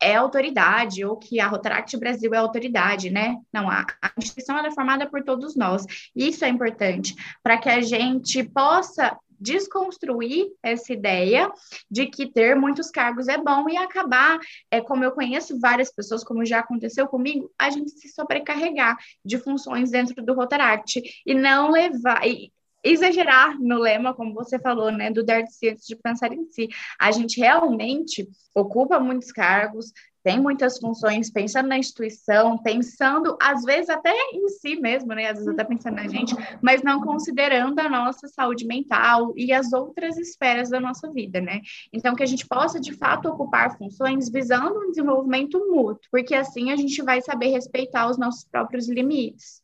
é 0.00 0.14
autoridade 0.14 1.04
ou 1.04 1.16
que 1.16 1.40
a 1.40 1.48
Rotaract 1.48 1.96
Brasil 1.96 2.32
é 2.34 2.38
autoridade, 2.38 3.10
né? 3.10 3.36
Não, 3.52 3.68
a, 3.70 3.86
a 4.02 4.12
instituição 4.18 4.58
é 4.58 4.70
formada 4.70 5.08
por 5.08 5.22
todos 5.22 5.56
nós. 5.56 5.84
Isso 6.14 6.44
é 6.44 6.48
importante 6.48 7.14
para 7.42 7.58
que 7.58 7.68
a 7.68 7.80
gente 7.80 8.42
possa 8.44 9.16
desconstruir 9.40 10.48
essa 10.62 10.92
ideia 10.92 11.50
de 11.90 12.06
que 12.06 12.26
ter 12.26 12.56
muitos 12.56 12.90
cargos 12.90 13.28
é 13.28 13.38
bom 13.38 13.68
e 13.68 13.76
acabar, 13.76 14.38
é 14.70 14.80
como 14.80 15.04
eu 15.04 15.12
conheço 15.12 15.60
várias 15.60 15.92
pessoas, 15.92 16.24
como 16.24 16.44
já 16.44 16.58
aconteceu 16.58 17.06
comigo, 17.06 17.50
a 17.58 17.70
gente 17.70 17.90
se 17.90 18.08
sobrecarregar 18.08 18.96
de 19.24 19.38
funções 19.38 19.90
dentro 19.90 20.24
do 20.24 20.34
Rotaract 20.34 21.00
e 21.24 21.34
não 21.34 21.70
levar 21.70 22.26
e 22.26 22.52
exagerar 22.82 23.58
no 23.58 23.78
lema, 23.78 24.14
como 24.14 24.34
você 24.34 24.58
falou, 24.58 24.90
né, 24.90 25.10
do 25.10 25.24
dar 25.24 25.42
de 25.42 25.52
si 25.52 25.68
antes 25.68 25.86
de 25.86 25.96
pensar 25.96 26.32
em 26.32 26.46
si. 26.46 26.68
A 26.98 27.10
gente 27.10 27.40
realmente 27.40 28.28
ocupa 28.54 28.98
muitos 29.00 29.32
cargos, 29.32 29.92
tem 30.22 30.40
muitas 30.40 30.78
funções, 30.78 31.30
pensando 31.30 31.68
na 31.68 31.78
instituição, 31.78 32.58
pensando, 32.58 33.36
às 33.40 33.62
vezes, 33.62 33.88
até 33.88 34.12
em 34.32 34.46
si 34.48 34.76
mesmo, 34.76 35.14
né? 35.14 35.30
Às 35.30 35.38
vezes 35.38 35.48
até 35.48 35.64
pensando 35.64 35.94
na 35.94 36.08
gente, 36.08 36.34
mas 36.60 36.82
não 36.82 37.00
considerando 37.00 37.78
a 37.78 37.88
nossa 37.88 38.28
saúde 38.28 38.66
mental 38.66 39.32
e 39.36 39.52
as 39.52 39.72
outras 39.72 40.18
esferas 40.18 40.68
da 40.68 40.80
nossa 40.80 41.10
vida, 41.10 41.40
né? 41.40 41.60
Então, 41.92 42.14
que 42.14 42.22
a 42.22 42.26
gente 42.26 42.46
possa, 42.46 42.78
de 42.80 42.92
fato, 42.92 43.28
ocupar 43.28 43.78
funções 43.78 44.28
visando 44.28 44.78
um 44.78 44.90
desenvolvimento 44.90 45.58
mútuo, 45.70 46.08
porque 46.10 46.34
assim 46.34 46.72
a 46.72 46.76
gente 46.76 47.00
vai 47.02 47.22
saber 47.22 47.48
respeitar 47.48 48.10
os 48.10 48.18
nossos 48.18 48.44
próprios 48.44 48.88
limites. 48.88 49.62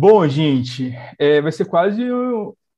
Bom, 0.00 0.26
gente, 0.26 0.94
é, 1.18 1.42
vai 1.42 1.52
ser 1.52 1.66
quase 1.66 2.02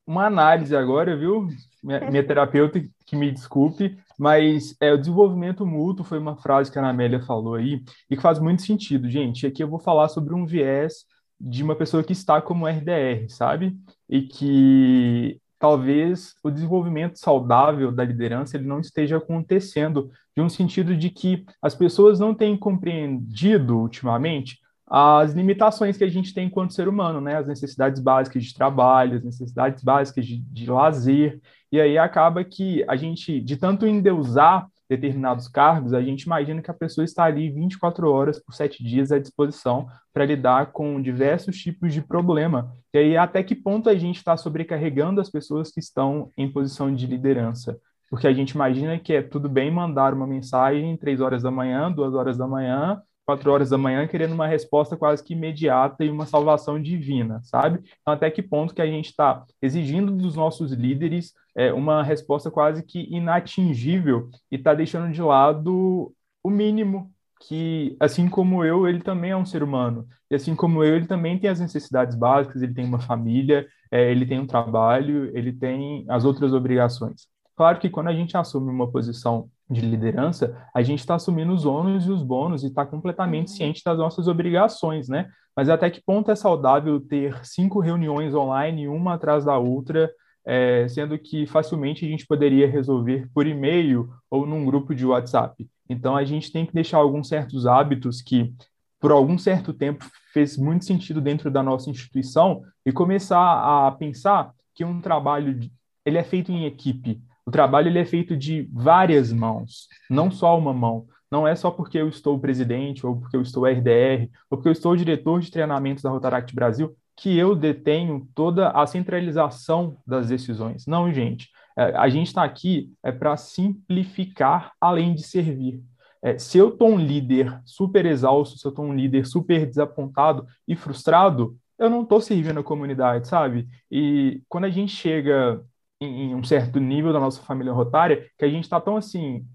uma 0.04 0.26
análise 0.26 0.74
agora, 0.74 1.16
viu? 1.16 1.46
Minha, 1.80 2.00
minha 2.11 2.26
terapeuta 2.26 2.85
que 3.06 3.14
me 3.14 3.30
desculpe, 3.30 3.96
mas 4.18 4.74
é, 4.80 4.92
o 4.92 4.98
desenvolvimento 4.98 5.64
mútuo 5.64 6.04
foi 6.04 6.18
uma 6.18 6.37
frase 6.37 6.72
que 6.72 6.80
a 6.80 6.88
Amélia 6.88 7.22
falou 7.22 7.54
aí 7.54 7.80
e 8.11 8.16
que 8.16 8.22
faz 8.22 8.40
muito 8.40 8.62
sentido, 8.62 9.08
gente. 9.08 9.46
Aqui 9.46 9.62
eu 9.62 9.68
vou 9.68 9.78
falar 9.78 10.08
sobre 10.08 10.35
um 10.35 10.44
viés 10.44 11.04
de 11.40 11.62
uma 11.62 11.76
pessoa 11.76 12.02
que 12.02 12.12
está 12.12 12.42
como 12.42 12.66
RDR, 12.66 13.28
sabe? 13.28 13.76
E 14.08 14.22
que 14.22 15.40
talvez 15.61 16.35
o 16.42 16.50
desenvolvimento 16.50 17.20
saudável 17.20 17.92
da 17.92 18.04
liderança 18.04 18.56
ele 18.56 18.66
não 18.66 18.80
esteja 18.80 19.18
acontecendo 19.18 20.11
de 20.37 20.42
um 20.42 20.48
sentido 20.48 20.96
de 20.96 21.08
que 21.08 21.44
as 21.62 21.72
pessoas 21.72 22.18
não 22.18 22.35
têm 22.35 22.56
compreendido 22.56 23.78
ultimamente 23.78 24.58
as 24.94 25.33
limitações 25.33 25.96
que 25.96 26.05
a 26.05 26.09
gente 26.09 26.35
tem 26.35 26.48
enquanto 26.48 26.74
ser 26.74 26.87
humano, 26.87 27.18
né? 27.18 27.38
As 27.38 27.46
necessidades 27.46 27.98
básicas 27.98 28.44
de 28.44 28.52
trabalho, 28.52 29.16
as 29.16 29.24
necessidades 29.24 29.83
básicas 29.83 30.26
de, 30.26 30.37
de 30.37 30.70
lazer, 30.70 31.40
e 31.72 31.81
aí 31.81 31.96
acaba 31.96 32.44
que 32.44 32.85
a 32.87 32.94
gente, 32.94 33.40
de 33.40 33.57
tanto 33.57 33.87
endeusar 33.87 34.68
determinados 34.90 35.48
cargos, 35.48 35.94
a 35.94 36.02
gente 36.02 36.24
imagina 36.24 36.61
que 36.61 36.70
a 36.70 36.74
pessoa 36.74 37.07
está 37.07 37.24
ali 37.24 37.48
24 37.48 38.11
horas 38.11 38.38
por 38.38 38.52
7 38.52 38.85
dias 38.85 39.11
à 39.11 39.18
disposição 39.18 39.87
para 40.12 40.26
lidar 40.26 40.72
com 40.72 41.00
diversos 41.00 41.57
tipos 41.57 41.94
de 41.94 42.02
problema. 42.02 42.70
E 42.92 42.98
aí, 42.98 43.16
até 43.16 43.42
que 43.42 43.55
ponto 43.55 43.88
a 43.88 43.94
gente 43.94 44.18
está 44.18 44.37
sobrecarregando 44.37 45.22
as 45.22 45.31
pessoas 45.31 45.70
que 45.70 45.81
estão 45.81 46.31
em 46.37 46.52
posição 46.52 46.94
de 46.94 47.07
liderança? 47.07 47.78
Porque 48.11 48.26
a 48.26 48.33
gente 48.35 48.50
imagina 48.50 48.98
que 48.98 49.14
é 49.14 49.22
tudo 49.22 49.48
bem 49.48 49.70
mandar 49.70 50.12
uma 50.12 50.26
mensagem 50.26 50.94
3 50.98 51.22
horas 51.22 51.42
da 51.42 51.50
manhã, 51.50 51.90
2 51.90 52.12
horas 52.12 52.37
da 52.37 52.46
manhã, 52.46 53.00
quatro 53.24 53.50
horas 53.50 53.70
da 53.70 53.78
manhã 53.78 54.06
querendo 54.06 54.32
uma 54.32 54.46
resposta 54.46 54.96
quase 54.96 55.22
que 55.22 55.32
imediata 55.35 56.04
e 56.04 56.11
uma 56.11 56.26
salvação 56.26 56.80
divina, 56.80 57.40
sabe? 57.42 57.80
Então, 58.00 58.14
até 58.14 58.30
que 58.30 58.42
ponto 58.42 58.74
que 58.74 58.82
a 58.82 58.87
gente 58.87 59.06
está 59.06 59.44
exigindo 59.61 60.12
dos 60.12 60.35
nossos 60.35 60.72
líderes 60.72 61.32
é, 61.54 61.72
uma 61.72 62.02
resposta 62.02 62.50
quase 62.50 62.82
que 62.82 63.02
inatingível 63.14 64.28
e 64.50 64.56
está 64.56 64.74
deixando 64.74 65.12
de 65.12 65.22
lado 65.22 66.12
o 66.42 66.50
mínimo 66.50 67.11
que, 67.40 67.96
assim 67.98 68.28
como 68.28 68.64
eu, 68.64 68.87
ele 68.87 69.00
também 69.00 69.32
é 69.32 69.37
um 69.37 69.46
ser 69.46 69.62
humano. 69.62 70.06
E 70.30 70.35
assim 70.35 70.54
como 70.54 70.82
eu, 70.85 70.96
ele 70.96 71.06
também 71.06 71.38
tem 71.38 71.50
as 71.50 71.61
necessidades 71.61 72.16
básicas, 72.16 72.62
ele 72.62 72.74
tem 72.74 72.85
uma 72.85 73.00
família, 73.00 73.66
é, 73.90 74.11
ele 74.11 74.24
tem 74.24 74.38
um 74.38 74.46
trabalho, 74.46 75.37
ele 75.37 75.52
tem 75.52 76.04
as 76.08 76.24
outras 76.24 76.52
obrigações. 76.52 77.26
Claro 77.56 77.78
que 77.78 77.90
quando 77.90 78.08
a 78.08 78.14
gente 78.14 78.37
assume 78.37 78.70
uma 78.70 78.90
posição 78.90 79.50
de 79.72 79.80
liderança, 79.80 80.56
a 80.74 80.82
gente 80.82 81.00
está 81.00 81.14
assumindo 81.14 81.52
os 81.52 81.64
ônus 81.64 82.06
e 82.06 82.11
os 82.11 82.22
bônus 82.22 82.62
e 82.62 82.66
está 82.66 82.85
completamente 82.85 83.48
uhum. 83.48 83.56
ciente 83.56 83.82
das 83.85 83.98
nossas 83.98 84.28
obrigações, 84.28 85.08
né? 85.08 85.28
Mas 85.56 85.68
até 85.68 85.90
que 85.90 86.02
ponto 86.02 86.30
é 86.30 86.35
saudável 86.35 87.00
ter 87.00 87.44
cinco 87.44 87.80
reuniões 87.80 88.35
online, 88.35 88.88
uma 88.88 89.14
atrás 89.14 89.44
da 89.44 89.58
outra, 89.58 90.11
é, 90.44 90.87
sendo 90.88 91.18
que 91.18 91.46
facilmente 91.46 92.04
a 92.04 92.08
gente 92.08 92.26
poderia 92.26 92.68
resolver 92.68 93.28
por 93.35 93.46
e-mail 93.46 94.08
ou 94.30 94.46
num 94.46 94.64
grupo 94.64 94.94
de 94.94 95.06
WhatsApp? 95.06 95.66
Então, 95.88 96.16
a 96.16 96.24
gente 96.24 96.50
tem 96.50 96.64
que 96.64 96.72
deixar 96.72 96.98
alguns 96.98 97.28
certos 97.28 97.66
hábitos 97.66 98.22
que, 98.22 98.52
por 98.98 99.12
algum 99.12 99.37
certo 99.37 99.72
tempo, 99.72 100.04
fez 100.32 100.56
muito 100.56 100.85
sentido 100.85 101.20
dentro 101.20 101.50
da 101.50 101.62
nossa 101.62 101.90
instituição 101.90 102.62
e 102.85 102.92
começar 102.92 103.87
a 103.87 103.92
pensar 103.92 104.52
que 104.74 104.85
um 104.85 105.00
trabalho 105.00 105.61
ele 106.04 106.18
é 106.18 106.24
feito 106.24 106.50
em 106.50 106.64
equipe, 106.64 107.20
o 107.46 107.50
trabalho 107.50 107.88
ele 107.88 107.98
é 107.98 108.05
feito 108.05 108.37
de 108.37 108.68
várias 108.72 109.33
mãos, 109.33 109.88
não 110.09 110.31
só 110.31 110.57
uma 110.59 110.72
mão. 110.72 111.07
Não 111.31 111.48
é 111.48 111.55
só 111.55 111.70
porque 111.70 111.96
eu 111.96 112.09
estou 112.09 112.38
presidente, 112.38 113.07
ou 113.07 113.16
porque 113.16 113.37
eu 113.37 113.42
estou 113.42 113.64
RDR, 113.64 114.28
ou 114.50 114.59
porque 114.59 114.68
eu 114.68 114.72
estou 114.72 114.94
diretor 114.94 115.40
de 115.40 115.50
treinamentos 115.50 116.02
da 116.02 116.11
Rotaract 116.11 116.55
Brasil, 116.55 116.94
que 117.16 117.37
eu 117.38 117.57
detenho 117.57 118.28
toda 118.35 118.68
a 118.70 118.87
centralização 118.87 119.96
das 120.07 120.28
decisões. 120.28 120.87
Não, 120.87 121.12
gente. 121.12 121.48
É, 121.76 121.96
a 121.96 122.09
gente 122.09 122.26
está 122.26 122.44
aqui 122.44 122.92
é 123.02 123.11
para 123.11 123.37
simplificar 123.37 124.72
além 124.81 125.14
de 125.14 125.22
servir. 125.22 125.83
É, 126.22 126.38
se 126.38 126.59
eu 126.59 126.68
estou 126.68 126.90
um 126.90 126.98
líder 126.98 127.61
super 127.64 128.07
exausto, 128.07 128.59
se 128.59 128.66
eu 128.66 128.70
estou 128.70 128.85
um 128.85 128.94
líder 128.94 129.26
super 129.26 129.66
desapontado 129.66 130.46
e 130.68 130.76
frustrado, 130.76 131.57
eu 131.78 131.90
não 131.90 132.02
estou 132.02 132.20
servindo 132.20 132.61
a 132.61 132.64
comunidade, 132.64 133.26
sabe? 133.26 133.68
E 133.90 134.42
quando 134.48 134.64
a 134.64 134.70
gente 134.70 134.94
chega 134.94 135.61
em, 136.04 136.34
um 136.34 136.44
certo 136.44 136.78
nível 136.80 137.12
da 137.12 137.20
nossa 137.20 137.42
família 137.42 137.72
rotária 137.72 138.26
que 138.38 138.44
a 138.44 138.48
gente 138.48 138.64
está 138.64 138.80
tão 138.80 138.96
assim 138.96 139.46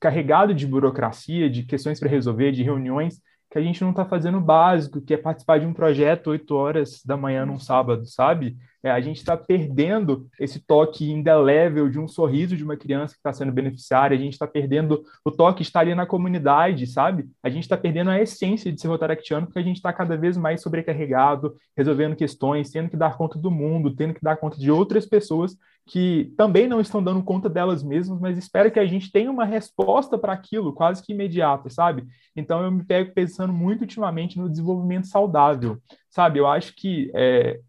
carregado 0.00 0.54
de 0.54 0.66
burocracia, 0.66 1.48
de 1.48 1.62
questões 1.62 1.98
para 1.98 2.08
resolver, 2.08 2.52
de 2.52 2.62
reuniões, 2.62 3.20
que 3.54 3.58
a 3.58 3.62
gente 3.62 3.82
não 3.82 3.90
está 3.90 4.04
fazendo 4.04 4.38
o 4.38 4.40
básico, 4.40 5.00
que 5.00 5.14
é 5.14 5.16
participar 5.16 5.60
de 5.60 5.66
um 5.66 5.72
projeto 5.72 6.30
8 6.30 6.54
horas 6.56 7.00
da 7.04 7.16
manhã 7.16 7.46
num 7.46 7.58
sábado, 7.58 8.04
sabe? 8.04 8.56
É, 8.82 8.90
a 8.90 9.00
gente 9.00 9.18
está 9.18 9.36
perdendo 9.36 10.28
esse 10.40 10.58
toque 10.58 11.08
indelével 11.08 11.88
de 11.88 12.00
um 12.00 12.08
sorriso 12.08 12.56
de 12.56 12.64
uma 12.64 12.76
criança 12.76 13.14
que 13.14 13.20
está 13.20 13.32
sendo 13.32 13.52
beneficiária, 13.52 14.16
a 14.16 14.20
gente 14.20 14.32
está 14.32 14.46
perdendo 14.46 15.04
o 15.24 15.30
toque 15.30 15.62
de 15.62 15.68
estar 15.68 15.80
ali 15.80 15.94
na 15.94 16.04
comunidade, 16.04 16.84
sabe? 16.88 17.26
A 17.44 17.48
gente 17.48 17.62
está 17.62 17.76
perdendo 17.76 18.10
a 18.10 18.20
essência 18.20 18.72
de 18.72 18.80
ser 18.80 18.88
rotaractiano 18.88 19.46
porque 19.46 19.60
a 19.60 19.62
gente 19.62 19.76
está 19.76 19.92
cada 19.92 20.16
vez 20.16 20.36
mais 20.36 20.60
sobrecarregado, 20.60 21.54
resolvendo 21.76 22.16
questões, 22.16 22.70
tendo 22.70 22.90
que 22.90 22.96
dar 22.96 23.16
conta 23.16 23.38
do 23.38 23.52
mundo, 23.52 23.94
tendo 23.94 24.14
que 24.14 24.20
dar 24.22 24.36
conta 24.36 24.58
de 24.58 24.68
outras 24.68 25.06
pessoas 25.06 25.56
que 25.86 26.32
também 26.36 26.66
não 26.66 26.80
estão 26.80 27.02
dando 27.02 27.22
conta 27.22 27.48
delas 27.48 27.82
mesmas, 27.82 28.18
mas 28.20 28.38
espera 28.38 28.70
que 28.70 28.78
a 28.78 28.86
gente 28.86 29.12
tenha 29.12 29.30
uma 29.30 29.44
resposta 29.44 30.16
para 30.18 30.32
aquilo 30.32 30.72
quase 30.72 31.02
que 31.02 31.12
imediata, 31.12 31.68
sabe? 31.68 32.06
Então 32.34 32.62
eu 32.62 32.70
me 32.70 32.84
pego 32.84 33.12
pensando 33.12 33.52
muito 33.52 33.82
ultimamente 33.82 34.38
no 34.38 34.48
desenvolvimento 34.48 35.06
saudável, 35.06 35.78
sabe? 36.08 36.38
Eu 36.38 36.46
acho 36.46 36.74
que 36.74 37.10
é, 37.14 37.60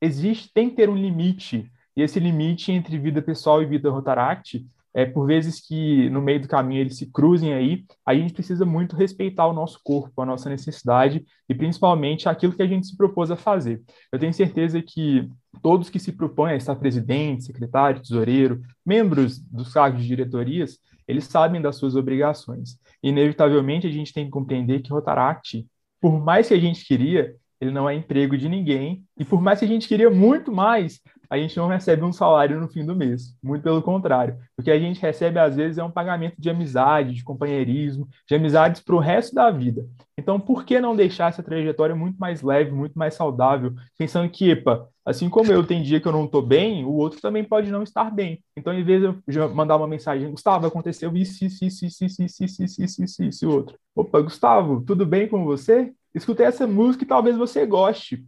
existe, 0.00 0.52
tem 0.52 0.70
que 0.70 0.76
ter 0.76 0.88
um 0.88 0.96
limite, 0.96 1.70
e 1.96 2.02
esse 2.02 2.20
limite 2.20 2.70
entre 2.70 2.98
vida 2.98 3.22
pessoal 3.22 3.62
e 3.62 3.66
vida 3.66 3.90
Rotaract 3.90 4.64
é, 4.96 5.04
por 5.04 5.26
vezes 5.26 5.60
que 5.60 6.08
no 6.08 6.22
meio 6.22 6.40
do 6.40 6.48
caminho 6.48 6.80
eles 6.80 6.96
se 6.96 7.12
cruzem 7.12 7.52
aí, 7.52 7.84
a 8.04 8.14
gente 8.14 8.32
precisa 8.32 8.64
muito 8.64 8.96
respeitar 8.96 9.46
o 9.46 9.52
nosso 9.52 9.78
corpo, 9.84 10.22
a 10.22 10.24
nossa 10.24 10.48
necessidade 10.48 11.22
e 11.46 11.54
principalmente 11.54 12.30
aquilo 12.30 12.54
que 12.54 12.62
a 12.62 12.66
gente 12.66 12.86
se 12.86 12.96
propôs 12.96 13.30
a 13.30 13.36
fazer. 13.36 13.82
Eu 14.10 14.18
tenho 14.18 14.32
certeza 14.32 14.80
que 14.80 15.28
todos 15.60 15.90
que 15.90 15.98
se 15.98 16.12
propõem 16.12 16.54
a 16.54 16.56
estar 16.56 16.74
presidente, 16.76 17.44
secretário, 17.44 18.00
tesoureiro, 18.00 18.62
membros 18.86 19.38
dos 19.38 19.70
cargos 19.70 20.00
de 20.00 20.08
diretorias, 20.08 20.78
eles 21.06 21.24
sabem 21.24 21.60
das 21.60 21.76
suas 21.76 21.94
obrigações. 21.94 22.78
Inevitavelmente 23.02 23.86
a 23.86 23.90
gente 23.90 24.14
tem 24.14 24.24
que 24.24 24.30
compreender 24.30 24.80
que 24.80 24.90
Rotaract, 24.90 25.66
por 26.00 26.18
mais 26.24 26.48
que 26.48 26.54
a 26.54 26.58
gente 26.58 26.86
queria, 26.86 27.36
ele 27.60 27.70
não 27.70 27.88
é 27.88 27.94
emprego 27.94 28.36
de 28.36 28.48
ninguém, 28.48 29.04
e 29.18 29.24
por 29.24 29.40
mais 29.40 29.58
que 29.58 29.64
a 29.64 29.68
gente 29.68 29.88
queria 29.88 30.10
muito 30.10 30.52
mais, 30.52 31.00
a 31.28 31.38
gente 31.38 31.56
não 31.56 31.66
recebe 31.66 32.04
um 32.04 32.12
salário 32.12 32.60
no 32.60 32.68
fim 32.68 32.84
do 32.84 32.94
mês. 32.94 33.36
Muito 33.42 33.62
pelo 33.62 33.82
contrário. 33.82 34.36
O 34.56 34.62
que 34.62 34.70
a 34.70 34.78
gente 34.78 35.00
recebe, 35.00 35.38
às 35.38 35.56
vezes, 35.56 35.78
é 35.78 35.84
um 35.84 35.90
pagamento 35.90 36.36
de 36.38 36.50
amizade, 36.50 37.14
de 37.14 37.24
companheirismo, 37.24 38.08
de 38.28 38.34
amizades 38.34 38.80
para 38.80 38.94
o 38.94 39.00
resto 39.00 39.34
da 39.34 39.50
vida. 39.50 39.86
Então, 40.18 40.40
por 40.40 40.64
que 40.64 40.80
não 40.80 40.96
deixar 40.96 41.28
essa 41.28 41.42
trajetória 41.42 41.94
muito 41.94 42.16
mais 42.16 42.42
leve, 42.42 42.70
muito 42.70 42.98
mais 42.98 43.14
saudável, 43.14 43.74
pensando 43.98 44.30
que, 44.30 44.50
epa, 44.50 44.88
assim 45.04 45.28
como 45.28 45.52
eu 45.52 45.64
tem 45.64 45.82
dia 45.82 46.00
que 46.00 46.08
eu 46.08 46.12
não 46.12 46.24
estou 46.24 46.42
bem, 46.42 46.84
o 46.84 46.92
outro 46.92 47.20
também 47.20 47.44
pode 47.44 47.70
não 47.70 47.82
estar 47.82 48.10
bem. 48.10 48.42
Então, 48.56 48.72
em 48.72 48.82
vez 48.82 49.02
de 49.28 49.38
eu 49.38 49.54
mandar 49.54 49.76
uma 49.76 49.86
mensagem, 49.86 50.30
Gustavo, 50.30 50.66
aconteceu 50.66 51.16
isso, 51.16 51.44
isso, 51.44 51.64
isso, 51.64 51.86
isso, 51.86 52.04
isso, 52.04 52.22
isso, 52.22 52.44
isso, 52.44 52.62
isso, 52.62 52.82
isso, 52.82 53.04
isso, 53.04 53.22
isso, 53.24 53.50
outro. 53.50 53.78
Opa, 53.94 54.20
Gustavo, 54.20 54.80
tudo 54.80 55.04
bem 55.04 55.28
com 55.28 55.44
você? 55.44 55.92
Escutei 56.14 56.46
essa 56.46 56.66
música 56.66 57.04
e 57.04 57.06
talvez 57.06 57.36
você 57.36 57.66
goste. 57.66 58.24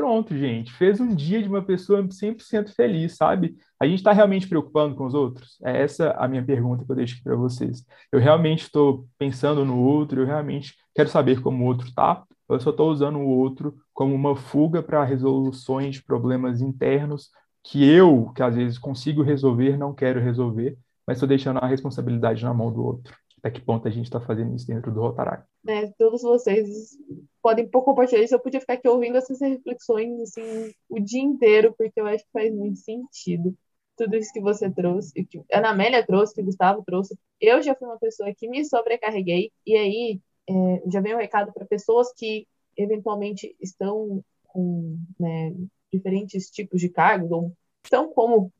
Pronto, 0.00 0.34
gente, 0.34 0.72
fez 0.72 0.98
um 0.98 1.14
dia 1.14 1.42
de 1.42 1.48
uma 1.48 1.60
pessoa 1.60 2.02
100% 2.02 2.74
feliz, 2.74 3.18
sabe? 3.18 3.54
A 3.78 3.84
gente 3.86 3.98
está 3.98 4.12
realmente 4.12 4.48
preocupando 4.48 4.94
com 4.96 5.04
os 5.04 5.12
outros? 5.12 5.58
É 5.62 5.82
essa 5.82 6.12
a 6.12 6.26
minha 6.26 6.42
pergunta 6.42 6.86
que 6.86 6.90
eu 6.90 6.96
deixo 6.96 7.22
para 7.22 7.36
vocês. 7.36 7.84
Eu 8.10 8.18
realmente 8.18 8.62
estou 8.62 9.06
pensando 9.18 9.62
no 9.62 9.78
outro, 9.78 10.22
eu 10.22 10.26
realmente 10.26 10.74
quero 10.94 11.10
saber 11.10 11.42
como 11.42 11.62
o 11.62 11.66
outro 11.66 11.86
está, 11.86 12.24
eu 12.48 12.58
só 12.58 12.70
estou 12.70 12.90
usando 12.90 13.18
o 13.18 13.28
outro 13.28 13.76
como 13.92 14.14
uma 14.14 14.34
fuga 14.34 14.82
para 14.82 15.04
resoluções 15.04 15.96
de 15.96 16.02
problemas 16.02 16.62
internos 16.62 17.28
que 17.62 17.86
eu, 17.86 18.32
que 18.34 18.42
às 18.42 18.56
vezes 18.56 18.78
consigo 18.78 19.22
resolver, 19.22 19.76
não 19.76 19.92
quero 19.92 20.18
resolver, 20.18 20.78
mas 21.06 21.18
estou 21.18 21.28
deixando 21.28 21.58
a 21.58 21.66
responsabilidade 21.66 22.42
na 22.42 22.54
mão 22.54 22.72
do 22.72 22.82
outro 22.82 23.14
até 23.40 23.50
que 23.50 23.60
ponto 23.60 23.88
a 23.88 23.90
gente 23.90 24.04
está 24.04 24.20
fazendo 24.20 24.54
isso 24.54 24.66
dentro 24.66 24.92
do 24.92 25.00
Rotaract. 25.00 25.48
É, 25.66 25.88
todos 25.98 26.22
vocês 26.22 26.96
podem 27.42 27.68
compartilhar 27.68 28.22
isso. 28.22 28.34
Eu 28.34 28.40
podia 28.40 28.60
ficar 28.60 28.74
aqui 28.74 28.86
ouvindo 28.86 29.16
essas 29.16 29.40
reflexões 29.40 30.20
assim, 30.20 30.72
o 30.88 31.00
dia 31.00 31.22
inteiro, 31.22 31.74
porque 31.76 32.00
eu 32.00 32.06
acho 32.06 32.24
que 32.24 32.30
faz 32.32 32.54
muito 32.54 32.78
sentido. 32.78 33.56
tudo 33.96 34.16
isso 34.16 34.32
que 34.32 34.40
você 34.40 34.70
trouxe, 34.70 35.24
que 35.24 35.38
a 35.52 35.58
Ana 35.58 35.70
Amélia 35.70 36.06
trouxe, 36.06 36.34
que 36.34 36.40
o 36.42 36.44
Gustavo 36.44 36.82
trouxe. 36.84 37.18
Eu 37.40 37.62
já 37.62 37.74
fui 37.74 37.88
uma 37.88 37.98
pessoa 37.98 38.32
que 38.34 38.48
me 38.48 38.64
sobrecarreguei, 38.64 39.50
e 39.66 39.76
aí 39.76 40.20
é, 40.48 40.82
já 40.90 41.00
vem 41.00 41.14
um 41.14 41.18
recado 41.18 41.52
para 41.52 41.66
pessoas 41.66 42.12
que 42.14 42.46
eventualmente 42.76 43.54
estão 43.60 44.22
com 44.44 44.98
né, 45.18 45.54
diferentes 45.92 46.50
tipos 46.50 46.80
de 46.80 46.88
cargos, 46.88 47.30
ou 47.30 47.52
estão 47.84 48.12
como 48.12 48.52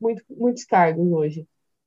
muito, 0.00 0.22
muitos 0.30 0.64
cargos 0.64 1.10
hoje. 1.12 1.46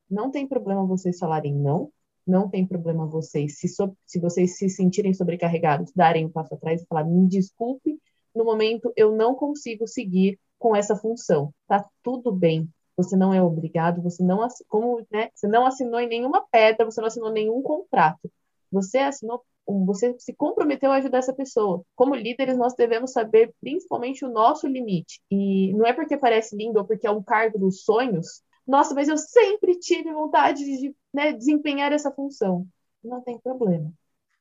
Não 0.09 0.32
tem 0.32 0.47
problema 0.47 0.86
vocês 0.86 1.17
falarem 1.19 1.53
não, 1.53 1.91
não 2.26 2.49
tem 2.49 2.65
problema 2.65 3.05
vocês, 3.07 3.57
se, 3.59 3.67
so, 3.67 3.95
se 4.05 4.19
vocês 4.19 4.57
se 4.57 4.69
sentirem 4.69 5.13
sobrecarregados, 5.13 5.91
darem 5.95 6.26
um 6.26 6.32
passo 6.32 6.53
atrás 6.53 6.82
e 6.82 6.86
falar, 6.86 7.03
me 7.03 7.28
desculpe, 7.28 7.99
no 8.36 8.45
momento 8.45 8.91
eu 8.95 9.11
não 9.15 9.36
consigo 9.36 9.88
seguir 9.88 10.39
com 10.57 10.76
essa 10.76 10.95
função. 10.95 11.53
Tá 11.67 11.86
tudo 12.03 12.32
bem. 12.32 12.69
Você 12.95 13.15
não 13.15 13.34
é 13.34 13.41
obrigado, 13.41 14.01
você 14.01 14.24
não, 14.24 14.47
como, 14.67 15.05
né, 15.11 15.30
você 15.34 15.47
não 15.47 15.65
assinou 15.65 15.99
em 15.99 16.07
nenhuma 16.07 16.45
pedra, 16.51 16.86
você 16.86 17.01
não 17.01 17.07
assinou 17.07 17.32
nenhum 17.32 17.61
contrato. 17.61 18.32
Você 18.72 18.99
assinou, 18.99 19.43
você 19.86 20.15
se 20.19 20.34
comprometeu 20.34 20.91
a 20.91 20.95
ajudar 20.95 21.17
essa 21.17 21.34
pessoa. 21.34 21.84
Como 21.95 22.15
líderes, 22.15 22.57
nós 22.57 22.76
devemos 22.76 23.11
saber 23.11 23.53
principalmente 23.59 24.24
o 24.24 24.30
nosso 24.30 24.67
limite. 24.67 25.19
E 25.32 25.74
não 25.74 25.86
é 25.86 25.93
porque 25.93 26.17
parece 26.17 26.55
lindo 26.55 26.80
ou 26.80 26.86
porque 26.86 27.07
é 27.07 27.11
um 27.11 27.24
cargo 27.24 27.57
dos 27.57 27.84
sonhos. 27.84 28.43
Nossa, 28.68 28.93
mas 28.93 29.07
eu 29.07 29.18
sempre 29.18 29.78
tive 29.80 30.12
vontade 30.14 30.64
de 30.64 30.95
né, 31.14 31.34
desempenhar 31.34 31.91
essa 31.91 32.12
função. 32.12 32.68
Não 33.03 33.22
tem 33.22 33.38
problema. 33.39 33.91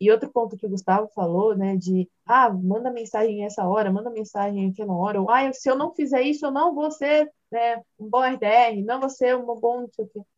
E 0.01 0.11
outro 0.11 0.31
ponto 0.31 0.57
que 0.57 0.67
o 0.67 0.71
Gustavo 0.71 1.09
falou, 1.15 1.55
né, 1.55 1.77
de 1.77 2.09
ah, 2.25 2.51
manda 2.51 2.91
mensagem 2.91 3.45
essa 3.45 3.69
hora, 3.69 3.93
manda 3.93 4.09
mensagem 4.09 4.71
aquela 4.71 4.97
hora, 4.97 5.21
ou 5.21 5.31
ah, 5.31 5.53
se 5.53 5.69
eu 5.71 5.77
não 5.77 5.95
fizer 5.95 6.23
isso, 6.23 6.47
eu 6.47 6.51
não 6.51 6.75
vou 6.75 6.91
ser 6.91 7.31
né, 7.53 7.83
um 7.99 8.09
bom 8.09 8.25
RDR, 8.25 8.83
não 8.83 8.99
vou 8.99 9.11
ser 9.11 9.37
um 9.37 9.45
bom. 9.45 9.87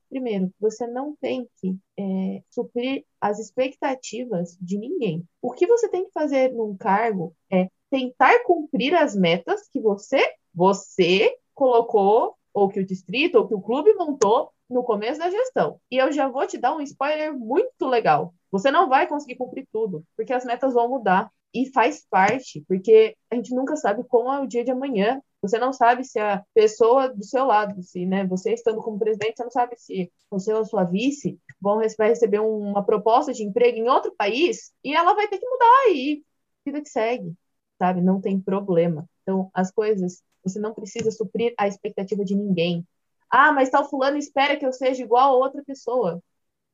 Primeiro, 0.09 0.53
você 0.59 0.87
não 0.87 1.17
tem 1.17 1.49
que 1.57 1.77
é, 1.97 2.43
suprir 2.51 3.05
as 3.21 3.39
expectativas 3.39 4.59
de 4.61 4.77
ninguém. 4.77 5.25
O 5.41 5.53
que 5.53 5.67
você 5.67 5.89
tem 5.89 6.05
que 6.05 6.13
fazer 6.13 6.53
num 6.53 6.77
cargo 6.77 7.35
é 7.51 7.69
tentar 7.89 8.43
cumprir 8.45 8.95
as 8.95 9.15
metas 9.15 9.69
que 9.69 9.81
você, 9.81 10.21
você 10.53 11.35
colocou, 11.55 12.37
ou 12.53 12.69
que 12.69 12.81
o 12.81 12.87
distrito, 12.87 13.37
ou 13.37 13.49
que 13.49 13.55
o 13.55 13.61
clube 13.61 13.95
montou 13.95 14.51
no 14.69 14.83
começo 14.83 15.19
da 15.19 15.31
gestão. 15.31 15.81
E 15.91 15.97
eu 15.97 16.11
já 16.13 16.29
vou 16.29 16.47
te 16.47 16.59
dar 16.59 16.75
um 16.75 16.81
spoiler 16.81 17.37
muito 17.37 17.87
legal. 17.87 18.35
Você 18.51 18.71
não 18.71 18.89
vai 18.89 19.07
conseguir 19.07 19.37
cumprir 19.37 19.67
tudo, 19.73 20.05
porque 20.17 20.33
as 20.33 20.45
metas 20.45 20.75
vão 20.75 20.89
mudar. 20.89 21.31
E 21.55 21.71
faz 21.71 22.07
parte, 22.09 22.65
porque 22.67 23.15
a 23.31 23.35
gente 23.35 23.55
nunca 23.55 23.77
sabe 23.77 24.03
como 24.05 24.33
é 24.33 24.41
o 24.41 24.47
dia 24.47 24.65
de 24.65 24.71
amanhã. 24.71 25.21
Você 25.43 25.59
não 25.59 25.71
sabe 25.71 26.03
se 26.03 26.19
a 26.19 26.43
pessoa 26.55 27.11
do 27.11 27.23
seu 27.23 27.45
lado, 27.45 27.83
se 27.83 28.07
né, 28.07 28.27
você 28.27 28.55
estando 28.55 28.81
como 28.81 28.99
presidente, 28.99 29.37
você 29.37 29.45
não 29.45 29.51
sabe 29.51 29.77
se 29.77 30.11
você 30.31 30.55
ou 30.55 30.65
sua 30.65 30.85
vice 30.85 31.39
vão 31.61 31.79
receber 31.79 32.39
uma 32.39 32.83
proposta 32.83 33.35
de 33.35 33.45
emprego 33.45 33.77
em 33.77 33.89
outro 33.89 34.15
país 34.17 34.73
e 34.83 34.95
ela 34.95 35.13
vai 35.15 35.29
ter 35.29 35.37
que 35.37 35.47
mudar 35.47 35.91
e 35.91 36.25
vida 36.65 36.81
que 36.81 36.89
segue, 36.89 37.35
sabe? 37.79 38.01
Não 38.01 38.21
tem 38.21 38.41
problema. 38.41 39.07
Então, 39.23 39.51
as 39.53 39.71
coisas, 39.71 40.23
você 40.43 40.59
não 40.59 40.75
precisa 40.75 41.11
suprir 41.11 41.55
a 41.59 41.67
expectativa 41.67 42.25
de 42.25 42.35
ninguém. 42.35 42.87
Ah, 43.31 43.53
mas 43.53 43.71
tal 43.71 43.89
fulano 43.89 44.17
espera 44.17 44.57
que 44.57 44.67
eu 44.67 44.73
seja 44.73 45.03
igual 45.03 45.35
a 45.35 45.37
outra 45.37 45.63
pessoa. 45.65 46.23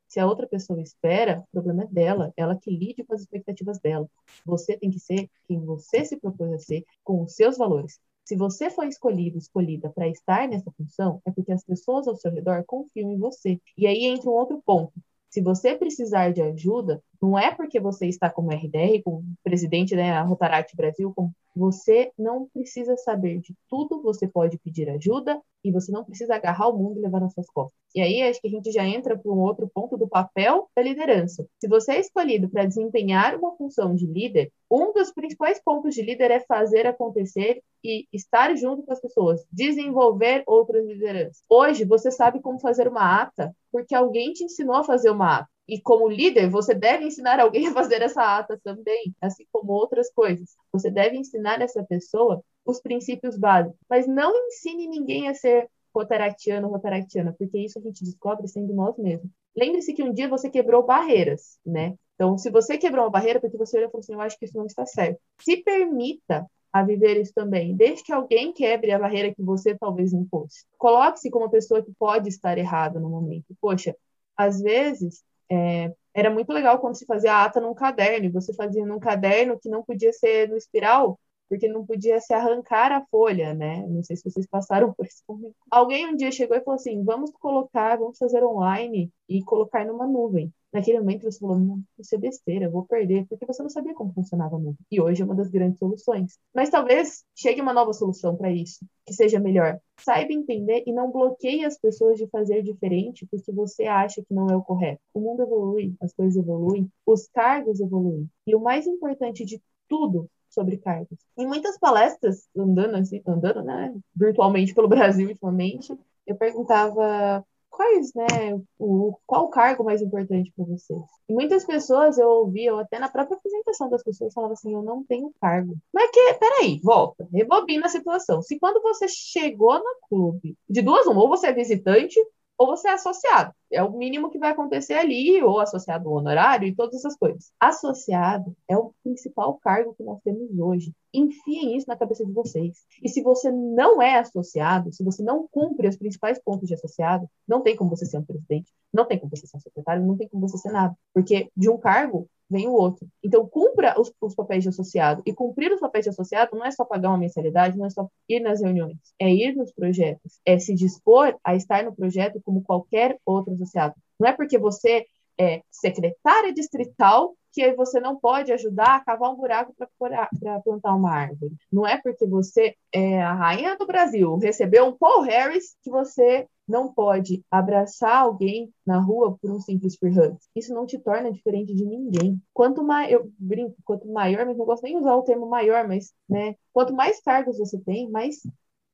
Se 0.09 0.19
a 0.19 0.27
outra 0.27 0.47
pessoa 0.47 0.81
espera, 0.81 1.41
o 1.41 1.53
problema 1.53 1.83
é 1.85 1.87
dela, 1.87 2.33
ela 2.37 2.57
que 2.57 2.71
lide 2.71 3.05
com 3.05 3.15
as 3.15 3.21
expectativas 3.21 3.79
dela. 3.79 4.09
Você 4.45 4.77
tem 4.77 4.91
que 4.91 4.99
ser 4.99 5.29
quem 5.47 5.61
você 5.65 6.05
se 6.05 6.17
propôs 6.17 6.53
a 6.53 6.59
ser, 6.59 6.85
com 7.05 7.23
os 7.23 7.35
seus 7.35 7.59
valores. 7.59 8.01
Se 8.25 8.35
você 8.37 8.71
foi 8.71 8.89
escolhido, 8.89 9.39
escolhida 9.39 9.91
para 9.91 10.09
estar 10.09 10.49
nessa 10.49 10.71
função, 10.73 11.21
é 11.25 11.31
porque 11.31 11.53
as 11.53 11.65
pessoas 11.65 12.09
ao 12.09 12.17
seu 12.17 12.31
redor 12.31 12.65
confiam 12.67 13.13
em 13.13 13.19
você. 13.19 13.61
E 13.77 13.87
aí 13.87 14.05
entra 14.05 14.29
um 14.29 14.35
outro 14.35 14.63
ponto. 14.65 14.93
Se 15.31 15.43
você 15.43 15.77
precisar 15.77 16.33
de 16.33 16.41
ajuda, 16.41 17.03
não 17.21 17.39
é 17.39 17.55
porque 17.55 17.79
você 17.79 18.07
está 18.07 18.31
como 18.31 18.51
RDR, 18.51 19.03
como 19.05 19.25
presidente 19.43 19.95
da 19.95 20.03
né, 20.03 20.21
Rotaract 20.23 20.75
Brasil, 20.75 21.13
como 21.15 21.35
você 21.59 22.13
não 22.17 22.47
precisa 22.47 22.97
saber 22.97 23.41
de 23.41 23.55
tudo, 23.69 24.01
você 24.01 24.29
pode 24.29 24.57
pedir 24.59 24.89
ajuda 24.89 25.43
e 25.65 25.73
você 25.73 25.91
não 25.91 26.05
precisa 26.05 26.37
agarrar 26.37 26.69
o 26.69 26.79
mundo 26.79 26.99
e 26.99 27.03
levar 27.03 27.21
nas 27.21 27.35
suas 27.35 27.51
costas. 27.51 27.77
E 27.95 28.01
aí 28.01 28.23
acho 28.23 28.41
que 28.41 28.47
a 28.47 28.51
gente 28.51 28.71
já 28.71 28.85
entra 28.87 29.19
para 29.19 29.33
um 29.33 29.41
outro 29.41 29.69
ponto 29.75 29.97
do 29.97 30.07
papel 30.07 30.71
da 30.77 30.83
liderança. 30.83 31.47
Se 31.61 31.69
você 31.69 31.93
é 31.93 32.01
escolhido 32.01 32.49
para 32.49 32.65
desempenhar 32.65 33.37
uma 33.37 33.57
função 33.57 33.95
de 33.95 34.07
líder, 34.07 34.53
um 34.71 34.93
dos 34.93 35.13
principais 35.13 35.61
pontos 35.61 35.95
de 35.95 36.03
líder 36.03 36.31
é 36.31 36.41
fazer 36.41 36.87
acontecer 36.87 37.61
e 37.83 38.07
estar 38.13 38.55
junto 38.57 38.85
com 38.85 38.93
as 38.93 39.01
pessoas, 39.01 39.45
desenvolver 39.51 40.45
outras 40.47 40.87
lideranças. 40.87 41.43
Hoje 41.49 41.85
você 41.85 42.11
sabe 42.11 42.41
como 42.41 42.61
fazer 42.61 42.87
uma 42.87 43.21
ata 43.21 43.53
porque 43.73 43.95
alguém 43.95 44.33
te 44.33 44.45
ensinou 44.45 44.77
a 44.77 44.85
fazer 44.85 45.11
uma 45.11 45.39
ata. 45.39 45.58
E 45.69 45.81
como 45.81 46.09
líder, 46.09 46.49
você 46.49 46.75
deve 46.75 47.05
ensinar 47.05 47.39
alguém 47.39 47.67
a 47.69 47.73
fazer 47.75 48.01
essa 48.01 48.39
ata 48.39 48.59
também, 48.65 49.15
assim 49.21 49.45
como 49.53 49.73
outras 49.73 50.11
coisas. 50.11 50.57
Você 50.73 50.91
deve 50.91 51.17
ensinar 51.17 51.61
essa 51.61 51.85
pessoa 51.85 52.43
os 52.65 52.81
princípios 52.81 53.37
básicos, 53.37 53.79
mas 53.89 54.07
não 54.07 54.35
ensine 54.47 54.87
ninguém 54.87 55.29
a 55.29 55.35
ser 55.35 55.69
rotaractiano 55.95 56.67
ou 56.67 56.73
rotaractiana, 56.73 57.35
porque 57.39 57.59
isso 57.59 57.79
a 57.79 57.83
gente 57.83 58.05
descobre 58.05 58.47
sendo 58.47 58.75
nós 58.75 58.97
mesmos. 58.99 59.31
Lembre-se 59.57 59.93
que 59.93 60.03
um 60.03 60.13
dia 60.13 60.29
você 60.29 60.49
quebrou 60.49 60.85
barreiras, 60.85 61.59
né? 61.65 61.95
Então, 62.15 62.37
se 62.37 62.51
você 62.51 62.77
quebrou 62.77 63.05
uma 63.05 63.11
barreira, 63.11 63.41
porque 63.41 63.57
você 63.57 63.77
olhou 63.77 63.89
e 63.89 63.93
falou 63.93 64.01
assim, 64.01 64.13
eu 64.13 64.21
acho 64.21 64.39
que 64.39 64.45
isso 64.45 64.57
não 64.57 64.67
está 64.67 64.85
certo. 64.85 65.21
Se 65.41 65.57
permita 65.59 66.47
a 66.73 66.83
viver 66.83 67.21
isso 67.21 67.33
também. 67.35 67.75
Desde 67.75 68.03
que 68.05 68.13
alguém 68.13 68.53
quebre 68.53 68.93
a 68.93 68.99
barreira 68.99 69.35
que 69.35 69.43
você 69.43 69.77
talvez 69.77 70.13
impôs. 70.13 70.67
Coloque-se 70.77 71.31
como 71.31 71.45
uma 71.45 71.51
pessoa 71.51 71.83
que 71.83 71.93
pode 71.99 72.29
estar 72.29 72.59
errada 72.59 73.01
no 73.01 73.09
momento. 73.09 73.57
Poxa, 73.61 73.97
às 74.37 74.61
vezes 74.61 75.23
é, 75.51 75.93
era 76.15 76.31
muito 76.31 76.53
legal 76.53 76.79
quando 76.79 76.97
se 76.97 77.07
fazia 77.07 77.33
a 77.35 77.45
ata 77.45 77.61
num 77.61 77.75
caderno, 77.75 78.33
você 78.33 78.53
fazia 78.55 78.85
num 78.87 78.99
caderno 78.99 79.59
que 79.59 79.69
não 79.69 79.83
podia 79.83 80.13
ser 80.13 80.49
no 80.49 80.57
espiral, 80.57 81.19
porque 81.49 81.69
não 81.69 81.85
podia 81.87 82.21
se 82.21 82.33
arrancar 82.35 82.93
a 82.93 83.05
folha, 83.07 83.55
né? 83.55 83.87
Não 83.87 84.03
sei 84.03 84.17
se 84.17 84.31
vocês 84.31 84.47
passaram 84.47 84.93
por 84.95 85.07
isso. 85.07 85.23
Alguém 85.71 86.07
um 86.07 86.17
dia 86.17 86.31
chegou 86.31 86.57
e 86.57 86.61
falou 86.63 86.77
assim: 86.77 87.03
vamos 87.05 87.31
colocar, 87.33 87.97
vamos 87.97 88.19
fazer 88.19 88.45
online 88.45 89.11
e 89.29 89.43
colocar 89.43 89.85
numa 89.87 90.07
nuvem. 90.07 90.53
Naquele 90.73 90.99
momento 91.01 91.23
você 91.23 91.39
falou, 91.39 91.59
não, 91.59 91.83
isso 91.99 92.15
é 92.15 92.19
besteira, 92.19 92.69
vou 92.69 92.85
perder, 92.85 93.27
porque 93.27 93.47
você 93.47 93.63
não 93.63 93.71
sabia 93.71 93.95
como 93.95 94.13
funcionava 94.13 94.57
a 94.57 94.59
nuvem. 94.59 94.79
E 94.91 95.01
hoje 95.01 95.23
é 95.23 95.25
uma 95.25 95.35
das 95.35 95.49
grandes 95.49 95.79
soluções. 95.79 96.39
Mas 96.55 96.69
talvez 96.69 97.25
chegue 97.35 97.61
uma 97.63 97.73
nova 97.73 97.93
solução 97.95 98.37
para 98.37 98.53
isso, 98.53 98.85
que 99.07 99.15
seja 99.15 99.41
melhor. 99.41 99.81
Saiba 100.01 100.33
entender 100.33 100.85
e 100.87 100.93
não 100.93 101.11
bloqueie 101.11 101.65
as 101.65 101.79
pessoas 101.79 102.19
de 102.19 102.27
fazer 102.29 102.63
diferente 102.63 103.27
porque 103.31 103.51
você 103.51 103.85
acha 103.85 104.23
que 104.23 104.35
não 104.35 104.49
é 104.49 104.57
o 104.57 104.63
correto. 104.63 105.01
O 105.15 105.21
mundo 105.21 105.43
evolui, 105.43 105.95
as 106.03 106.13
coisas 106.13 106.37
evoluem, 106.37 106.91
os 107.07 107.27
cargos 107.29 107.81
evoluem. 107.81 108.29
E 108.47 108.55
o 108.55 108.61
mais 108.61 108.87
importante 108.87 109.45
de 109.47 109.63
tudo 109.89 110.31
sobre 110.51 110.79
cargos. 110.79 111.19
Em 111.37 111.47
muitas 111.47 111.79
palestras, 111.79 112.49
andando 112.57 112.97
assim, 112.97 113.23
andando, 113.27 113.63
né, 113.63 113.95
virtualmente 114.15 114.75
pelo 114.75 114.89
Brasil 114.89 115.29
ultimamente, 115.29 115.97
eu 116.27 116.37
perguntava 116.37 117.45
quais, 117.71 118.13
né, 118.13 118.61
o, 118.79 119.17
qual 119.25 119.45
o 119.45 119.51
cargo 119.51 119.85
mais 119.85 120.03
importante 120.03 120.53
para 120.57 120.65
você? 120.65 120.95
E 121.29 121.33
muitas 121.33 121.65
pessoas 121.65 122.19
eu 122.19 122.29
ouvia, 122.29 122.75
ou 122.75 122.81
até 122.81 122.99
na 122.99 123.09
própria 123.09 123.37
apresentação 123.37 123.89
das 123.89 124.03
pessoas, 124.03 124.35
falavam 124.35 124.55
assim, 124.55 124.75
eu 124.75 124.83
não 124.83 125.05
tenho 125.05 125.33
cargo. 125.41 125.77
Mas 125.93 126.11
que, 126.11 126.35
peraí, 126.35 126.81
volta, 126.83 127.29
rebobina 127.33 127.87
a 127.87 127.91
situação. 127.91 128.43
Se 128.43 128.59
quando 128.59 128.83
você 128.83 129.07
chegou 129.07 129.79
no 129.79 130.09
clube, 130.09 130.57
de 130.69 130.83
duas 130.83 131.07
uma, 131.07 131.21
ou 131.21 131.29
você 131.29 131.49
é 131.49 131.53
visitante, 131.53 132.19
ou 132.59 132.67
você 132.67 132.89
é 132.89 132.93
associado. 132.93 133.55
É 133.71 133.83
o 133.83 133.93
mínimo 133.93 134.31
que 134.31 134.39
vai 134.39 134.51
acontecer 134.51 134.95
ali, 134.95 135.41
ou 135.43 135.61
associado 135.61 136.09
ao 136.09 136.17
honorário 136.17 136.67
e 136.67 136.75
todas 136.75 136.97
essas 136.97 137.17
coisas. 137.17 137.53
Associado 137.61 138.55
é 138.67 138.77
o 138.77 138.93
principal 139.05 139.55
cargo 139.63 139.95
que 139.95 140.03
nós 140.03 140.21
temos 140.23 140.51
hoje. 140.59 140.93
Enfiem 141.15 141.77
isso 141.77 141.87
na 141.87 141.97
cabeça 141.97 142.25
de 142.27 142.33
vocês. 142.33 142.79
E 143.03 143.09
se 143.09 143.23
você 143.23 143.53
não 143.53 144.03
é 144.03 144.19
associado, 144.19 144.93
se 144.93 145.05
você 145.05 145.23
não 145.23 145.47
cumpre 145.51 145.87
os 145.87 145.97
principais 145.97 146.41
pontos 146.43 146.67
de 146.67 146.75
associado, 146.75 147.31
não 147.47 147.63
tem 147.63 147.77
como 147.77 147.91
você 147.91 148.05
ser 148.05 148.19
um 148.19 148.25
presidente, 148.25 148.73
não 148.93 149.07
tem 149.07 149.19
como 149.19 149.31
você 149.31 149.47
ser 149.47 149.57
um 149.57 149.61
secretário, 149.61 150.05
não 150.05 150.17
tem 150.17 150.29
como 150.29 150.49
você 150.49 150.59
ser 150.59 150.73
nada. 150.73 150.95
Porque 151.15 151.51
de 151.57 151.71
um 151.71 151.79
cargo 151.79 152.29
vem 152.51 152.67
o 152.67 152.73
outro. 152.73 153.07
Então, 153.23 153.47
cumpra 153.47 154.01
os, 154.01 154.13
os, 154.21 154.35
papéis 154.35 154.63
de 154.63 154.71
associado. 154.71 155.23
E 155.27 155.33
cumprir 155.33 155.73
os 155.73 155.81
papéis 155.81 156.05
de 156.05 156.11
associado 156.11 156.57
não 156.57 156.65
é 156.65 156.71
só 156.71 156.85
pagar 156.85 157.11
uma 157.11 157.19
mensalidade, 157.19 157.77
não 157.77 157.87
é 157.87 157.91
só 157.91 158.09
ir 158.29 158.41
nas 158.41 158.63
reuniões, 158.63 158.97
é 159.19 159.31
ir 159.31 159.55
nos 159.55 159.73
projetos, 159.73 160.41
é 160.45 160.59
se 160.59 160.75
dispor 160.75 161.37
a 161.45 161.55
estar 161.55 161.85
no 161.85 161.95
projeto 161.95 162.41
como 162.45 162.63
qualquer 162.63 163.19
outro 163.25 163.53
associado. 163.55 163.95
Não 164.19 164.29
é 164.29 164.33
porque 164.33 164.59
você 164.59 165.07
é 165.39 165.63
secretária 165.71 166.53
distrital 166.53 167.35
que 167.53 167.73
você 167.75 168.01
não 168.01 168.19
pode 168.19 168.53
ajudar 168.53 168.97
a 168.97 169.05
cavar 169.05 169.31
um 169.31 169.37
buraco 169.37 169.75
para 169.99 170.61
plantar 170.61 170.95
uma 170.95 171.13
árvore. 171.13 171.53
Não 171.73 171.87
é 171.87 171.97
porque 171.97 172.27
você 172.27 172.75
é 172.93 173.23
a 173.23 173.35
rainha 173.35 173.77
do 173.77 173.87
Brasil, 173.87 174.37
recebeu 174.37 174.87
um 174.87 174.97
Paul 174.97 175.23
Harris, 175.23 175.77
que 175.83 175.91
você 175.91 176.47
não 176.69 176.93
pode 176.93 177.43
abraçar 177.51 178.23
alguém 178.23 178.73
na 178.85 179.01
rua 179.01 179.37
por 179.41 179.51
um 179.51 179.61
simples 179.61 179.97
hug. 180.03 180.37
Isso 180.55 180.75
não 180.75 180.87
te 180.87 180.99
torna 180.99 181.33
diferente 181.33 181.75
de 181.75 181.85
ninguém. 181.85 182.41
Quanto 182.53 182.83
mais, 182.85 183.11
eu 183.11 183.33
brinco, 183.39 183.77
quanto 183.85 184.07
maior, 184.09 184.45
mas 184.47 184.57
não 184.57 184.67
gosto 184.67 184.83
nem 184.83 184.95
de 184.95 185.01
usar 185.01 185.17
o 185.17 185.23
termo 185.23 185.49
maior, 185.49 185.89
mas, 185.89 186.13
né, 186.29 186.55
quanto 186.73 186.95
mais 186.95 187.21
cargos 187.21 187.59
você 187.59 187.79
tem, 187.79 188.11
mais 188.11 188.43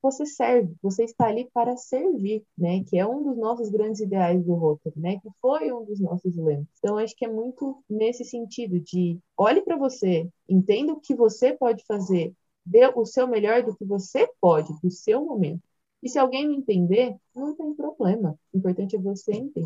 você 0.05 0.25
serve, 0.25 0.75
você 0.83 1.03
está 1.03 1.27
ali 1.27 1.49
para 1.51 1.75
servir, 1.75 2.43
né? 2.55 2.83
Que 2.83 2.99
é 2.99 3.07
um 3.07 3.23
dos 3.23 3.37
nossos 3.37 3.69
grandes 3.69 3.99
ideais 3.99 4.43
do 4.43 4.53
Rotary, 4.53 4.99
né? 4.99 5.19
Que 5.19 5.29
foi 5.41 5.71
um 5.71 5.83
dos 5.83 5.99
nossos 5.99 6.35
lemas. 6.37 6.67
Então, 6.77 6.97
acho 6.97 7.15
que 7.15 7.25
é 7.25 7.27
muito 7.27 7.83
nesse 7.89 8.23
sentido 8.23 8.79
de 8.79 9.19
olhe 9.35 9.61
para 9.63 9.75
você, 9.75 10.29
entenda 10.47 10.93
o 10.93 10.99
que 10.99 11.15
você 11.15 11.53
pode 11.53 11.83
fazer, 11.85 12.33
dê 12.63 12.85
o 12.95 13.05
seu 13.05 13.27
melhor 13.27 13.63
do 13.63 13.75
que 13.75 13.83
você 13.83 14.29
pode, 14.39 14.71
do 14.81 14.91
seu 14.91 15.25
momento. 15.25 15.61
E 16.05 16.09
se 16.09 16.19
alguém 16.19 16.47
não 16.47 16.53
entender, 16.53 17.15
não 17.35 17.55
tem 17.55 17.73
problema. 17.73 18.37
O 18.53 18.57
importante 18.59 18.95
é 18.95 18.99
você 18.99 19.33
entender. 19.33 19.63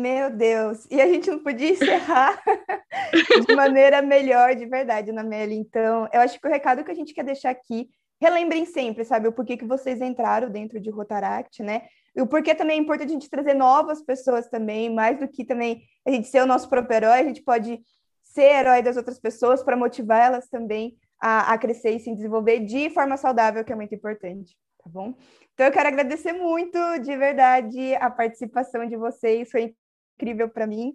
Meu 0.00 0.30
Deus, 0.30 0.86
e 0.90 0.98
a 0.98 1.06
gente 1.06 1.30
não 1.30 1.42
podia 1.42 1.72
encerrar 1.72 2.42
de 3.46 3.54
maneira 3.54 4.00
melhor, 4.00 4.54
de 4.54 4.64
verdade, 4.64 5.12
na 5.12 5.22
Meli. 5.22 5.56
Então, 5.56 6.08
eu 6.10 6.20
acho 6.20 6.40
que 6.40 6.46
o 6.46 6.50
recado 6.50 6.82
que 6.82 6.90
a 6.90 6.94
gente 6.94 7.12
quer 7.12 7.24
deixar 7.24 7.50
aqui 7.50 7.90
relembrem 8.18 8.64
sempre, 8.64 9.04
sabe, 9.04 9.28
o 9.28 9.32
porquê 9.32 9.58
que 9.58 9.66
vocês 9.66 10.00
entraram 10.00 10.48
dentro 10.48 10.80
de 10.80 10.88
Rotaract, 10.88 11.62
né? 11.62 11.82
E 12.16 12.22
o 12.22 12.26
porquê 12.26 12.54
também 12.54 12.78
é 12.78 12.80
importante 12.80 13.10
a 13.10 13.12
gente 13.12 13.28
trazer 13.28 13.52
novas 13.52 14.02
pessoas 14.02 14.48
também, 14.48 14.88
mais 14.88 15.18
do 15.18 15.28
que 15.28 15.44
também 15.44 15.82
a 16.06 16.10
gente 16.10 16.28
ser 16.28 16.42
o 16.42 16.46
nosso 16.46 16.70
próprio 16.70 16.96
herói, 16.96 17.20
a 17.20 17.24
gente 17.24 17.42
pode 17.42 17.78
ser 18.22 18.54
herói 18.54 18.82
das 18.82 18.96
outras 18.96 19.18
pessoas 19.18 19.62
para 19.62 19.76
motivar 19.76 20.28
elas 20.28 20.48
também 20.48 20.96
a, 21.20 21.52
a 21.52 21.58
crescer 21.58 21.90
e 21.90 22.00
se 22.00 22.14
desenvolver 22.14 22.60
de 22.60 22.88
forma 22.90 23.18
saudável, 23.18 23.64
que 23.64 23.72
é 23.72 23.76
muito 23.76 23.94
importante, 23.94 24.56
tá 24.88 25.00
bom? 25.00 25.14
Então 25.54 25.66
eu 25.66 25.72
quero 25.72 25.88
agradecer 25.88 26.32
muito, 26.32 26.78
de 27.00 27.16
verdade, 27.16 27.94
a 27.96 28.10
participação 28.10 28.86
de 28.86 28.96
vocês, 28.96 29.50
foi 29.50 29.74
incrível 30.16 30.48
para 30.48 30.66
mim. 30.66 30.92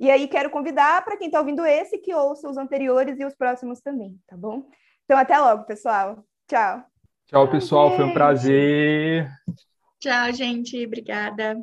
E 0.00 0.10
aí 0.10 0.26
quero 0.26 0.50
convidar 0.50 1.04
para 1.04 1.16
quem 1.16 1.28
está 1.28 1.38
ouvindo 1.38 1.64
esse 1.64 1.98
que 1.98 2.14
ouça 2.14 2.48
os 2.48 2.56
anteriores 2.56 3.18
e 3.20 3.24
os 3.24 3.34
próximos 3.34 3.80
também, 3.80 4.18
tá 4.26 4.36
bom? 4.36 4.68
Então 5.04 5.18
até 5.18 5.38
logo, 5.38 5.64
pessoal. 5.64 6.24
Tchau. 6.48 6.84
Tchau, 7.26 7.50
pessoal. 7.50 7.96
Foi 7.96 8.04
um 8.04 8.12
prazer. 8.12 9.30
Tchau, 10.00 10.32
gente. 10.32 10.84
Obrigada. 10.84 11.56